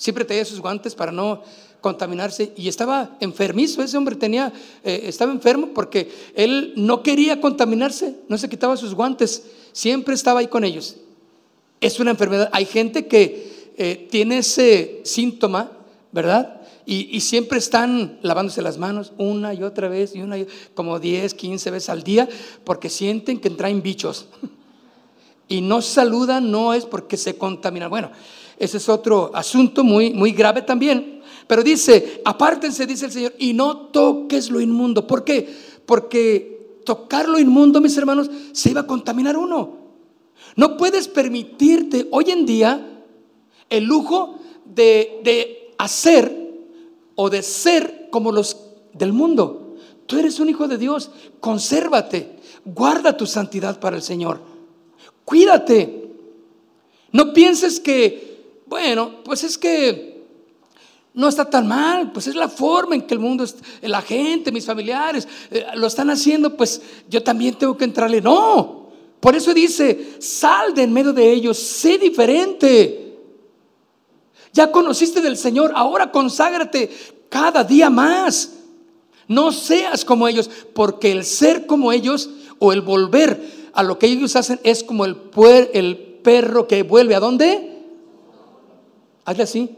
Siempre 0.02 0.26
tenía 0.26 0.44
sus 0.46 0.60
guantes 0.60 0.96
para 0.96 1.12
no 1.12 1.44
contaminarse 1.80 2.54
y 2.58 2.68
estaba 2.68 3.18
enfermizo, 3.20 3.84
ese 3.84 3.96
hombre 3.98 4.16
tenía, 4.16 4.52
eh, 4.84 5.02
estaba 5.04 5.32
enfermo 5.32 5.70
porque 5.76 6.12
él 6.34 6.74
no 6.76 7.04
quería 7.04 7.40
contaminarse, 7.40 8.16
no 8.28 8.36
se 8.40 8.50
quitaba 8.50 8.76
sus 8.78 8.96
guantes, 8.96 9.44
siempre 9.74 10.16
estaba 10.16 10.40
ahí 10.40 10.48
con 10.48 10.64
ellos. 10.64 10.96
Es 11.80 12.00
una 12.00 12.10
enfermedad. 12.10 12.50
Hay 12.52 12.66
gente 12.66 13.06
que 13.06 13.74
eh, 13.78 14.08
tiene 14.10 14.40
ese 14.40 15.02
síntoma, 15.04 15.72
¿verdad? 16.12 16.61
Y, 16.86 17.20
siempre 17.22 17.60
están 17.60 18.20
lavándose 18.22 18.62
las 18.62 18.78
manos 18.78 19.14
una 19.18 19.54
y 19.54 19.64
otra 19.64 19.88
vez, 19.88 20.16
y 20.16 20.22
una 20.22 20.38
como 20.74 21.00
10, 21.00 21.34
15 21.34 21.72
veces 21.72 21.90
al 21.90 22.04
día, 22.04 22.28
porque 22.64 22.90
sienten 22.90 23.40
que 23.40 23.50
traen 23.50 23.82
bichos. 23.82 24.28
Y 25.48 25.60
no 25.60 25.82
saludan, 25.82 26.50
no 26.50 26.74
es 26.74 26.86
porque 26.86 27.18
se 27.18 27.38
contaminan. 27.38 27.90
Bueno, 27.90 28.10
ese 28.58 28.78
es 28.78 28.88
otro 28.88 29.32
asunto 29.34 29.84
muy, 29.84 30.12
muy 30.12 30.32
grave 30.32 30.62
también. 30.62 31.22
Pero 31.46 31.62
dice, 31.62 32.22
apártense, 32.24 32.88
dice 32.88 33.08
el 33.08 33.12
Señor, 33.12 33.34
y 33.38 33.52
no 33.52 33.76
toques 33.88 34.50
lo 34.50 34.62
inmundo. 34.62 35.06
¿Por 35.06 35.26
qué? 35.26 35.54
Porque 35.86 36.80
tocar 36.86 37.28
lo 37.28 37.38
inmundo, 37.38 37.82
mis 37.82 37.98
hermanos, 37.98 38.30
se 38.54 38.72
iba 38.72 38.80
a 38.80 38.88
contaminar 38.88 39.36
uno. 39.36 39.78
No 40.56 40.78
puedes 40.78 41.10
permitirte 41.10 42.08
hoy 42.12 42.32
en 42.32 42.46
día 42.46 43.04
el 43.70 43.84
lujo 43.84 44.40
de, 44.64 45.20
de 45.26 45.74
hacer 45.78 46.41
o 47.16 47.30
de 47.30 47.43
ser 47.43 48.07
como 48.12 48.32
los 48.32 48.57
del 48.93 49.14
mundo. 49.14 49.76
Tú 50.07 50.18
eres 50.18 50.39
un 50.39 50.49
hijo 50.49 50.68
de 50.68 50.78
Dios, 50.78 51.12
consérvate, 51.39 52.38
guarda 52.66 53.16
tu 53.16 53.26
santidad 53.26 53.80
para 53.80 53.95
el 53.95 54.01
Señor, 54.01 54.41
cuídate. 55.26 55.99
No 57.14 57.34
pienses 57.34 57.80
que 57.80 58.32
bueno, 58.72 59.16
pues 59.26 59.43
es 59.43 59.57
que 59.57 60.24
no 61.14 61.28
está 61.28 61.43
tan 61.43 61.68
mal, 61.68 62.14
pues 62.14 62.28
es 62.28 62.36
la 62.36 62.47
forma 62.47 62.95
en 62.95 63.01
que 63.01 63.16
el 63.16 63.20
mundo, 63.20 63.43
la 63.82 64.01
gente, 64.01 64.49
mis 64.49 64.66
familiares 64.66 65.28
eh, 65.51 65.66
lo 65.76 65.88
están 65.88 66.09
haciendo, 66.09 66.55
pues 66.55 66.82
yo 67.09 67.22
también 67.22 67.55
tengo 67.55 67.76
que 67.76 67.84
entrarle. 67.84 68.22
No, 68.22 68.88
por 69.20 69.36
eso 69.36 69.53
dice, 69.53 70.16
sal 70.20 70.74
de 70.74 70.84
en 70.84 70.93
medio 70.93 71.12
de 71.12 71.34
ellos, 71.34 71.59
sé 71.59 71.97
diferente. 71.97 73.01
Ya 74.54 74.72
conociste 74.72 75.22
del 75.22 75.38
Señor, 75.38 75.72
ahora 75.76 76.12
conságrate 76.12 76.89
cada 77.30 77.64
día 77.64 77.89
más. 77.89 78.54
No 79.28 79.52
seas 79.52 80.04
como 80.04 80.28
ellos, 80.28 80.49
porque 80.74 81.12
el 81.12 81.24
ser 81.24 81.66
como 81.66 81.91
ellos 81.91 82.30
o 82.60 82.74
el 82.74 82.82
volver 82.82 83.70
a 83.74 83.84
lo 83.84 83.97
que 83.97 84.08
ellos 84.08 84.36
hacen 84.36 84.60
es 84.64 84.84
como 84.84 85.06
el, 85.06 85.18
el 85.74 85.97
perro 85.97 86.68
que 86.68 86.84
vuelve 86.84 87.16
a 87.16 87.20
dónde? 87.20 87.72
hazle 89.26 89.43
así. 89.43 89.78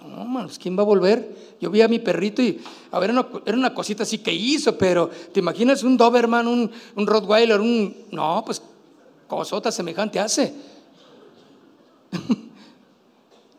No, 0.00 0.24
manos, 0.24 0.58
¿quién 0.58 0.76
va 0.76 0.82
a 0.82 0.86
volver? 0.86 1.56
Yo 1.60 1.70
vi 1.70 1.80
a 1.80 1.88
mi 1.88 1.98
perrito 1.98 2.42
y, 2.42 2.60
a 2.90 2.98
ver, 2.98 3.10
era 3.10 3.56
una, 3.56 3.72
cosita 3.72 4.02
así 4.02 4.18
que 4.18 4.32
hizo, 4.32 4.76
pero 4.76 5.08
¿te 5.32 5.40
imaginas 5.40 5.84
un 5.84 5.96
Doberman, 5.96 6.48
un, 6.48 6.70
un 6.96 7.06
Rottweiler, 7.06 7.60
un... 7.60 7.96
No, 8.10 8.42
pues 8.44 8.60
cosota 9.28 9.70
semejante 9.70 10.18
hace. 10.18 10.52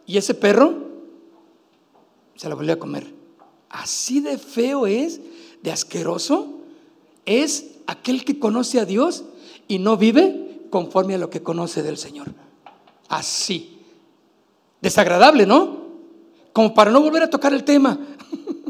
y 0.06 0.18
ese 0.18 0.34
perro 0.34 0.74
se 2.36 2.50
la 2.50 2.56
volvió 2.56 2.74
a 2.74 2.80
comer. 2.80 3.14
Así 3.70 4.20
de 4.20 4.38
feo 4.38 4.86
es, 4.88 5.20
de 5.62 5.72
asqueroso, 5.72 6.60
es 7.26 7.72
aquel 7.88 8.26
que 8.26 8.40
conoce 8.40 8.80
a 8.80 8.86
Dios 8.86 9.24
y 9.68 9.80
no 9.80 9.98
vive 9.98 10.68
conforme 10.70 11.16
a 11.16 11.18
lo 11.18 11.30
que 11.30 11.42
conoce 11.42 11.84
del 11.84 11.98
Señor. 11.98 12.34
Así. 13.08 13.80
Desagradable, 14.82 15.46
¿no? 15.46 15.84
Como 16.52 16.74
para 16.74 16.92
no 16.92 17.02
volver 17.02 17.24
a 17.24 17.30
tocar 17.30 17.54
el 17.54 17.64
tema. 17.64 17.98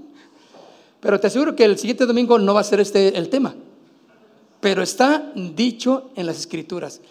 Pero 1.00 1.20
te 1.20 1.28
aseguro 1.28 1.56
que 1.56 1.66
el 1.66 1.78
siguiente 1.78 2.06
domingo 2.06 2.38
no 2.40 2.54
va 2.54 2.62
a 2.62 2.66
ser 2.66 2.80
este 2.80 3.18
el 3.18 3.30
tema. 3.30 3.56
Pero 4.60 4.82
está 4.82 5.34
dicho 5.36 6.12
en 6.16 6.26
las 6.26 6.38
escrituras. 6.38 7.02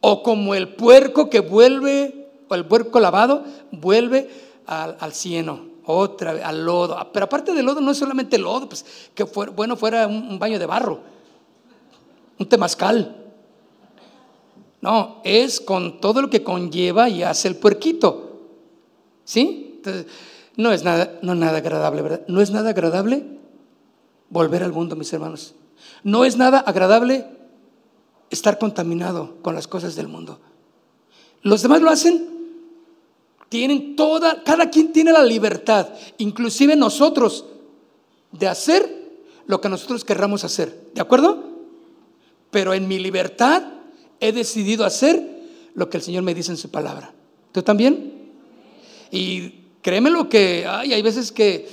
O 0.00 0.22
como 0.22 0.54
el 0.54 0.74
puerco 0.74 1.30
que 1.30 1.38
vuelve, 1.38 2.21
el 2.54 2.66
puerco 2.66 3.00
lavado, 3.00 3.44
vuelve 3.70 4.30
al, 4.66 5.12
cieno, 5.12 5.60
otra 5.84 6.34
vez, 6.34 6.44
al 6.44 6.64
lodo. 6.64 6.96
Pero 7.12 7.24
aparte 7.24 7.52
del 7.52 7.66
lodo, 7.66 7.80
no 7.80 7.90
es 7.90 7.98
solamente 7.98 8.38
lodo, 8.38 8.68
pues 8.68 8.84
que 9.14 9.24
bueno 9.24 9.76
fuera 9.76 10.06
un, 10.06 10.38
baño 10.38 10.58
de 10.58 10.66
barro, 10.66 11.00
un 12.38 12.48
temazcal. 12.48 13.16
No, 14.80 15.20
es 15.22 15.60
con 15.60 16.00
todo 16.00 16.22
lo 16.22 16.30
que 16.30 16.42
conlleva 16.42 17.08
y 17.08 17.22
hace 17.22 17.48
el 17.48 17.56
puerquito. 17.56 18.40
¿Sí? 19.24 19.74
Entonces, 19.76 20.06
no 20.56 20.72
es 20.72 20.82
nada, 20.82 21.18
no 21.22 21.34
nada 21.34 21.58
agradable, 21.58 22.02
¿verdad? 22.02 22.22
No 22.26 22.40
es 22.40 22.50
nada 22.50 22.70
agradable 22.70 23.24
volver 24.28 24.62
al 24.62 24.72
mundo, 24.72 24.96
mis 24.96 25.12
hermanos. 25.12 25.54
No 26.02 26.24
es 26.24 26.36
nada 26.36 26.58
agradable 26.58 27.26
estar 28.30 28.58
contaminado 28.58 29.36
con 29.42 29.54
las 29.54 29.68
cosas 29.68 29.94
del 29.94 30.08
mundo. 30.08 30.40
Los 31.42 31.62
demás 31.62 31.82
lo 31.82 31.90
hacen, 31.90 32.31
tienen 33.52 33.96
toda, 33.96 34.42
cada 34.44 34.70
quien 34.70 34.94
tiene 34.94 35.12
la 35.12 35.22
libertad, 35.22 35.90
inclusive 36.16 36.74
nosotros, 36.74 37.44
de 38.30 38.48
hacer 38.48 39.20
lo 39.44 39.60
que 39.60 39.68
nosotros 39.68 40.06
querramos 40.06 40.42
hacer. 40.42 40.88
¿De 40.94 41.02
acuerdo? 41.02 41.50
Pero 42.50 42.72
en 42.72 42.88
mi 42.88 42.98
libertad 42.98 43.62
he 44.20 44.32
decidido 44.32 44.86
hacer 44.86 45.42
lo 45.74 45.90
que 45.90 45.98
el 45.98 46.02
Señor 46.02 46.22
me 46.22 46.34
dice 46.34 46.50
en 46.50 46.56
su 46.56 46.70
palabra. 46.70 47.12
¿Tú 47.52 47.62
también? 47.62 48.30
Y 49.10 49.50
créeme 49.82 50.08
lo 50.08 50.30
que 50.30 50.64
hay, 50.66 50.94
hay 50.94 51.02
veces 51.02 51.30
que 51.30 51.68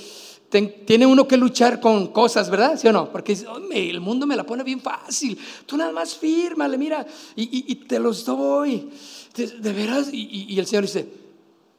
tiene 0.84 1.06
uno 1.06 1.26
que 1.26 1.38
luchar 1.38 1.80
con 1.80 2.08
cosas, 2.08 2.50
¿verdad? 2.50 2.78
¿Sí 2.78 2.88
o 2.88 2.92
no? 2.92 3.10
Porque 3.10 3.38
el 3.72 4.00
mundo 4.00 4.26
me 4.26 4.36
la 4.36 4.44
pone 4.44 4.64
bien 4.64 4.82
fácil. 4.82 5.38
Tú 5.64 5.78
nada 5.78 5.92
más 5.92 6.14
fírmale, 6.14 6.76
mira, 6.76 7.06
y, 7.34 7.74
te 7.76 7.98
los 7.98 8.26
doy. 8.26 8.90
De, 9.34 9.72
veras, 9.72 10.10
y, 10.12 10.58
el 10.58 10.66
Señor 10.66 10.84
dice, 10.84 11.29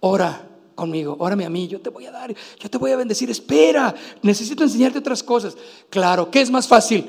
ora 0.02 0.48
conmigo, 0.76 1.16
órame 1.20 1.46
a 1.46 1.50
mí, 1.50 1.68
yo 1.68 1.80
te 1.80 1.90
voy 1.90 2.06
a 2.06 2.12
dar, 2.12 2.34
yo 2.60 2.70
te 2.70 2.78
voy 2.78 2.92
a 2.92 2.98
bendecir. 2.98 3.30
Espera, 3.30 3.94
necesito 4.22 4.64
enseñarte 4.64 5.00
otras 5.00 5.24
cosas. 5.24 5.56
Claro, 5.90 6.30
¿qué 6.30 6.42
es 6.42 6.52
más 6.52 6.68
fácil? 6.68 7.06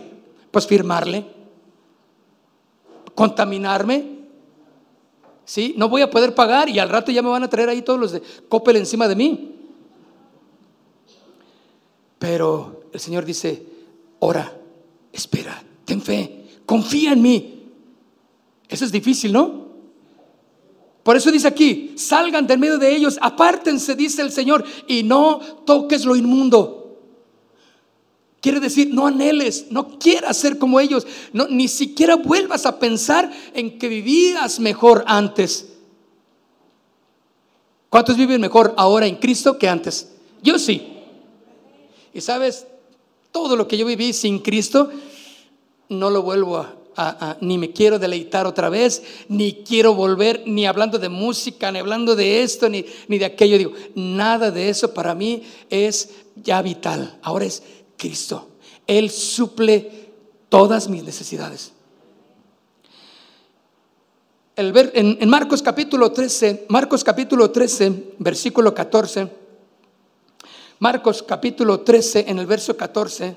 Pues 0.51 0.67
firmarle, 0.67 1.27
contaminarme. 3.15 4.21
¿Sí? 5.45 5.75
No 5.77 5.89
voy 5.89 6.03
a 6.03 6.11
poder 6.11 6.35
pagar 6.35 6.69
y 6.69 6.79
al 6.79 6.89
rato 6.89 7.11
ya 7.11 7.21
me 7.21 7.29
van 7.29 7.43
a 7.43 7.51
traer 7.51 7.69
ahí 7.69 7.83
todos 7.83 7.99
los 7.99 8.13
de 8.13 8.23
Coppel 8.49 8.77
encima 8.77 9.09
de 9.09 9.17
mí. 9.17 9.57
Pero 12.19 12.85
el 12.93 13.01
Señor 13.01 13.25
dice, 13.25 13.67
ora, 14.21 14.53
espera, 15.13 15.63
ten 15.85 16.01
fe, 16.01 16.47
confía 16.65 17.13
en 17.13 17.23
mí. 17.23 17.65
Eso 18.69 18.85
es 18.85 18.93
difícil, 18.93 19.33
¿no? 19.33 19.62
Por 21.03 21.17
eso 21.17 21.33
dice 21.33 21.49
aquí, 21.49 21.95
salgan 21.97 22.47
del 22.47 22.59
medio 22.59 22.79
de 22.79 22.95
ellos, 22.95 23.19
apártense, 23.21 23.97
dice 23.97 24.23
el 24.23 24.31
Señor, 24.31 24.65
y 24.87 25.03
no 25.03 25.41
toques 25.67 26.05
lo 26.05 26.15
inmundo. 26.15 27.01
Quiere 28.41 28.61
decir, 28.61 28.93
no 28.93 29.07
anheles, 29.07 29.67
no 29.71 29.99
quieras 29.99 30.37
ser 30.37 30.59
como 30.59 30.81
ellos, 30.81 31.07
no, 31.33 31.47
ni 31.49 31.69
siquiera 31.69 32.17
vuelvas 32.17 32.67
a 32.67 32.79
pensar 32.79 33.33
en 33.55 33.79
que 33.79 33.89
vivías 33.89 34.61
mejor 34.61 35.05
antes. 35.07 35.69
¿Cuántos 37.89 38.17
viven 38.17 38.41
mejor 38.41 38.75
ahora 38.77 39.07
en 39.07 39.17
Cristo 39.17 39.59
que 39.59 39.69
antes? 39.69 40.09
Yo 40.43 40.59
sí. 40.59 40.83
Y 42.15 42.21
sabes, 42.21 42.67
todo 43.33 43.57
lo 43.57 43.69
que 43.69 43.77
yo 43.77 43.87
viví 43.87 44.13
sin 44.13 44.39
Cristo, 44.39 44.91
no 45.89 46.11
lo 46.11 46.23
vuelvo 46.23 46.59
a, 46.59 46.75
ni 47.41 47.59
me 47.59 47.73
quiero 47.73 47.99
deleitar 47.99 48.47
otra 48.47 48.69
vez, 48.69 49.03
ni 49.29 49.63
quiero 49.65 49.95
volver, 49.95 50.43
ni 50.47 50.67
hablando 50.67 50.99
de 50.99 51.09
música, 51.09 51.71
ni 51.73 51.79
hablando 51.79 52.17
de 52.17 52.43
esto, 52.43 52.69
ni, 52.69 52.85
ni 53.09 53.19
de 53.19 53.25
aquello. 53.25 53.59
Digo, 53.59 53.73
nada 53.95 54.51
de 54.51 54.69
eso 54.69 54.93
para 54.93 55.15
mí 55.15 55.43
es 55.71 56.11
ya 56.37 56.61
vital. 56.63 57.19
Ahora 57.23 57.45
es 57.45 57.63
Cristo. 57.97 58.49
Él 58.87 59.11
suple 59.11 59.91
todas 60.49 60.89
mis 60.89 61.03
necesidades. 61.05 61.73
El 64.55 64.73
ver, 64.73 64.93
en, 64.95 65.17
en 65.21 65.29
Marcos 65.29 65.63
capítulo 65.63 66.13
13, 66.13 66.67
Marcos 66.69 67.03
capítulo 67.03 67.51
13, 67.51 68.15
versículo 68.19 68.75
14. 68.75 69.29
Marcos 70.79 71.23
capítulo 71.23 71.81
13, 71.81 72.25
en 72.29 72.39
el 72.41 72.47
verso 72.47 72.77
14, 72.77 73.37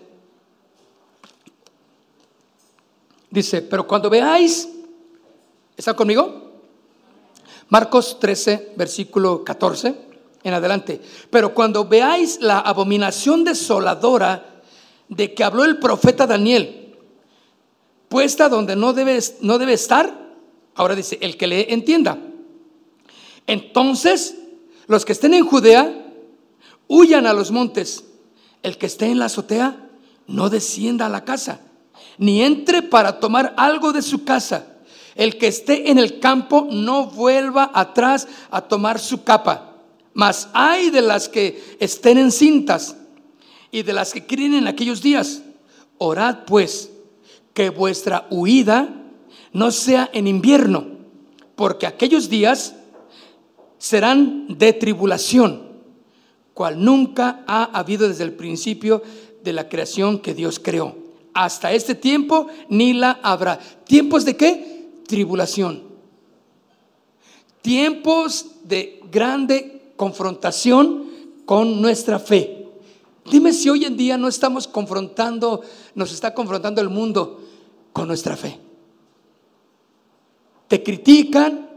dice, 3.36 3.62
pero 3.62 3.86
cuando 3.86 4.10
veáis, 4.10 4.68
¿está 5.78 5.94
conmigo? 5.94 6.64
Marcos 7.70 8.20
13, 8.20 8.74
versículo 8.76 9.44
14, 9.44 9.96
en 10.44 10.54
adelante, 10.54 11.02
pero 11.30 11.54
cuando 11.54 11.86
veáis 11.86 12.40
la 12.40 12.60
abominación 12.60 13.44
desoladora 13.44 14.62
de 15.10 15.34
que 15.34 15.44
habló 15.44 15.66
el 15.66 15.80
profeta 15.80 16.26
Daniel, 16.26 16.96
puesta 18.08 18.48
donde 18.50 18.76
no 18.76 18.94
debe, 18.94 19.20
no 19.42 19.58
debe 19.58 19.74
estar, 19.74 20.34
ahora 20.76 20.96
dice, 20.96 21.18
el 21.22 21.38
que 21.38 21.48
le 21.48 21.74
entienda. 21.74 22.18
Entonces, 23.48 24.36
los 24.88 25.06
que 25.06 25.12
estén 25.12 25.34
en 25.34 25.46
Judea, 25.46 26.06
huyan 26.88 27.26
a 27.28 27.34
los 27.34 27.52
montes. 27.52 28.06
El 28.64 28.78
que 28.78 28.86
esté 28.86 29.08
en 29.08 29.20
la 29.20 29.26
azotea, 29.26 29.90
no 30.28 30.50
descienda 30.50 31.06
a 31.06 31.10
la 31.10 31.24
casa, 31.24 31.62
ni 32.18 32.42
entre 32.42 32.82
para 32.82 33.20
tomar 33.20 33.54
algo 33.58 33.94
de 33.94 34.02
su 34.02 34.24
casa. 34.24 34.68
El 35.16 35.38
que 35.38 35.48
esté 35.48 35.90
en 35.92 35.98
el 35.98 36.20
campo, 36.20 36.68
no 36.70 37.08
vuelva 37.08 37.72
atrás 37.74 38.28
a 38.52 38.62
tomar 38.62 39.00
su 39.00 39.24
capa. 39.24 39.76
Mas 40.14 40.50
hay 40.54 40.90
de 40.90 41.02
las 41.02 41.30
que 41.30 41.78
estén 41.80 42.18
en 42.18 42.32
cintas 42.32 42.98
y 43.72 43.84
de 43.84 43.94
las 43.94 44.14
que 44.14 44.26
críen 44.26 44.54
en 44.54 44.68
aquellos 44.68 45.02
días. 45.02 45.42
Orad 45.98 46.46
pues 46.46 46.92
que 47.54 47.70
vuestra 47.70 48.28
huida 48.30 48.90
no 49.54 49.72
sea 49.72 50.10
en 50.14 50.28
invierno, 50.28 50.86
porque 51.56 51.88
aquellos 51.88 52.30
días 52.30 52.76
serán 53.78 54.48
de 54.58 54.74
tribulación 54.74 55.66
cual 56.56 56.84
nunca 56.84 57.44
ha 57.48 57.66
habido 57.78 58.08
desde 58.08 58.24
el 58.24 58.34
principio 58.34 59.04
de 59.44 59.54
la 59.54 59.70
creación 59.70 60.20
que 60.20 60.34
Dios 60.34 60.58
creó. 60.58 61.05
Hasta 61.36 61.74
este 61.74 61.96
tiempo 61.96 62.48
ni 62.70 62.94
la 62.94 63.20
habrá. 63.22 63.60
¿Tiempos 63.60 64.24
de 64.24 64.38
qué? 64.38 64.90
Tribulación. 65.06 65.84
Tiempos 67.62 68.46
de 68.64 69.02
grande 69.12 69.92
confrontación 69.98 71.10
con 71.46 71.82
nuestra 71.82 72.20
fe. 72.20 72.70
Dime 73.30 73.52
si 73.52 73.70
hoy 73.70 73.84
en 73.84 73.98
día 73.98 74.18
no 74.18 74.30
estamos 74.30 74.66
confrontando, 74.66 75.62
nos 75.94 76.14
está 76.14 76.34
confrontando 76.34 76.80
el 76.80 76.88
mundo 76.88 77.44
con 77.92 78.08
nuestra 78.08 78.38
fe. 78.38 78.58
Te 80.70 80.84
critican, 80.84 81.70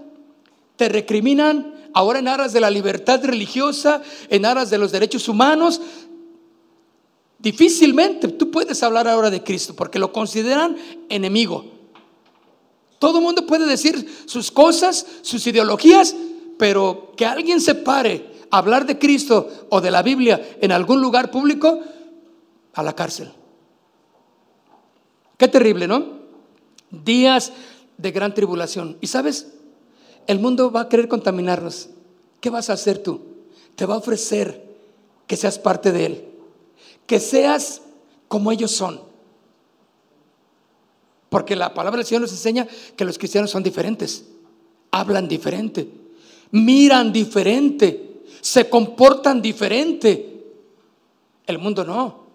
te 0.76 0.88
recriminan, 0.88 1.90
ahora 1.94 2.20
en 2.20 2.28
aras 2.28 2.52
de 2.52 2.60
la 2.60 2.70
libertad 2.70 3.24
religiosa, 3.24 4.02
en 4.28 4.46
aras 4.46 4.70
de 4.70 4.78
los 4.78 4.92
derechos 4.92 5.28
humanos, 5.28 5.80
difícilmente 7.38 8.28
tú 8.28 8.50
puedes 8.50 8.82
hablar 8.82 9.08
ahora 9.08 9.30
de 9.30 9.42
Cristo 9.42 9.74
porque 9.74 9.98
lo 9.98 10.12
consideran 10.12 10.76
enemigo. 11.08 11.64
Todo 12.98 13.18
el 13.18 13.24
mundo 13.24 13.46
puede 13.46 13.66
decir 13.66 14.24
sus 14.26 14.50
cosas, 14.50 15.06
sus 15.22 15.46
ideologías, 15.46 16.16
pero 16.58 17.12
que 17.16 17.24
alguien 17.24 17.60
se 17.60 17.74
pare 17.74 18.38
a 18.50 18.58
hablar 18.58 18.86
de 18.86 18.98
Cristo 18.98 19.48
o 19.68 19.80
de 19.80 19.90
la 19.90 20.02
Biblia 20.02 20.56
en 20.60 20.72
algún 20.72 21.00
lugar 21.00 21.30
público, 21.30 21.80
a 22.74 22.82
la 22.82 22.94
cárcel. 22.94 23.32
Qué 25.36 25.48
terrible, 25.48 25.88
¿no? 25.88 26.18
Días 26.90 27.52
de 27.96 28.10
gran 28.12 28.34
tribulación. 28.34 28.96
¿Y 29.00 29.08
sabes? 29.08 29.48
El 30.26 30.38
mundo 30.38 30.70
va 30.70 30.82
a 30.82 30.88
querer 30.88 31.08
contaminarnos. 31.08 31.90
¿Qué 32.40 32.50
vas 32.50 32.70
a 32.70 32.74
hacer 32.74 32.98
tú? 32.98 33.20
Te 33.74 33.86
va 33.86 33.94
a 33.94 33.98
ofrecer 33.98 34.76
que 35.26 35.36
seas 35.36 35.58
parte 35.58 35.92
de 35.92 36.06
Él. 36.06 36.27
Que 37.08 37.18
seas 37.18 37.82
como 38.28 38.52
ellos 38.52 38.70
son. 38.70 39.00
Porque 41.28 41.56
la 41.56 41.74
palabra 41.74 41.98
del 41.98 42.06
Señor 42.06 42.22
nos 42.22 42.30
enseña 42.30 42.68
que 42.96 43.04
los 43.04 43.18
cristianos 43.18 43.50
son 43.50 43.62
diferentes. 43.62 44.26
Hablan 44.92 45.26
diferente. 45.26 45.90
miran 46.50 47.12
diferente, 47.12 48.22
se 48.40 48.70
comportan 48.70 49.42
diferente. 49.42 50.44
El 51.46 51.58
mundo 51.58 51.84
no. 51.84 52.28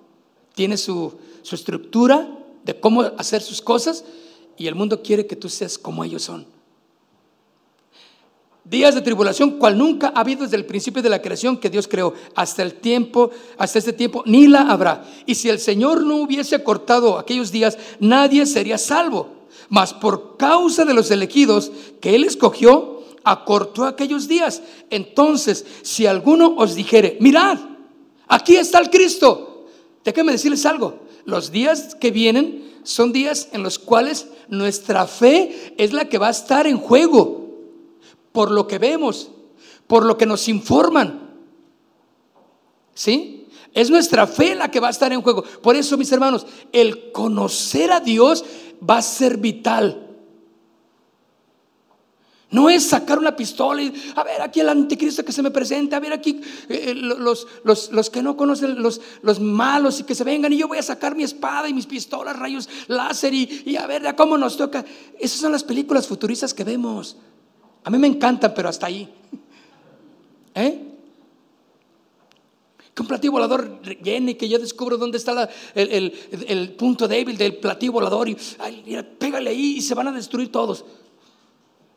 Tiene 0.54 0.78
su, 0.78 1.14
su 1.42 1.56
estructura 1.56 2.30
de 2.64 2.80
cómo 2.80 3.02
hacer 3.02 3.42
sus 3.42 3.62
cosas 3.62 4.04
y 4.58 4.68
el 4.68 4.76
mundo 4.76 5.02
quiere 5.02 5.26
que 5.26 5.36
tú 5.36 5.50
seas 5.50 5.78
como 5.78 6.04
ellos 6.04 6.24
son. 6.24 6.46
Días 8.66 8.96
de 8.96 9.02
tribulación 9.02 9.52
cual 9.52 9.78
nunca 9.78 10.14
ha 10.16 10.22
habido 10.22 10.44
desde 10.44 10.56
el 10.56 10.66
principio 10.66 11.02
de 11.02 11.10
la 11.10 11.22
creación 11.22 11.58
que 11.58 11.70
Dios 11.70 11.86
creó, 11.86 12.14
hasta 12.34 12.64
el 12.64 12.76
tiempo, 12.76 13.30
hasta 13.58 13.80
este 13.80 13.92
tiempo, 13.92 14.24
ni 14.26 14.48
la 14.48 14.62
habrá. 14.62 15.04
Y 15.26 15.36
si 15.36 15.50
el 15.50 15.60
Señor 15.60 16.02
no 16.04 16.16
hubiese 16.16 16.64
cortado 16.64 17.18
aquellos 17.18 17.52
días, 17.52 17.78
nadie 18.00 18.46
sería 18.46 18.78
salvo. 18.78 19.28
Mas 19.68 19.94
por 19.94 20.38
causa 20.38 20.86
de 20.86 20.94
los 20.94 21.12
elegidos 21.12 21.74
que 22.00 22.16
Él 22.16 22.24
escogió, 22.24 23.04
acortó 23.26 23.84
aquellos 23.84 24.30
días. 24.30 24.62
Entonces, 24.90 25.66
si 25.82 26.06
alguno 26.06 26.56
os 26.58 26.74
dijere, 26.74 27.18
mirad, 27.20 27.60
aquí 28.30 28.56
está 28.56 28.80
el 28.80 28.90
Cristo, 28.90 29.68
déjame 30.06 30.32
decirles 30.32 30.66
algo, 30.66 31.02
los 31.26 31.52
días 31.52 31.96
que 31.96 32.12
vienen 32.12 32.72
son 32.84 33.12
días 33.12 33.50
en 33.52 33.62
los 33.62 33.78
cuales 33.78 34.28
nuestra 34.48 35.06
fe 35.06 35.74
es 35.78 35.92
la 35.92 36.08
que 36.08 36.18
va 36.18 36.28
a 36.28 36.32
estar 36.32 36.66
en 36.66 36.78
juego 36.78 37.43
por 38.34 38.52
lo 38.52 38.68
que 38.68 38.80
vemos, 38.80 39.32
por 39.88 40.04
lo 40.04 40.18
que 40.18 40.26
nos 40.26 40.50
informan. 40.50 41.32
¿Sí? 42.94 43.48
Es 43.74 43.90
nuestra 43.90 44.28
fe 44.28 44.56
la 44.56 44.70
que 44.70 44.80
va 44.80 44.88
a 44.88 44.92
estar 44.92 45.14
en 45.14 45.22
juego. 45.22 45.44
Por 45.62 45.76
eso, 45.76 45.98
mis 45.98 46.12
hermanos, 46.12 46.46
el 46.74 47.12
conocer 47.12 47.92
a 47.92 48.02
Dios 48.02 48.44
va 48.88 48.98
a 48.98 49.02
ser 49.02 49.38
vital. 49.38 50.10
No 52.52 52.70
es 52.70 52.84
sacar 52.84 53.18
una 53.18 53.36
pistola 53.36 53.82
y, 53.82 53.92
a 54.16 54.24
ver, 54.24 54.40
aquí 54.40 54.60
el 54.60 54.70
anticristo 54.70 55.26
que 55.26 55.32
se 55.32 55.42
me 55.42 55.50
presente, 55.50 55.96
a 55.96 56.00
ver 56.00 56.14
aquí 56.14 56.40
eh, 56.70 56.92
eh, 56.92 56.94
los, 56.94 57.48
los, 57.64 58.10
que 58.12 58.22
no 58.22 58.38
conocen, 58.38 58.80
los, 58.80 59.02
los 59.24 59.40
malos 59.40 60.00
y 60.00 60.04
que 60.04 60.14
se 60.14 60.24
vengan 60.24 60.54
y 60.54 60.58
yo 60.58 60.68
voy 60.68 60.78
a 60.78 60.84
sacar 60.84 61.16
mi 61.16 61.24
espada 61.24 61.68
y 61.68 61.74
mis 61.74 61.88
pistolas, 61.88 62.38
rayos 62.38 62.70
láser 62.88 63.34
y, 63.34 63.64
y 63.66 63.76
a 63.76 63.88
ver 63.88 64.04
cómo 64.16 64.38
nos 64.38 64.56
toca. 64.56 64.86
Esas 65.20 65.40
son 65.40 65.52
las 65.52 65.64
películas 65.64 66.06
futuristas 66.06 66.54
que 66.54 66.64
vemos. 66.64 67.18
A 67.84 67.90
mí 67.90 67.98
me 67.98 68.08
encantan, 68.08 68.54
pero 68.54 68.70
hasta 68.70 68.88
ahí. 68.88 69.14
¿Eh? 70.56 70.90
Que 72.94 73.02
un 73.02 73.08
platillo 73.08 73.32
volador 73.32 73.82
llene, 74.04 74.38
que 74.38 74.48
yo 74.48 74.60
descubro 74.60 74.98
dónde 74.98 75.18
está 75.18 75.50
el, 75.74 76.76
punto 76.78 77.08
débil 77.08 77.38
del 77.38 77.58
platillo 77.58 77.94
volador 77.94 78.30
y 78.30 78.38
pégale 79.18 79.50
ahí 79.50 79.78
y 79.78 79.82
se 79.82 79.96
van 79.96 80.08
a 80.08 80.12
destruir 80.12 80.52
todos. 80.52 80.86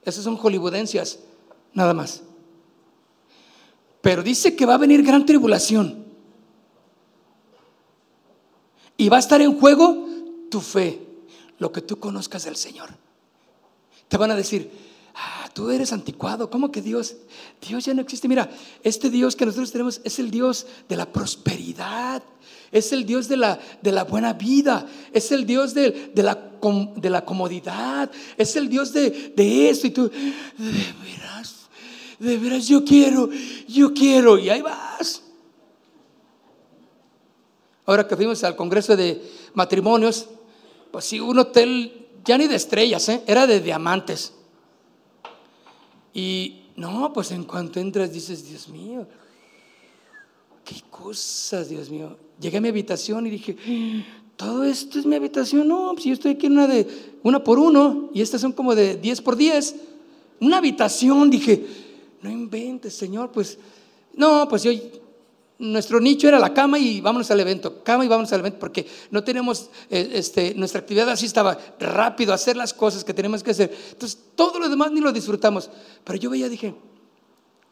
Esas 0.03 0.25
son 0.25 0.37
hollywoodencias, 0.37 1.19
nada 1.75 1.93
más. 1.93 2.23
Pero 4.01 4.23
dice 4.23 4.55
que 4.55 4.65
va 4.65 4.75
a 4.75 4.79
venir 4.79 5.03
gran 5.03 5.27
tribulación. 5.27 6.07
Y 8.97 9.09
va 9.09 9.17
a 9.17 9.21
estar 9.21 9.43
en 9.43 9.59
juego 9.59 10.07
tu 10.49 10.61
fe, 10.61 11.07
lo 11.59 11.73
que 11.73 11.83
tú 11.83 11.99
conozcas 11.99 12.45
del 12.45 12.57
Señor. 12.57 12.91
Te 14.09 14.17
van 14.17 14.31
a 14.31 14.37
decir, 14.37 14.71
tú 15.57 15.71
eres 15.71 15.91
anticuado, 15.95 16.51
¿cómo 16.51 16.71
que 16.71 16.83
Dios? 16.83 17.17
Dios 17.67 17.87
ya 17.87 17.95
no 17.95 18.03
existe. 18.03 18.29
Mira, 18.29 18.51
este 18.83 19.09
Dios 19.09 19.35
que 19.35 19.47
nosotros 19.47 19.73
tenemos 19.73 20.03
es 20.05 20.19
el 20.19 20.31
Dios 20.31 20.67
de 20.87 20.97
la 20.97 21.11
prosperidad, 21.11 22.23
es 22.71 22.93
el 22.93 23.07
Dios 23.07 23.27
de 23.27 23.39
la, 23.39 23.59
de 23.81 23.91
la 23.91 24.05
buena 24.05 24.35
vida, 24.35 24.87
es 25.15 25.33
el 25.33 25.47
Dios 25.47 25.73
de, 25.73 26.13
la, 26.15 26.39
de 26.97 27.09
la 27.09 27.25
comodidad, 27.25 28.11
es 28.37 28.55
el 28.57 28.69
Dios 28.69 28.93
de, 28.93 29.33
de 29.35 29.71
esto. 29.71 29.87
Y 29.87 29.91
tú, 29.93 30.11
de 30.11 30.95
veras, 31.03 31.69
de 32.19 32.37
veras, 32.37 32.69
yo 32.69 32.85
quiero, 32.85 33.31
yo 33.67 33.95
quiero, 33.95 34.39
y 34.39 34.51
ahí 34.51 34.61
vas. 34.61 35.23
Ahora 37.87 38.07
que 38.07 38.15
fuimos 38.15 38.45
al 38.45 38.57
Congreso 38.57 38.95
de 38.95 39.23
Matrimonios, 39.55 40.27
pues 40.91 41.07
sí, 41.07 41.19
un 41.19 41.39
hotel 41.39 42.09
ya 42.27 42.37
ni 42.37 42.47
de 42.47 42.57
estrellas, 42.57 43.09
¿eh? 43.09 43.23
era 43.27 43.47
de 43.47 43.61
diamantes. 43.63 44.36
Y 46.17 46.63
no, 46.77 47.13
pues 47.13 47.31
en 47.31 47.45
cuanto 47.45 47.79
entras 47.79 48.11
dices, 48.11 48.49
Dios 48.49 48.71
mío, 48.71 49.07
qué 50.65 50.77
cosas, 50.89 51.69
Dios 51.69 51.91
mío. 51.91 52.17
Llegué 52.41 52.57
a 52.57 52.61
mi 52.63 52.69
habitación 52.69 53.27
y 53.27 53.31
dije, 53.31 53.55
todo 54.35 54.65
esto 54.65 54.99
es 54.99 55.05
mi 55.05 55.15
habitación. 55.15 55.69
No, 55.69 55.91
pues 55.93 56.07
yo 56.07 56.15
estoy 56.15 56.33
aquí 56.33 56.47
en 56.47 56.53
una 56.53 56.69
de 56.69 56.87
una 57.23 57.45
por 57.45 57.59
uno 57.59 58.09
y 58.15 58.23
estas 58.23 58.41
son 58.41 58.53
como 58.53 58.75
de 58.75 58.97
10 58.97 59.21
por 59.21 59.37
10. 59.37 59.77
Una 60.41 60.57
habitación, 60.57 61.29
dije, 61.29 61.67
no 62.23 62.31
inventes, 62.31 62.95
Señor, 62.95 63.31
pues 63.31 63.59
no, 64.15 64.49
pues 64.49 64.63
yo 64.63 64.73
nuestro 65.59 66.01
nicho 66.01 66.29
era 66.29 66.39
la 66.39 66.53
cama 66.53 66.79
y 66.79 67.01
vámonos 67.01 67.31
al 67.31 67.41
evento, 67.41 67.83
cama 67.83 68.05
y 68.05 68.09
vámonos 68.09 68.33
al 68.33 68.41
evento, 68.41 68.59
porque 68.59 68.87
no 69.11 69.25
tenemos, 69.25 69.71
eh, 69.91 70.11
este, 70.13 70.55
nuestra 70.55 70.81
actividad 70.81 71.09
así 71.09 71.27
estaba 71.27 71.57
rápido, 71.81 72.35
hacer 72.35 72.57
las 72.57 72.75
cosas 72.75 73.05
que 73.05 73.15
tenemos 73.15 73.43
que 73.43 73.53
hacer. 73.53 73.75
Entonces, 73.93 74.19
todo 74.35 74.59
lo 74.59 74.69
demás 74.69 74.93
ni 74.93 75.01
lo 75.01 75.13
disfrutamos. 75.13 75.71
Pero 76.05 76.19
yo 76.19 76.31
veía, 76.31 76.49
dije, 76.49 76.75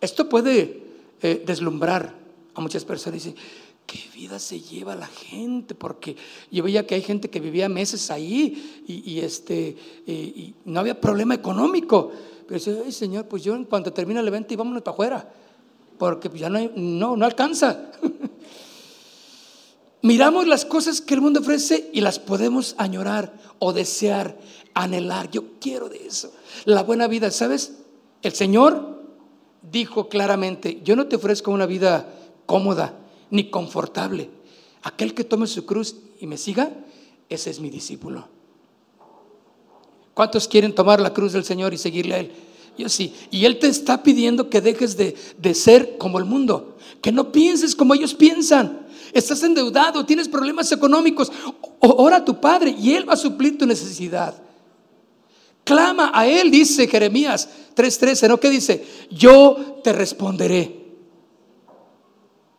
esto 0.00 0.28
puede 0.28 0.82
eh, 1.20 1.42
deslumbrar 1.46 2.14
a 2.54 2.60
muchas 2.60 2.84
personas. 2.84 3.26
Y 3.26 3.34
¿qué 3.86 3.98
vida 4.14 4.38
se 4.38 4.60
lleva 4.60 4.96
la 4.96 5.06
gente? 5.06 5.74
Porque 5.74 6.16
yo 6.50 6.62
veía 6.62 6.86
que 6.86 6.94
hay 6.94 7.02
gente 7.02 7.28
que 7.28 7.40
vivía 7.40 7.68
meses 7.68 8.10
ahí 8.10 8.82
y, 8.86 9.20
este, 9.20 9.76
y 10.06 10.54
no 10.64 10.80
había 10.80 10.98
problema 10.98 11.34
económico. 11.34 12.12
Pero 12.46 12.58
decía, 12.58 12.82
ay 12.84 12.92
Señor, 12.92 13.26
pues 13.26 13.42
yo 13.42 13.54
en 13.54 13.64
cuanto 13.64 13.92
termina 13.92 14.20
el 14.20 14.28
evento 14.28 14.54
y 14.54 14.56
vámonos 14.56 14.82
para 14.82 14.94
afuera 14.94 15.34
porque 15.98 16.30
ya 16.34 16.48
no, 16.48 16.70
no, 16.74 17.16
no 17.16 17.24
alcanza. 17.24 17.90
Miramos 20.02 20.46
las 20.46 20.66
cosas 20.66 21.00
que 21.00 21.14
el 21.14 21.22
mundo 21.22 21.40
ofrece 21.40 21.88
y 21.92 22.02
las 22.02 22.18
podemos 22.18 22.74
añorar 22.76 23.32
o 23.58 23.72
desear, 23.72 24.36
anhelar. 24.74 25.30
Yo 25.30 25.58
quiero 25.60 25.88
de 25.88 26.06
eso. 26.06 26.32
La 26.66 26.82
buena 26.82 27.08
vida, 27.08 27.30
¿sabes? 27.30 27.78
El 28.22 28.34
Señor 28.34 29.02
dijo 29.62 30.10
claramente, 30.10 30.82
yo 30.84 30.94
no 30.94 31.06
te 31.06 31.16
ofrezco 31.16 31.50
una 31.50 31.66
vida 31.66 32.06
cómoda 32.44 32.98
ni 33.30 33.50
confortable. 33.50 34.30
Aquel 34.82 35.14
que 35.14 35.24
tome 35.24 35.46
su 35.46 35.64
cruz 35.64 35.96
y 36.20 36.26
me 36.26 36.36
siga, 36.36 36.70
ese 37.28 37.48
es 37.48 37.60
mi 37.60 37.70
discípulo. 37.70 38.28
¿Cuántos 40.12 40.46
quieren 40.46 40.74
tomar 40.74 41.00
la 41.00 41.12
cruz 41.12 41.32
del 41.32 41.44
Señor 41.44 41.74
y 41.74 41.78
seguirle 41.78 42.14
a 42.14 42.18
Él? 42.18 42.32
Yo 42.76 42.88
sí. 42.88 43.14
Y 43.30 43.44
Él 43.44 43.58
te 43.58 43.68
está 43.68 44.02
pidiendo 44.02 44.50
que 44.50 44.60
dejes 44.60 44.96
de, 44.96 45.54
ser 45.54 45.96
como 45.98 46.18
el 46.18 46.24
mundo, 46.24 46.76
que 47.00 47.12
no 47.12 47.30
pienses 47.30 47.74
como 47.74 47.94
ellos 47.94 48.14
piensan. 48.14 48.86
Estás 49.12 49.42
endeudado, 49.44 50.04
tienes 50.04 50.28
problemas 50.28 50.70
económicos. 50.72 51.30
Ora 51.80 52.16
a 52.16 52.24
tu 52.24 52.40
Padre 52.40 52.74
y 52.76 52.94
Él 52.94 53.08
va 53.08 53.12
a 53.12 53.16
suplir 53.16 53.56
tu 53.56 53.66
necesidad. 53.66 54.42
Clama 55.62 56.10
a 56.12 56.26
Él, 56.26 56.50
dice 56.50 56.88
Jeremías 56.88 57.48
3:13, 57.76 58.28
¿no? 58.28 58.40
¿Qué 58.40 58.50
dice? 58.50 58.84
Yo 59.10 59.80
te 59.84 59.92
responderé. 59.92 60.82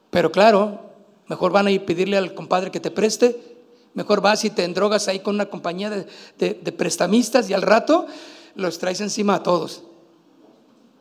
Pero 0.09 0.31
claro, 0.31 0.79
mejor 1.27 1.51
van 1.51 1.67
a 1.67 1.71
ir 1.71 1.83
pedirle 1.83 2.15
al 2.15 2.33
compadre 2.33 2.71
que 2.71 2.79
te 2.79 2.89
preste. 2.89 3.53
Mejor 3.93 4.21
vas 4.21 4.43
y 4.45 4.49
te 4.49 4.63
endrogas 4.63 5.07
ahí 5.07 5.19
con 5.19 5.35
una 5.35 5.49
compañía 5.49 5.89
de 5.89 6.71
prestamistas 6.71 7.49
y 7.49 7.53
al 7.53 7.61
rato 7.61 8.07
los 8.55 8.79
traes 8.79 9.01
encima 9.01 9.35
a 9.35 9.43
todos 9.43 9.83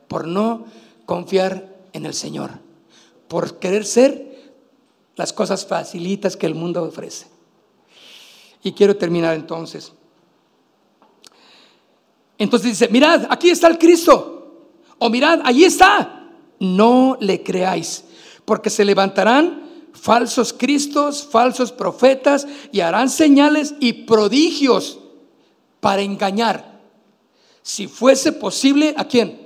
por 0.08 0.26
no 0.26 0.66
confiar 1.06 1.74
en 1.92 2.06
el 2.06 2.14
Señor, 2.14 2.50
por 3.28 3.58
querer 3.58 3.84
ser 3.84 4.52
las 5.16 5.32
cosas 5.32 5.66
facilitas 5.66 6.36
que 6.36 6.46
el 6.46 6.54
mundo 6.54 6.82
ofrece. 6.82 7.26
Y 8.62 8.72
quiero 8.72 8.96
terminar 8.96 9.34
entonces. 9.34 9.92
Entonces 12.38 12.70
dice, 12.70 12.88
mirad, 12.88 13.26
aquí 13.30 13.50
está 13.50 13.68
el 13.68 13.78
Cristo. 13.78 14.70
O 14.98 15.08
mirad, 15.10 15.40
allí 15.44 15.64
está. 15.64 16.30
No 16.58 17.16
le 17.20 17.42
creáis, 17.42 18.04
porque 18.44 18.70
se 18.70 18.84
levantarán 18.84 19.64
falsos 19.92 20.52
cristos, 20.52 21.28
falsos 21.30 21.72
profetas, 21.72 22.46
y 22.72 22.80
harán 22.80 23.10
señales 23.10 23.74
y 23.80 23.92
prodigios 24.04 24.98
para 25.80 26.02
engañar. 26.02 26.80
Si 27.62 27.86
fuese 27.86 28.32
posible, 28.32 28.94
¿a 28.96 29.06
quién? 29.06 29.43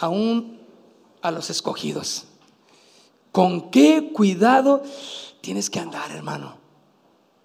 Aún 0.00 0.58
a 1.22 1.30
los 1.30 1.50
escogidos. 1.50 2.24
¿Con 3.30 3.70
qué 3.70 4.10
cuidado 4.12 4.82
tienes 5.40 5.70
que 5.70 5.78
andar, 5.78 6.10
hermano? 6.10 6.56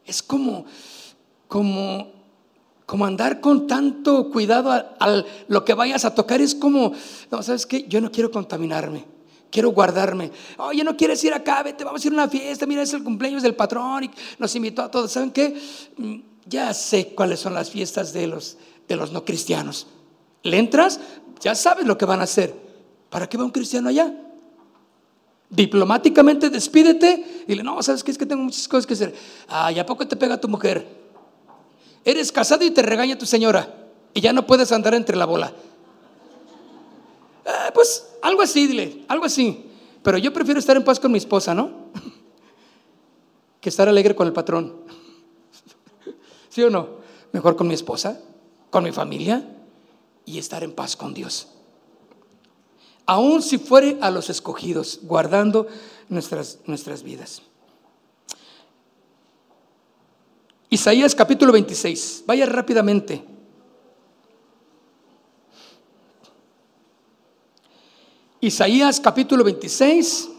Es 0.06 0.24
como, 0.24 0.66
como, 1.48 2.12
como 2.86 3.06
andar 3.06 3.42
con 3.42 3.68
tanto 3.68 4.32
cuidado 4.32 4.72
a, 4.72 5.24
lo 5.48 5.66
que 5.66 5.74
vayas 5.74 6.06
a 6.06 6.16
tocar. 6.16 6.42
Es 6.42 6.56
como, 6.56 6.94
no, 7.30 7.44
¿sabes 7.44 7.66
qué? 7.66 7.86
Yo 7.88 8.02
no 8.02 8.12
quiero 8.12 8.32
contaminarme. 8.32 9.06
Quiero 9.52 9.70
guardarme. 9.70 10.32
Oye, 10.58 10.84
no 10.84 10.98
quieres 10.98 11.24
ir 11.24 11.34
acá, 11.34 11.62
vete, 11.64 11.84
vamos 11.84 12.04
a 12.04 12.08
ir 12.08 12.14
a 12.14 12.16
una 12.16 12.30
fiesta. 12.30 12.66
Mira, 12.66 12.82
es 12.82 12.94
el 12.94 13.04
cumpleaños 13.04 13.44
del 13.44 13.56
patrón 13.56 14.06
y 14.06 14.12
nos 14.40 14.56
invitó 14.56 14.82
a 14.82 14.92
todos. 14.92 15.12
¿Saben 15.12 15.32
qué? 15.32 15.56
Mm, 15.98 16.16
ya 16.46 16.74
sé 16.74 17.14
cuáles 17.16 17.40
son 17.40 17.54
las 17.54 17.70
fiestas 17.70 18.12
de 18.12 18.28
los, 18.28 18.58
de 18.88 18.96
los 18.96 19.12
no 19.12 19.24
cristianos. 19.24 19.88
¿Le 20.44 20.58
entras? 20.58 21.00
Ya 21.40 21.56
sabes 21.56 21.86
lo 21.86 21.98
que 21.98 22.06
van 22.06 22.20
a 22.20 22.24
hacer. 22.24 22.54
¿Para 23.10 23.28
qué 23.28 23.38
va 23.38 23.46
un 23.46 23.52
cristiano 23.52 23.90
allá? 23.90 24.14
Diplomáticamente 25.50 26.50
despídete 26.50 27.44
y 27.44 27.50
dile, 27.50 27.64
no, 27.64 27.82
¿sabes 27.84 28.04
qué? 28.04 28.12
Es 28.12 28.18
que 28.18 28.26
tengo 28.26 28.44
muchas 28.44 28.68
cosas 28.68 28.86
que 28.86 28.94
hacer. 28.94 29.16
Ay, 29.48 29.80
¿a 29.80 29.86
poco 29.86 30.08
te 30.08 30.16
pega 30.16 30.40
tu 30.40 30.48
mujer? 30.48 30.86
Eres 32.04 32.32
casado 32.32 32.64
y 32.66 32.72
te 32.72 32.82
regaña 32.82 33.18
tu 33.18 33.26
señora 33.26 33.74
y 34.14 34.22
ya 34.22 34.34
no 34.34 34.46
puedes 34.46 34.72
andar 34.72 34.94
entre 34.96 35.16
la 35.16 35.26
bola. 35.26 35.54
Eh, 37.46 37.72
pues 37.74 38.08
algo 38.22 38.42
así, 38.42 38.68
dile, 38.68 39.06
algo 39.08 39.26
así. 39.26 39.72
Pero 40.02 40.18
yo 40.18 40.34
prefiero 40.34 40.60
estar 40.60 40.76
en 40.76 40.84
paz 40.84 41.00
con 41.00 41.12
mi 41.12 41.18
esposa, 41.18 41.54
¿no? 41.54 41.72
que 43.62 43.70
estar 43.70 43.88
alegre 43.88 44.16
con 44.16 44.28
el 44.28 44.34
patrón. 44.34 44.82
¿Sí 46.50 46.64
o 46.64 46.70
no? 46.70 47.06
Mejor 47.32 47.56
con 47.56 47.68
mi 47.68 47.74
esposa, 47.74 48.20
con 48.70 48.84
mi 48.84 48.92
familia 48.92 49.55
y 50.26 50.40
estar 50.40 50.64
en 50.64 50.74
paz 50.74 50.96
con 50.96 51.14
Dios. 51.14 51.48
Aún 53.06 53.42
si 53.42 53.58
fuere 53.58 53.98
a 54.02 54.10
los 54.10 54.30
escogidos, 54.30 55.00
guardando 55.04 55.68
nuestras, 56.10 56.60
nuestras 56.66 57.04
vidas. 57.04 57.42
Isaías 60.70 61.14
capítulo 61.14 61.54
26, 61.54 62.24
vaya 62.26 62.46
rápidamente. 62.46 63.24
Isaías 68.42 69.00
capítulo 69.00 69.44
26, 69.44 70.30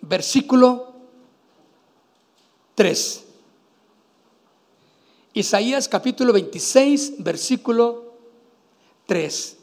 versículo 0.00 0.94
3. 2.74 3.24
Isaías 5.34 5.88
capítulo 5.88 6.32
26, 6.32 7.14
versículo 7.18 8.13
3. 9.06 9.56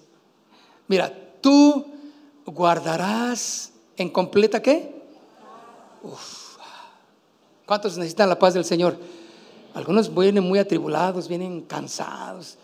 Mira, 0.88 1.14
tú 1.42 1.86
guardarás 2.46 3.72
en 3.98 4.10
completa 4.10 4.62
qué? 4.62 5.02
Uf. 6.04 6.58
¿Cuántos 7.66 7.98
necesitan 7.98 8.28
la 8.28 8.38
paz 8.38 8.54
del 8.54 8.66
Señor? 8.66 8.98
Algunos 9.74 10.14
vienen 10.14 10.44
muy 10.44 10.60
atribulados, 10.60 11.28
vienen 11.28 11.62
cansados. 11.62 12.58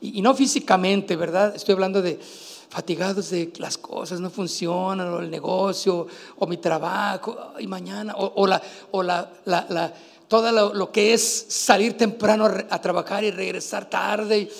Y, 0.00 0.20
no 0.20 0.34
físicamente, 0.34 1.16
¿verdad? 1.16 1.54
Estoy 1.56 1.72
hablando 1.72 2.02
de 2.02 2.20
fatigados 2.68 3.30
de 3.30 3.52
las 3.58 3.76
cosas 3.78 4.20
no 4.20 4.30
funcionan, 4.30 5.08
o 5.08 5.18
el 5.20 5.30
negocio, 5.30 6.06
o 6.38 6.46
mi 6.46 6.58
trabajo, 6.58 7.54
y 7.58 7.66
mañana, 7.66 8.14
o, 8.16 8.46
la, 8.46 8.62
o 8.92 9.02
la, 9.02 9.30
la, 9.44 9.94
todo 10.28 10.72
lo, 10.72 10.92
que 10.92 11.12
es 11.12 11.46
salir 11.48 11.96
temprano 11.96 12.44
a, 12.44 12.80
trabajar 12.80 13.24
y 13.24 13.30
regresar 13.30 13.90
tarde. 13.90 14.50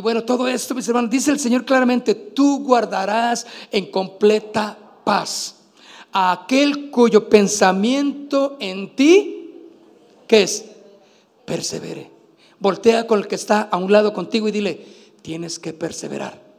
Bueno, 0.00 0.24
todo 0.24 0.48
esto, 0.48 0.74
mis 0.74 0.88
hermanos, 0.88 1.10
dice 1.10 1.30
el 1.30 1.38
Señor 1.38 1.64
claramente, 1.64 2.14
tú 2.14 2.62
guardarás 2.64 3.46
en 3.70 3.90
completa 3.90 4.78
paz 5.04 5.56
a 6.12 6.32
aquel 6.32 6.90
cuyo 6.90 7.28
pensamiento 7.28 8.56
en 8.60 8.94
ti, 8.94 9.54
que 10.26 10.42
es? 10.42 10.64
Persevere. 11.44 12.10
Voltea 12.58 13.06
con 13.06 13.18
el 13.18 13.26
que 13.26 13.34
está 13.34 13.62
a 13.62 13.76
un 13.76 13.90
lado 13.90 14.12
contigo 14.12 14.48
y 14.48 14.52
dile, 14.52 14.86
tienes 15.22 15.58
que 15.58 15.72
perseverar 15.72 16.52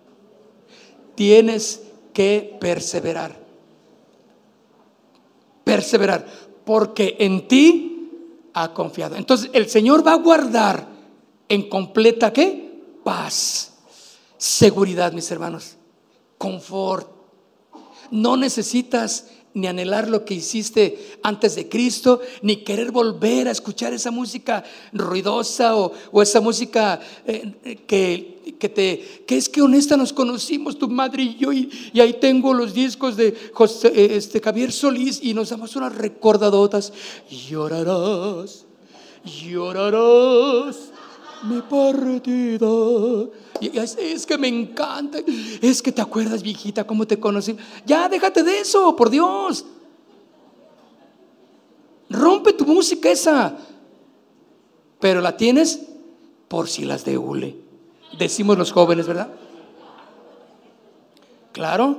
tienes 1.16 1.82
que 2.14 2.58
perseverar. 2.60 3.42
Perseverar, 5.64 6.26
porque 6.66 7.16
en 7.20 7.48
ti 7.48 8.10
ha 8.54 8.74
confiado. 8.74 9.16
Entonces 9.16 9.50
el 9.54 9.70
Señor 9.70 10.06
va 10.06 10.14
a 10.14 10.18
guardar 10.18 10.88
en 11.50 11.70
completa 11.70 12.34
qué? 12.34 12.63
Paz, 13.04 13.74
seguridad, 14.38 15.12
mis 15.12 15.30
hermanos, 15.32 15.76
confort. 16.38 17.08
No 18.12 18.38
necesitas 18.38 19.28
ni 19.54 19.68
anhelar 19.68 20.10
lo 20.10 20.26
que 20.26 20.34
hiciste 20.36 21.20
antes 21.22 21.56
de 21.56 21.70
Cristo, 21.70 22.22
ni 22.42 22.58
querer 22.58 22.92
volver 22.92 23.48
a 23.48 23.52
escuchar 23.52 23.94
esa 23.94 24.10
música 24.10 24.64
ruidosa 24.92 25.76
o, 25.76 26.22
esa 26.22 26.42
música 26.42 27.00
eh, 27.26 27.84
que, 27.88 28.56
que, 28.60 28.70
te, 28.70 29.24
que 29.28 29.38
es 29.38 29.50
que 29.50 29.62
honesta 29.62 29.96
nos 29.96 30.12
conocimos, 30.12 30.78
tu 30.78 30.90
madre 30.90 31.24
y 31.24 31.36
yo, 31.36 31.54
y, 31.54 31.70
ahí 32.00 32.14
tengo 32.14 32.54
los 32.54 32.74
discos 32.74 33.16
de 33.16 33.36
José, 33.54 33.92
eh, 33.96 34.16
este, 34.16 34.42
Javier 34.42 34.72
Solís 34.72 35.20
y 35.22 35.34
nos 35.34 35.50
damos 35.50 35.76
unas 35.76 35.96
recordadotas. 35.96 36.92
Llorarás, 37.30 38.66
llorarás 39.24 40.93
mi 41.44 41.62
partida. 41.62 42.68
Y 43.60 43.78
es, 43.78 44.26
que 44.26 44.38
me 44.38 44.48
encanta. 44.48 45.20
Es 45.62 45.82
que 45.82 45.92
te 45.92 46.02
acuerdas, 46.02 46.42
viejita, 46.42 46.86
cómo 46.86 47.06
te 47.06 47.20
conocí. 47.20 47.56
Ya, 47.86 48.10
déjate 48.10 48.44
de 48.44 48.60
eso, 48.60 48.96
por 48.96 49.10
Dios. 49.10 49.66
Rompe 52.10 52.54
tu 52.54 52.66
música 52.66 53.12
esa. 53.12 53.58
Pero 55.00 55.22
la 55.22 55.36
tienes 55.38 55.82
por 56.48 56.70
si 56.70 56.86
las 56.86 57.06
de 57.06 57.18
hule. 57.18 57.56
Decimos 58.18 58.58
los 58.58 58.72
jóvenes, 58.72 59.08
¿verdad? 59.08 59.30
Claro. 61.52 61.98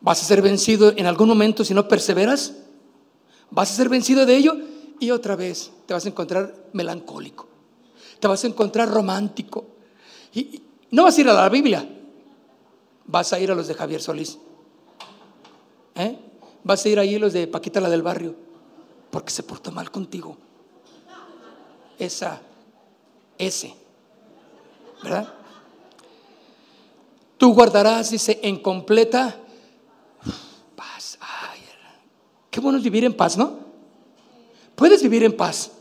Vas 0.00 0.22
a 0.22 0.26
ser 0.26 0.42
vencido 0.42 0.92
en 0.96 1.06
algún 1.06 1.28
momento 1.28 1.64
si 1.64 1.74
no 1.74 1.88
perseveras. 1.88 2.54
Vas 3.50 3.70
a 3.70 3.74
ser 3.74 3.88
vencido 3.88 4.26
de 4.26 4.36
ello 4.36 4.56
y 5.00 5.10
otra 5.10 5.36
vez 5.36 5.72
te 5.86 5.94
vas 5.94 6.04
a 6.04 6.08
encontrar 6.08 6.54
melancólico 6.72 7.53
te 8.24 8.28
vas 8.28 8.42
a 8.42 8.46
encontrar 8.46 8.88
romántico. 8.88 9.66
Y, 10.32 10.62
no 10.92 11.04
vas 11.04 11.18
a 11.18 11.20
ir 11.20 11.28
a 11.28 11.34
la 11.34 11.46
Biblia, 11.50 11.86
vas 13.04 13.34
a 13.34 13.38
ir 13.38 13.50
a 13.50 13.54
los 13.54 13.68
de 13.68 13.74
Javier 13.74 14.00
Solís. 14.00 14.38
¿Eh? 15.94 16.18
Vas 16.62 16.86
a 16.86 16.88
ir 16.88 16.98
ahí 16.98 17.16
a 17.16 17.18
los 17.18 17.34
de 17.34 17.46
Paquita 17.46 17.82
la 17.82 17.90
del 17.90 18.00
barrio, 18.00 18.34
porque 19.10 19.30
se 19.30 19.42
portó 19.42 19.72
mal 19.72 19.90
contigo. 19.90 20.38
Esa, 21.98 22.40
ese, 23.36 23.74
¿verdad? 25.02 25.28
Tú 27.36 27.52
guardarás, 27.52 28.08
dice, 28.08 28.40
en 28.42 28.58
completa 28.62 29.36
paz. 30.74 31.18
Qué 32.50 32.58
bueno 32.58 32.78
es 32.78 32.84
vivir 32.84 33.04
en 33.04 33.14
paz, 33.14 33.36
¿no? 33.36 33.58
Puedes 34.74 35.02
vivir 35.02 35.24
en 35.24 35.36
paz. 35.36 35.72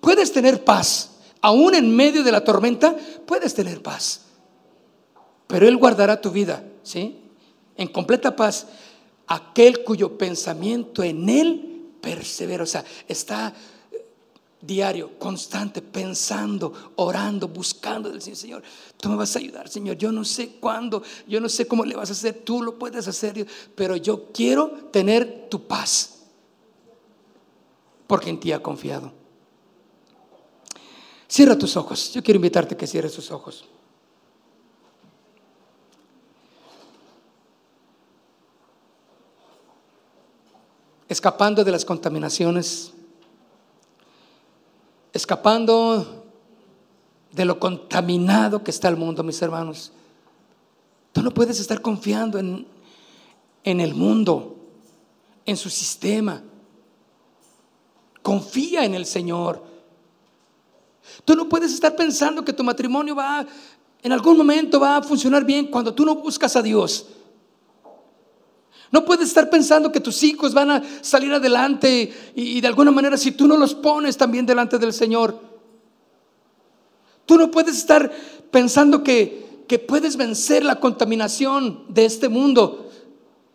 Puedes 0.00 0.32
tener 0.32 0.64
paz 0.64 1.10
aún 1.42 1.74
en 1.74 1.94
medio 1.94 2.22
de 2.22 2.32
la 2.32 2.42
tormenta, 2.42 2.96
puedes 3.26 3.52
tener 3.52 3.82
paz. 3.82 4.22
Pero 5.48 5.68
Él 5.68 5.76
guardará 5.76 6.18
tu 6.20 6.30
vida, 6.30 6.64
¿sí? 6.82 7.18
En 7.76 7.88
completa 7.88 8.34
paz. 8.34 8.68
Aquel 9.26 9.84
cuyo 9.84 10.16
pensamiento 10.16 11.02
en 11.02 11.28
Él 11.28 11.90
persevera. 12.00 12.62
O 12.62 12.66
sea, 12.66 12.84
está 13.06 13.52
eh, 13.90 14.06
diario, 14.60 15.18
constante, 15.18 15.82
pensando, 15.82 16.92
orando, 16.96 17.48
buscando 17.48 18.10
del 18.10 18.22
Señor. 18.22 18.62
Tú 18.96 19.08
me 19.08 19.16
vas 19.16 19.34
a 19.34 19.40
ayudar, 19.40 19.68
Señor. 19.68 19.98
Yo 19.98 20.12
no 20.12 20.24
sé 20.24 20.56
cuándo, 20.60 21.02
yo 21.26 21.40
no 21.40 21.48
sé 21.48 21.66
cómo 21.66 21.84
le 21.84 21.96
vas 21.96 22.08
a 22.08 22.12
hacer. 22.12 22.42
Tú 22.44 22.62
lo 22.62 22.78
puedes 22.78 23.06
hacer, 23.08 23.46
pero 23.74 23.96
yo 23.96 24.28
quiero 24.32 24.68
tener 24.90 25.48
tu 25.50 25.66
paz. 25.66 26.20
Porque 28.06 28.30
en 28.30 28.40
ti 28.40 28.52
ha 28.52 28.62
confiado. 28.62 29.21
Cierra 31.32 31.56
tus 31.56 31.78
ojos. 31.78 32.12
Yo 32.12 32.22
quiero 32.22 32.36
invitarte 32.36 32.74
a 32.74 32.76
que 32.76 32.86
cierres 32.86 33.14
tus 33.14 33.30
ojos. 33.30 33.64
Escapando 41.08 41.64
de 41.64 41.72
las 41.72 41.86
contaminaciones, 41.86 42.92
escapando 45.14 46.22
de 47.30 47.46
lo 47.46 47.58
contaminado 47.58 48.62
que 48.62 48.70
está 48.70 48.88
el 48.88 48.98
mundo, 48.98 49.22
mis 49.22 49.40
hermanos. 49.40 49.90
Tú 51.12 51.22
no 51.22 51.30
puedes 51.30 51.58
estar 51.58 51.80
confiando 51.80 52.38
en, 52.38 52.66
en 53.64 53.80
el 53.80 53.94
mundo, 53.94 54.54
en 55.46 55.56
su 55.56 55.70
sistema. 55.70 56.42
Confía 58.20 58.84
en 58.84 58.92
el 58.92 59.06
Señor. 59.06 59.71
Tú 61.24 61.34
no 61.34 61.48
puedes 61.48 61.72
estar 61.72 61.94
pensando 61.96 62.44
que 62.44 62.52
tu 62.52 62.64
matrimonio 62.64 63.14
va, 63.14 63.46
en 64.02 64.12
algún 64.12 64.36
momento 64.36 64.80
va 64.80 64.96
a 64.96 65.02
funcionar 65.02 65.44
bien 65.44 65.66
cuando 65.66 65.94
tú 65.94 66.04
no 66.04 66.16
buscas 66.16 66.56
a 66.56 66.62
Dios. 66.62 67.06
No 68.90 69.06
puedes 69.06 69.28
estar 69.28 69.48
pensando 69.48 69.90
que 69.90 70.00
tus 70.00 70.22
hijos 70.22 70.52
van 70.52 70.70
a 70.70 70.82
salir 71.00 71.32
adelante 71.32 72.12
y, 72.34 72.60
de 72.60 72.68
alguna 72.68 72.90
manera 72.90 73.16
si 73.16 73.32
tú 73.32 73.48
no 73.48 73.56
los 73.56 73.74
pones 73.74 74.18
también 74.18 74.44
delante 74.44 74.78
del 74.78 74.92
Señor. 74.92 75.40
Tú 77.24 77.38
no 77.38 77.50
puedes 77.50 77.76
estar 77.78 78.12
pensando 78.50 79.02
que, 79.02 79.64
que 79.66 79.78
puedes 79.78 80.16
vencer 80.16 80.62
la 80.62 80.78
contaminación 80.78 81.86
de 81.88 82.04
este 82.04 82.28
mundo 82.28 82.90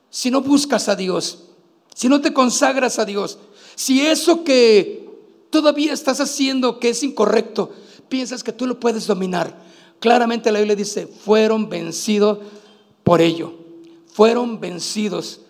si 0.09 0.31
no 0.31 0.41
buscas 0.41 0.89
a 0.89 0.95
Dios, 0.95 1.49
si 1.93 2.09
no 2.09 2.19
te 2.19 2.33
consagras 2.33 2.97
a 2.97 3.05
Dios. 3.05 3.37
Si 3.75 4.01
eso 4.01 4.43
que 4.43 5.06
todavía 5.49 5.93
estás 5.93 6.19
haciendo 6.19 6.79
que 6.79 6.89
es 6.89 7.03
incorrecto, 7.03 7.71
piensas 8.09 8.43
que 8.43 8.53
tú 8.53 8.65
lo 8.67 8.79
puedes 8.79 9.07
dominar. 9.07 9.65
Claramente 9.99 10.51
la 10.51 10.59
Biblia 10.59 10.75
dice, 10.75 11.07
fueron 11.07 11.69
vencidos 11.69 12.39
por 13.03 13.21
ello. 13.21 13.53
fueron 14.11 14.59
vencidos. 14.59 15.41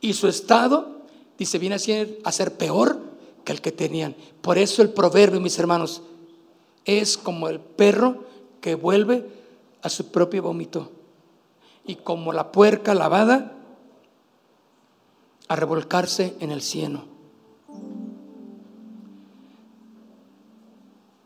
Y 0.00 0.14
su 0.14 0.26
estado, 0.26 1.02
dice, 1.38 1.58
viene 1.58 1.76
a 1.76 1.78
ser, 1.78 2.18
a 2.24 2.32
ser 2.32 2.56
peor 2.56 2.98
que 3.44 3.52
el 3.52 3.60
que 3.60 3.72
tenían. 3.72 4.16
Por 4.40 4.56
eso 4.58 4.82
el 4.82 4.88
proverbio, 4.88 5.40
mis 5.40 5.58
hermanos, 5.58 6.02
es 6.84 7.18
como 7.18 7.48
el 7.48 7.60
perro 7.60 8.24
que 8.60 8.74
vuelve 8.74 9.26
a 9.82 9.90
su 9.90 10.10
propio 10.10 10.42
vómito. 10.42 10.90
Y 11.86 11.96
como 11.96 12.32
la 12.32 12.52
puerca 12.52 12.94
lavada 12.94 13.52
a 15.48 15.56
revolcarse 15.56 16.36
en 16.40 16.50
el 16.50 16.62
cieno. 16.62 17.13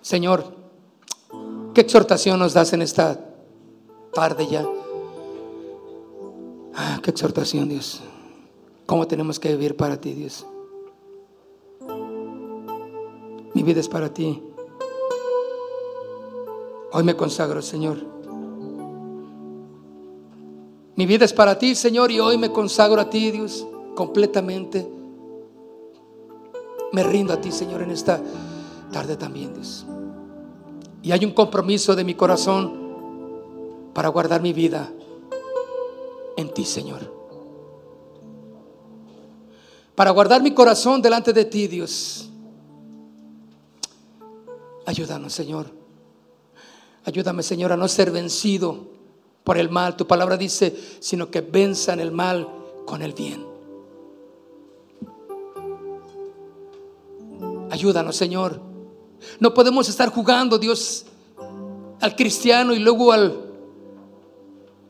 Señor, 0.08 0.42
¿qué 1.74 1.82
exhortación 1.82 2.38
nos 2.38 2.54
das 2.54 2.72
en 2.72 2.80
esta 2.80 3.20
tarde 4.14 4.46
ya? 4.46 4.66
Ah, 6.74 6.98
qué 7.02 7.10
exhortación, 7.10 7.68
Dios. 7.68 8.00
¿Cómo 8.86 9.06
tenemos 9.06 9.38
que 9.38 9.50
vivir 9.50 9.76
para 9.76 10.00
ti, 10.00 10.14
Dios? 10.14 10.46
Mi 13.52 13.62
vida 13.62 13.80
es 13.80 13.88
para 13.90 14.08
ti. 14.08 14.42
Hoy 16.90 17.04
me 17.04 17.14
consagro, 17.14 17.60
Señor. 17.60 17.98
Mi 20.96 21.04
vida 21.04 21.26
es 21.26 21.34
para 21.34 21.58
ti, 21.58 21.74
Señor, 21.74 22.10
y 22.10 22.18
hoy 22.18 22.38
me 22.38 22.50
consagro 22.50 23.02
a 23.02 23.10
ti, 23.10 23.30
Dios, 23.30 23.66
completamente. 23.94 24.90
Me 26.92 27.02
rindo 27.02 27.34
a 27.34 27.40
ti, 27.42 27.52
Señor, 27.52 27.82
en 27.82 27.90
esta 27.90 28.22
tarde 28.90 29.14
también, 29.18 29.52
Dios. 29.52 29.84
Y 31.08 31.12
hay 31.12 31.24
un 31.24 31.32
compromiso 31.32 31.96
de 31.96 32.04
mi 32.04 32.14
corazón 32.14 33.90
para 33.94 34.10
guardar 34.10 34.42
mi 34.42 34.52
vida 34.52 34.92
en 36.36 36.52
ti, 36.52 36.66
Señor. 36.66 37.10
Para 39.94 40.10
guardar 40.10 40.42
mi 40.42 40.52
corazón 40.52 41.00
delante 41.00 41.32
de 41.32 41.46
ti, 41.46 41.66
Dios. 41.66 42.28
Ayúdanos, 44.84 45.32
Señor. 45.32 45.70
Ayúdame, 47.06 47.42
Señor, 47.42 47.72
a 47.72 47.78
no 47.78 47.88
ser 47.88 48.10
vencido 48.10 48.88
por 49.44 49.56
el 49.56 49.70
mal. 49.70 49.96
Tu 49.96 50.06
palabra 50.06 50.36
dice, 50.36 50.76
sino 51.00 51.30
que 51.30 51.40
venzan 51.40 52.00
el 52.00 52.12
mal 52.12 52.46
con 52.84 53.00
el 53.00 53.14
bien. 53.14 53.46
Ayúdanos, 57.70 58.14
Señor. 58.14 58.67
No 59.40 59.54
podemos 59.54 59.88
estar 59.88 60.10
jugando, 60.10 60.58
Dios, 60.58 61.06
al 62.00 62.16
cristiano 62.16 62.74
y 62.74 62.78
luego 62.78 63.12
al, 63.12 63.38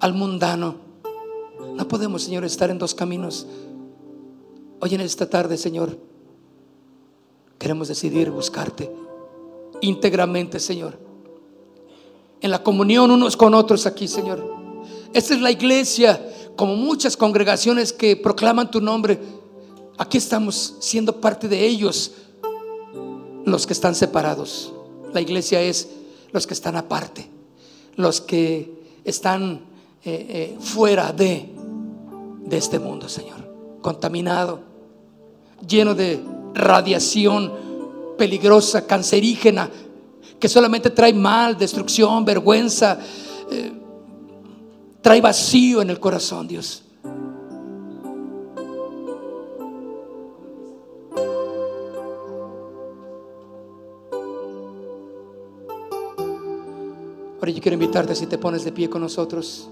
al 0.00 0.14
mundano. 0.14 0.76
No 1.74 1.86
podemos, 1.88 2.22
Señor, 2.22 2.44
estar 2.44 2.70
en 2.70 2.78
dos 2.78 2.94
caminos. 2.94 3.46
Hoy 4.80 4.94
en 4.94 5.00
esta 5.00 5.28
tarde, 5.28 5.56
Señor, 5.56 5.98
queremos 7.58 7.88
decidir 7.88 8.30
buscarte 8.30 8.90
íntegramente, 9.80 10.60
Señor. 10.60 10.98
En 12.40 12.50
la 12.50 12.62
comunión 12.62 13.10
unos 13.10 13.36
con 13.36 13.54
otros 13.54 13.86
aquí, 13.86 14.06
Señor. 14.06 14.44
Esta 15.12 15.34
es 15.34 15.40
la 15.40 15.50
iglesia, 15.50 16.52
como 16.56 16.76
muchas 16.76 17.16
congregaciones 17.16 17.92
que 17.92 18.16
proclaman 18.16 18.70
tu 18.70 18.80
nombre. 18.80 19.18
Aquí 19.96 20.18
estamos 20.18 20.76
siendo 20.80 21.20
parte 21.20 21.48
de 21.48 21.66
ellos 21.66 22.12
los 23.50 23.66
que 23.66 23.72
están 23.72 23.94
separados. 23.94 24.72
La 25.12 25.20
iglesia 25.20 25.60
es 25.60 25.88
los 26.32 26.46
que 26.46 26.54
están 26.54 26.76
aparte, 26.76 27.28
los 27.96 28.20
que 28.20 28.72
están 29.04 29.60
eh, 30.04 30.26
eh, 30.28 30.56
fuera 30.60 31.12
de, 31.12 31.50
de 32.44 32.56
este 32.56 32.78
mundo, 32.78 33.08
Señor, 33.08 33.78
contaminado, 33.80 34.60
lleno 35.66 35.94
de 35.94 36.20
radiación 36.54 37.52
peligrosa, 38.18 38.86
cancerígena, 38.86 39.70
que 40.38 40.48
solamente 40.48 40.90
trae 40.90 41.12
mal, 41.12 41.56
destrucción, 41.56 42.24
vergüenza, 42.24 42.98
eh, 43.50 43.72
trae 45.00 45.20
vacío 45.20 45.82
en 45.82 45.90
el 45.90 45.98
corazón, 45.98 46.46
Dios. 46.46 46.82
Ahora 57.38 57.52
yo 57.52 57.62
quiero 57.62 57.74
invitarte 57.74 58.16
si 58.16 58.26
te 58.26 58.36
pones 58.36 58.64
de 58.64 58.72
pie 58.72 58.90
con 58.90 59.00
nosotros. 59.00 59.70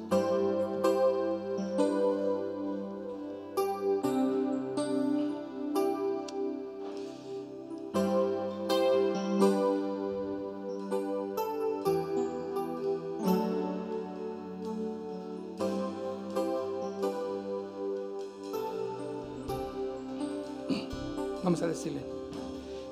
Vamos 21.43 21.63
a 21.63 21.67
decirle, 21.67 22.01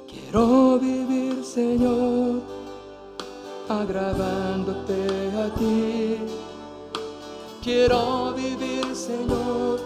quiero 0.08 0.78
vivir, 0.80 1.44
Señor 1.44 2.53
agradándote 3.68 5.30
a 5.36 5.54
ti. 5.54 6.18
Quiero 7.62 8.32
vivir, 8.34 8.94
Señor, 8.94 9.80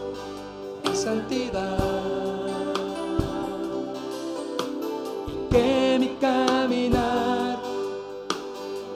en 0.84 0.96
santidad. 0.96 1.78
Que 5.50 5.96
mi 6.00 6.08
caminar 6.20 7.58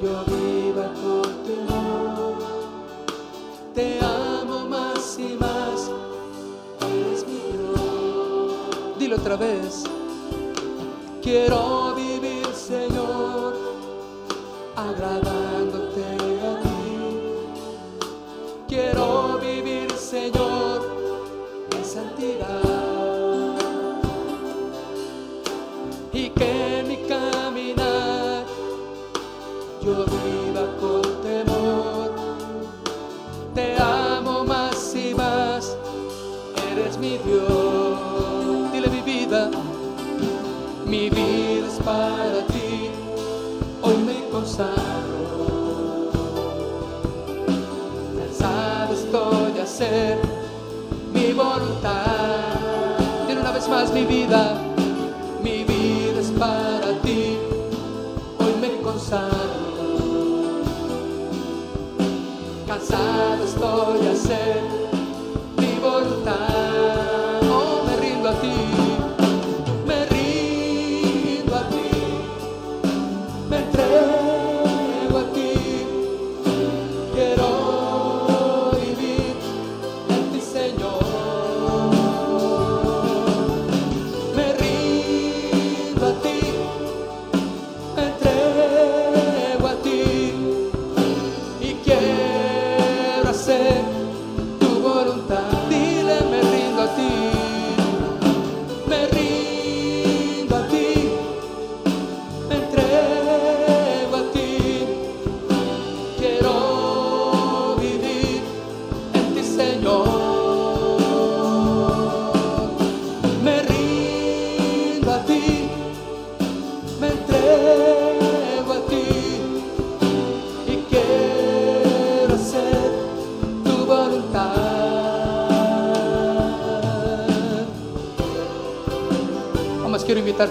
yo 0.02 0.24
viva 0.26 0.88
por 0.94 1.26
tu 1.44 1.74
amor. 1.74 2.38
Te 3.74 4.00
amo 4.00 4.68
más 4.68 5.16
y 5.18 5.36
más, 5.38 5.90
eres 6.80 7.24
mi 7.26 7.40
Dios. 7.56 8.98
Dilo 8.98 9.16
otra 9.16 9.36
vez. 9.36 9.84
Quiero 11.22 11.91
mi 53.92 54.04
vida, 54.04 54.54
mi 55.42 55.64
vida 55.64 56.20
es 56.20 56.30
para 56.30 56.92
ti. 57.02 57.36
Hoy 58.38 58.54
me 58.60 58.80
consagro. 58.80 60.62
Cansado 62.66 63.44
estoy 63.44 64.06
a 64.06 64.12
hacer 64.12 64.61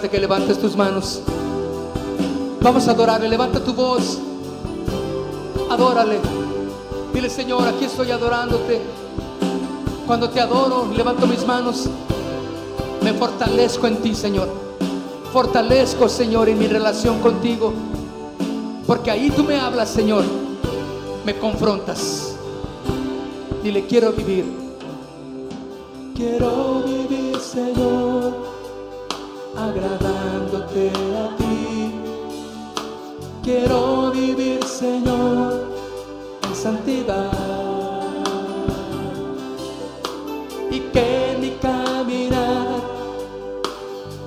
que 0.09 0.19
levantes 0.19 0.59
tus 0.59 0.75
manos. 0.75 1.21
Vamos 2.61 2.87
a 2.87 2.91
adorarle, 2.91 3.27
levanta 3.27 3.63
tu 3.63 3.73
voz. 3.73 4.19
Adórale. 5.69 6.19
Dile, 7.13 7.29
Señor, 7.29 7.67
aquí 7.67 7.85
estoy 7.85 8.11
adorándote. 8.11 8.81
Cuando 10.07 10.29
te 10.29 10.39
adoro, 10.39 10.87
levanto 10.95 11.27
mis 11.27 11.45
manos. 11.45 11.89
Me 13.01 13.13
fortalezco 13.13 13.87
en 13.87 13.97
ti, 13.97 14.15
Señor. 14.15 14.49
Fortalezco, 15.31 16.09
Señor, 16.09 16.49
en 16.49 16.59
mi 16.59 16.67
relación 16.67 17.19
contigo. 17.19 17.73
Porque 18.85 19.11
ahí 19.11 19.31
tú 19.31 19.43
me 19.43 19.59
hablas, 19.59 19.89
Señor. 19.89 20.23
Me 21.25 21.37
confrontas. 21.37 22.35
Dile, 23.63 23.85
quiero 23.85 24.11
vivir. 24.11 24.45
Quiero 26.15 26.83
vivir, 26.85 27.39
Señor, 27.39 28.00
agradándote 29.81 30.91
a 31.17 31.35
ti. 31.37 31.91
Quiero 33.43 34.11
vivir, 34.11 34.63
Señor, 34.63 35.65
en 36.47 36.55
santidad. 36.55 37.31
Y 40.69 40.79
que 40.79 41.37
mi 41.39 41.51
caminar 41.61 42.81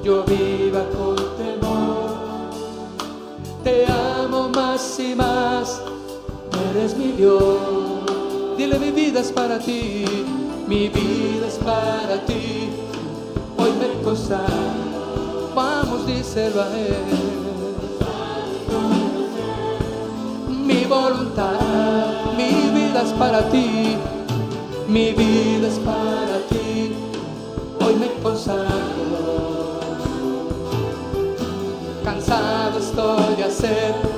yo 0.02 0.24
viva 0.24 0.84
con 0.96 1.16
temor. 1.36 2.14
Te 3.62 3.86
amo 3.86 4.48
más 4.48 4.98
y 4.98 5.14
más, 5.14 5.80
eres 6.70 6.96
mi 6.96 7.12
Dios. 7.12 8.56
Dile 8.58 8.78
mi 8.78 8.90
vida 8.90 9.20
es 9.20 9.32
para 9.32 9.58
ti, 9.58 10.04
mi 10.66 10.88
vida 10.88 11.46
es 11.46 11.58
para 11.58 12.24
ti. 12.26 12.70
Hoy 13.56 13.70
me 13.80 14.02
cosa, 14.02 14.44
vamos, 15.94 16.06
díselo 16.06 16.62
a 16.62 16.66
él. 16.76 16.96
Mi 20.48 20.84
voluntad, 20.84 21.58
mi 22.36 22.70
vida 22.78 23.02
es 23.02 23.12
para 23.12 23.48
ti, 23.50 23.96
mi 24.88 25.12
vida 25.12 25.68
es 25.68 25.78
para 25.80 26.38
ti. 26.50 26.92
Hoy 27.84 27.94
me 27.96 28.10
consagro. 28.22 28.64
Cansado 32.04 32.78
estoy 32.78 33.36
de 33.36 33.44
hacer 33.44 34.13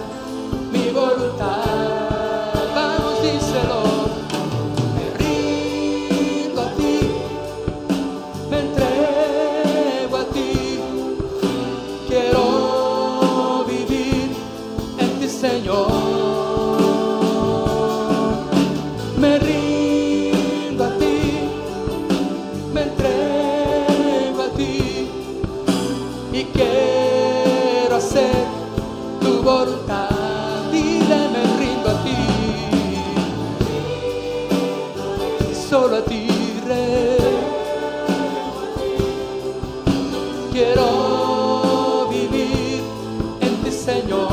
Señor. 44.00 44.28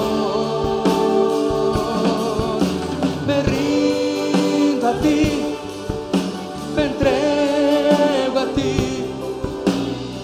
Me 3.26 3.43
rindo 3.43 4.88
a 4.89 4.93
ti, 4.99 5.55
me 6.76 6.84
entrego 6.84 8.39
a 8.39 8.45
ti 8.47 9.05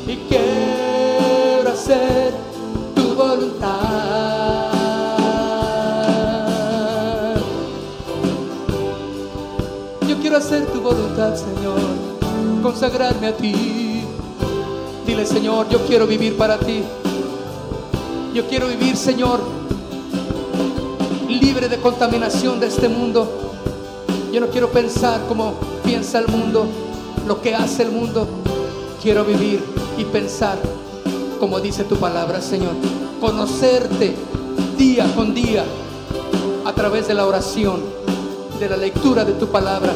y 0.08 0.16
quiero 0.28 1.70
hacer 1.72 2.34
tu 2.96 3.16
voluntad. 3.16 3.70
Yo 10.06 10.18
quiero 10.20 10.36
hacer 10.38 10.66
tu 10.66 10.82
voluntad, 10.82 11.36
Señor, 11.36 11.80
consagrarme 12.62 13.28
a 13.28 13.38
ti. 13.38 14.04
Dile, 15.06 15.26
Señor, 15.26 15.70
yo 15.70 15.80
quiero 15.88 16.06
vivir 16.06 16.36
para 16.38 16.58
ti. 16.60 16.84
Yo 18.34 18.48
quiero 18.48 18.68
vivir, 18.68 18.96
Señor, 18.96 19.40
libre 21.28 21.68
de 21.68 21.78
contaminación 21.78 22.60
de 22.60 22.68
este 22.68 22.88
mundo. 22.88 23.28
Yo 24.32 24.40
no 24.40 24.50
quiero 24.50 24.70
pensar 24.70 25.26
como 25.28 25.56
piensa 25.84 26.20
el 26.20 26.28
mundo, 26.28 26.68
lo 27.28 27.42
que 27.42 27.56
hace 27.56 27.84
el 27.84 27.92
mundo. 27.92 28.28
Quiero 29.02 29.26
vivir 29.26 29.64
y 29.98 30.04
pensar 30.04 30.60
como 31.40 31.60
dice 31.60 31.84
tu 31.86 31.96
palabra, 31.96 32.40
Señor. 32.40 32.74
Conocerte 33.20 34.16
día 34.78 35.12
con 35.16 35.34
día 35.34 35.66
a 36.66 36.74
través 36.74 37.08
de 37.08 37.16
la 37.16 37.26
oración, 37.26 37.82
de 38.60 38.70
la 38.70 38.78
lectura 38.78 39.26
de 39.26 39.34
tu 39.34 39.48
palabra, 39.48 39.92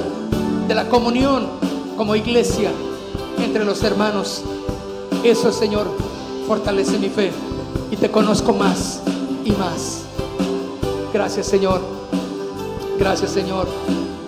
de 0.68 0.74
la 0.74 0.90
comunión 0.90 1.46
como 1.96 2.16
iglesia 2.16 2.72
entre 3.38 3.64
los 3.64 3.84
hermanos. 3.84 4.42
Eso, 5.24 5.52
Señor, 5.52 5.86
fortalece 6.48 6.98
mi 6.98 7.10
fe 7.10 7.32
y 7.94 7.96
te 7.96 8.10
conozco 8.10 8.54
más 8.54 9.02
y 9.46 9.52
más. 9.52 10.02
Gracias, 11.14 11.46
Señor. 11.46 11.80
Gracias, 12.98 13.30
Señor. 13.30 13.68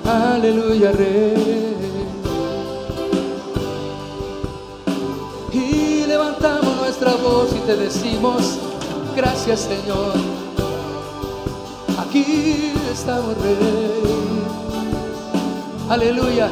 Aleluya, 0.06 0.92
Rey. 0.92 1.74
Y 5.52 6.06
levantamos 6.06 6.76
nuestra 6.76 7.16
voz 7.16 7.56
y 7.56 7.60
te 7.66 7.76
decimos, 7.76 8.60
gracias, 9.16 9.62
Señor. 9.62 10.14
Aquí 11.98 12.72
estamos, 12.94 13.36
Rey. 13.40 14.46
Aleluya. 15.90 16.52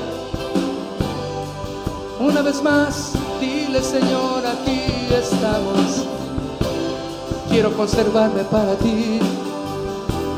Una 2.20 2.42
vez 2.42 2.64
más, 2.64 3.12
dile, 3.40 3.84
Señor, 3.84 4.48
aquí 4.48 4.82
estamos. 5.14 5.93
Quiero 7.54 7.72
conservarme 7.78 8.44
para 8.46 8.74
ti. 8.78 9.20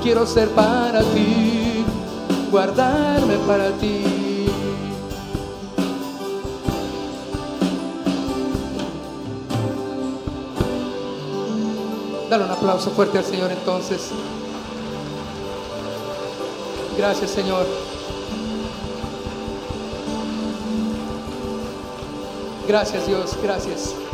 Quiero 0.03 0.25
ser 0.25 0.49
para 0.49 0.99
ti. 0.99 1.85
Guardarme 2.51 3.37
para 3.47 3.71
ti. 3.77 4.03
Dale 12.29 12.43
un 12.43 12.51
aplauso 12.51 12.91
fuerte 12.91 13.17
al 13.17 13.23
Señor 13.23 13.49
entonces. 13.49 14.09
Gracias 16.97 17.31
Señor. 17.31 17.65
Gracias 22.67 23.07
Dios, 23.07 23.37
gracias. 23.41 24.04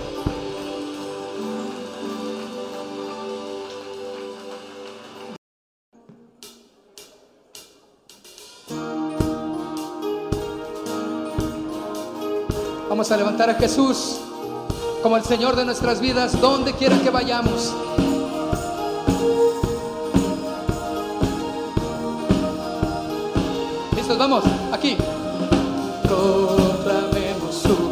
A 13.11 13.17
levantar 13.17 13.49
a 13.49 13.55
Jesús 13.55 14.21
como 15.03 15.17
el 15.17 15.23
Señor 15.25 15.57
de 15.57 15.65
nuestras 15.65 15.99
vidas, 15.99 16.39
donde 16.39 16.71
quiera 16.71 16.97
que 17.01 17.09
vayamos. 17.09 17.73
Listos, 23.97 24.17
vamos, 24.17 24.45
aquí. 24.71 24.95
Proclamemos 26.03 27.53
su 27.53 27.91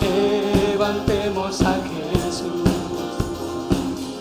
levantemos 0.00 1.60
a 1.62 1.74
Jesús, 1.82 2.62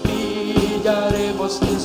brillaremos 0.04 1.62
en 1.62 1.80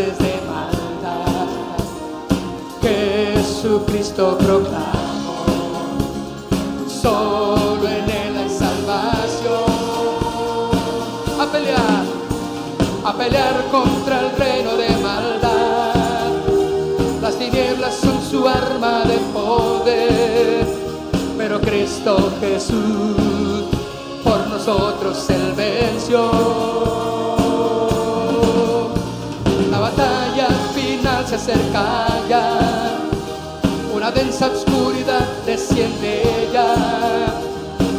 de 0.00 0.40
maldad. 0.48 1.46
Jesucristo 2.80 4.38
proclamó, 4.38 5.44
solo 6.88 7.86
en 7.86 8.08
él 8.08 8.36
hay 8.38 8.48
salvación. 8.48 9.60
A 11.38 11.46
pelear, 11.52 12.04
a 13.04 13.12
pelear 13.12 13.64
contra 13.70 14.20
el 14.20 14.36
reino 14.36 14.76
de 14.76 14.88
maldad. 15.02 16.32
Las 17.20 17.36
tinieblas 17.36 17.94
son 17.96 18.22
su 18.22 18.48
arma 18.48 19.04
de 19.04 19.18
poder, 19.34 20.66
pero 21.36 21.60
Cristo 21.60 22.32
Jesús 22.40 23.66
por 24.24 24.46
nosotros 24.48 25.28
él 25.28 25.52
venció. 25.54 27.19
Se 31.30 31.36
acerca 31.36 32.08
ya, 32.28 32.58
una 33.94 34.10
densa 34.10 34.48
oscuridad 34.48 35.24
desciende 35.46 36.48
ya. 36.52 36.74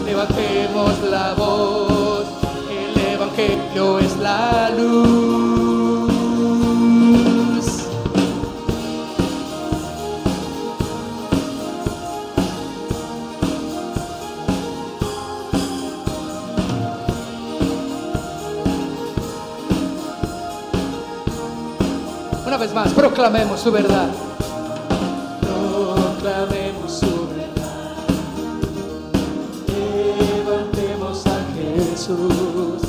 Levantemos 0.05 0.99
la 1.09 1.33
voz, 1.35 2.25
el 2.69 3.13
Evangelio 3.13 3.99
es 3.99 4.17
la 4.17 4.69
luz. 4.77 5.40
Proclamemos 22.89 23.59
su 23.59 23.71
verdad. 23.71 24.09
Proclamemos 25.41 26.91
su 26.91 27.27
verdad. 27.27 27.97
Levantemos 29.67 31.25
a 31.27 31.39
Jesús. 31.55 32.81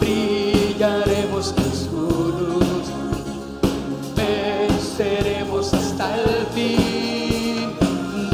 Brillaremos 0.00 1.54
en 1.56 1.72
su 1.74 2.00
luz. 2.38 2.86
Venceremos 4.16 5.74
hasta 5.74 6.16
el 6.16 6.46
fin. 6.54 7.72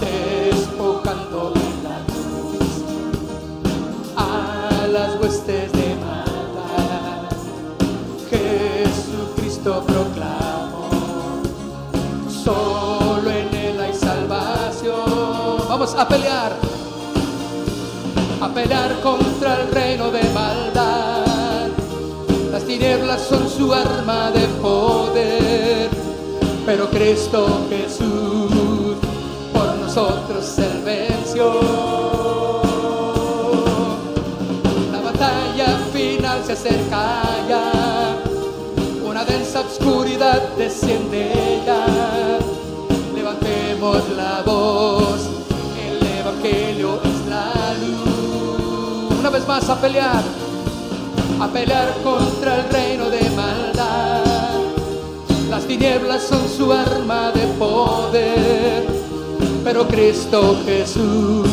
Despojando 0.01 1.53
de 1.55 1.69
la 1.83 1.99
luz 2.13 2.71
a 4.17 4.87
las 4.87 5.21
huestes 5.21 5.73
de 5.73 5.82
a 16.03 16.09
pelear, 16.09 16.53
a 18.41 18.49
pelear 18.49 19.01
contra 19.03 19.61
el 19.61 19.71
reino 19.71 20.11
de 20.11 20.23
maldad. 20.31 21.69
Las 22.51 22.65
tinieblas 22.65 23.21
son 23.21 23.49
su 23.49 23.73
arma 23.73 24.33
de 24.33 24.49
poder, 24.61 25.91
pero 26.67 26.91
Cristo 26.91 27.47
Jesús 27.71 28.97
por 29.53 29.77
nosotros 29.77 30.59
él 30.59 30.83
venció. 30.85 31.61
La 34.91 35.01
batalla 35.03 35.79
final 35.93 36.43
se 36.45 36.53
acerca 36.55 37.23
ya, 37.49 38.17
una 39.09 39.25
densa 39.25 39.61
oscuridad 39.61 40.43
desciende 40.59 41.63
ya. 41.65 41.87
Levantemos 43.15 44.03
la 44.17 44.43
voz, 44.45 45.32
vez 49.43 49.49
más 49.49 49.69
a 49.69 49.81
pelear, 49.81 50.23
a 51.41 51.49
pelear 51.49 51.95
contra 52.03 52.57
el 52.57 52.71
reino 52.71 53.09
de 53.11 53.31
maldad. 53.31 54.23
Las 55.51 55.65
tinieblas 55.65 56.23
son 56.23 56.49
su 56.49 56.73
arma 56.73 57.31
de 57.33 57.47
poder, 57.59 58.87
pero 59.65 59.87
Cristo 59.87 60.57
Jesús 60.65 61.49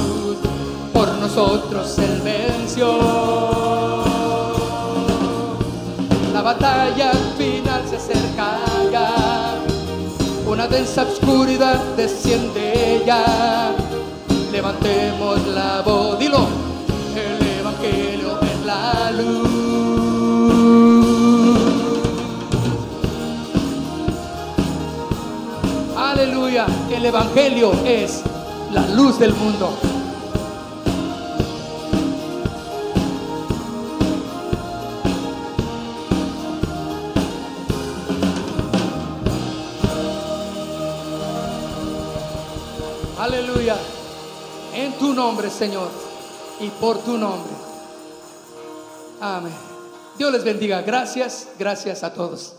por 0.94 1.08
nosotros 1.16 1.98
él 2.00 2.22
venció. 2.24 2.98
La 6.34 6.42
batalla 6.42 7.12
final 7.38 7.84
se 7.90 7.98
acerca 7.98 8.60
ya, 8.92 9.56
una 10.48 10.68
densa 10.68 11.04
oscuridad 11.04 11.80
desciende 11.98 13.04
ya. 13.06 13.74
Levantemos 14.52 15.46
la 15.48 15.82
voz, 15.82 16.18
dilo, 16.20 16.59
Aleluya, 26.20 26.68
el 26.92 27.06
Evangelio 27.06 27.72
es 27.86 28.22
la 28.74 28.86
luz 28.90 29.18
del 29.20 29.34
mundo. 29.34 29.74
Aleluya. 43.18 43.78
En 44.74 44.92
tu 45.00 45.14
nombre, 45.14 45.50
Señor, 45.50 45.88
y 46.60 46.68
por 46.68 46.98
tu 46.98 47.18
nombre. 47.18 47.54
Amén. 49.22 49.54
Dios 50.18 50.34
les 50.34 50.44
bendiga. 50.44 50.82
Gracias, 50.82 51.48
gracias 51.58 52.04
a 52.04 52.14
todos. 52.14 52.59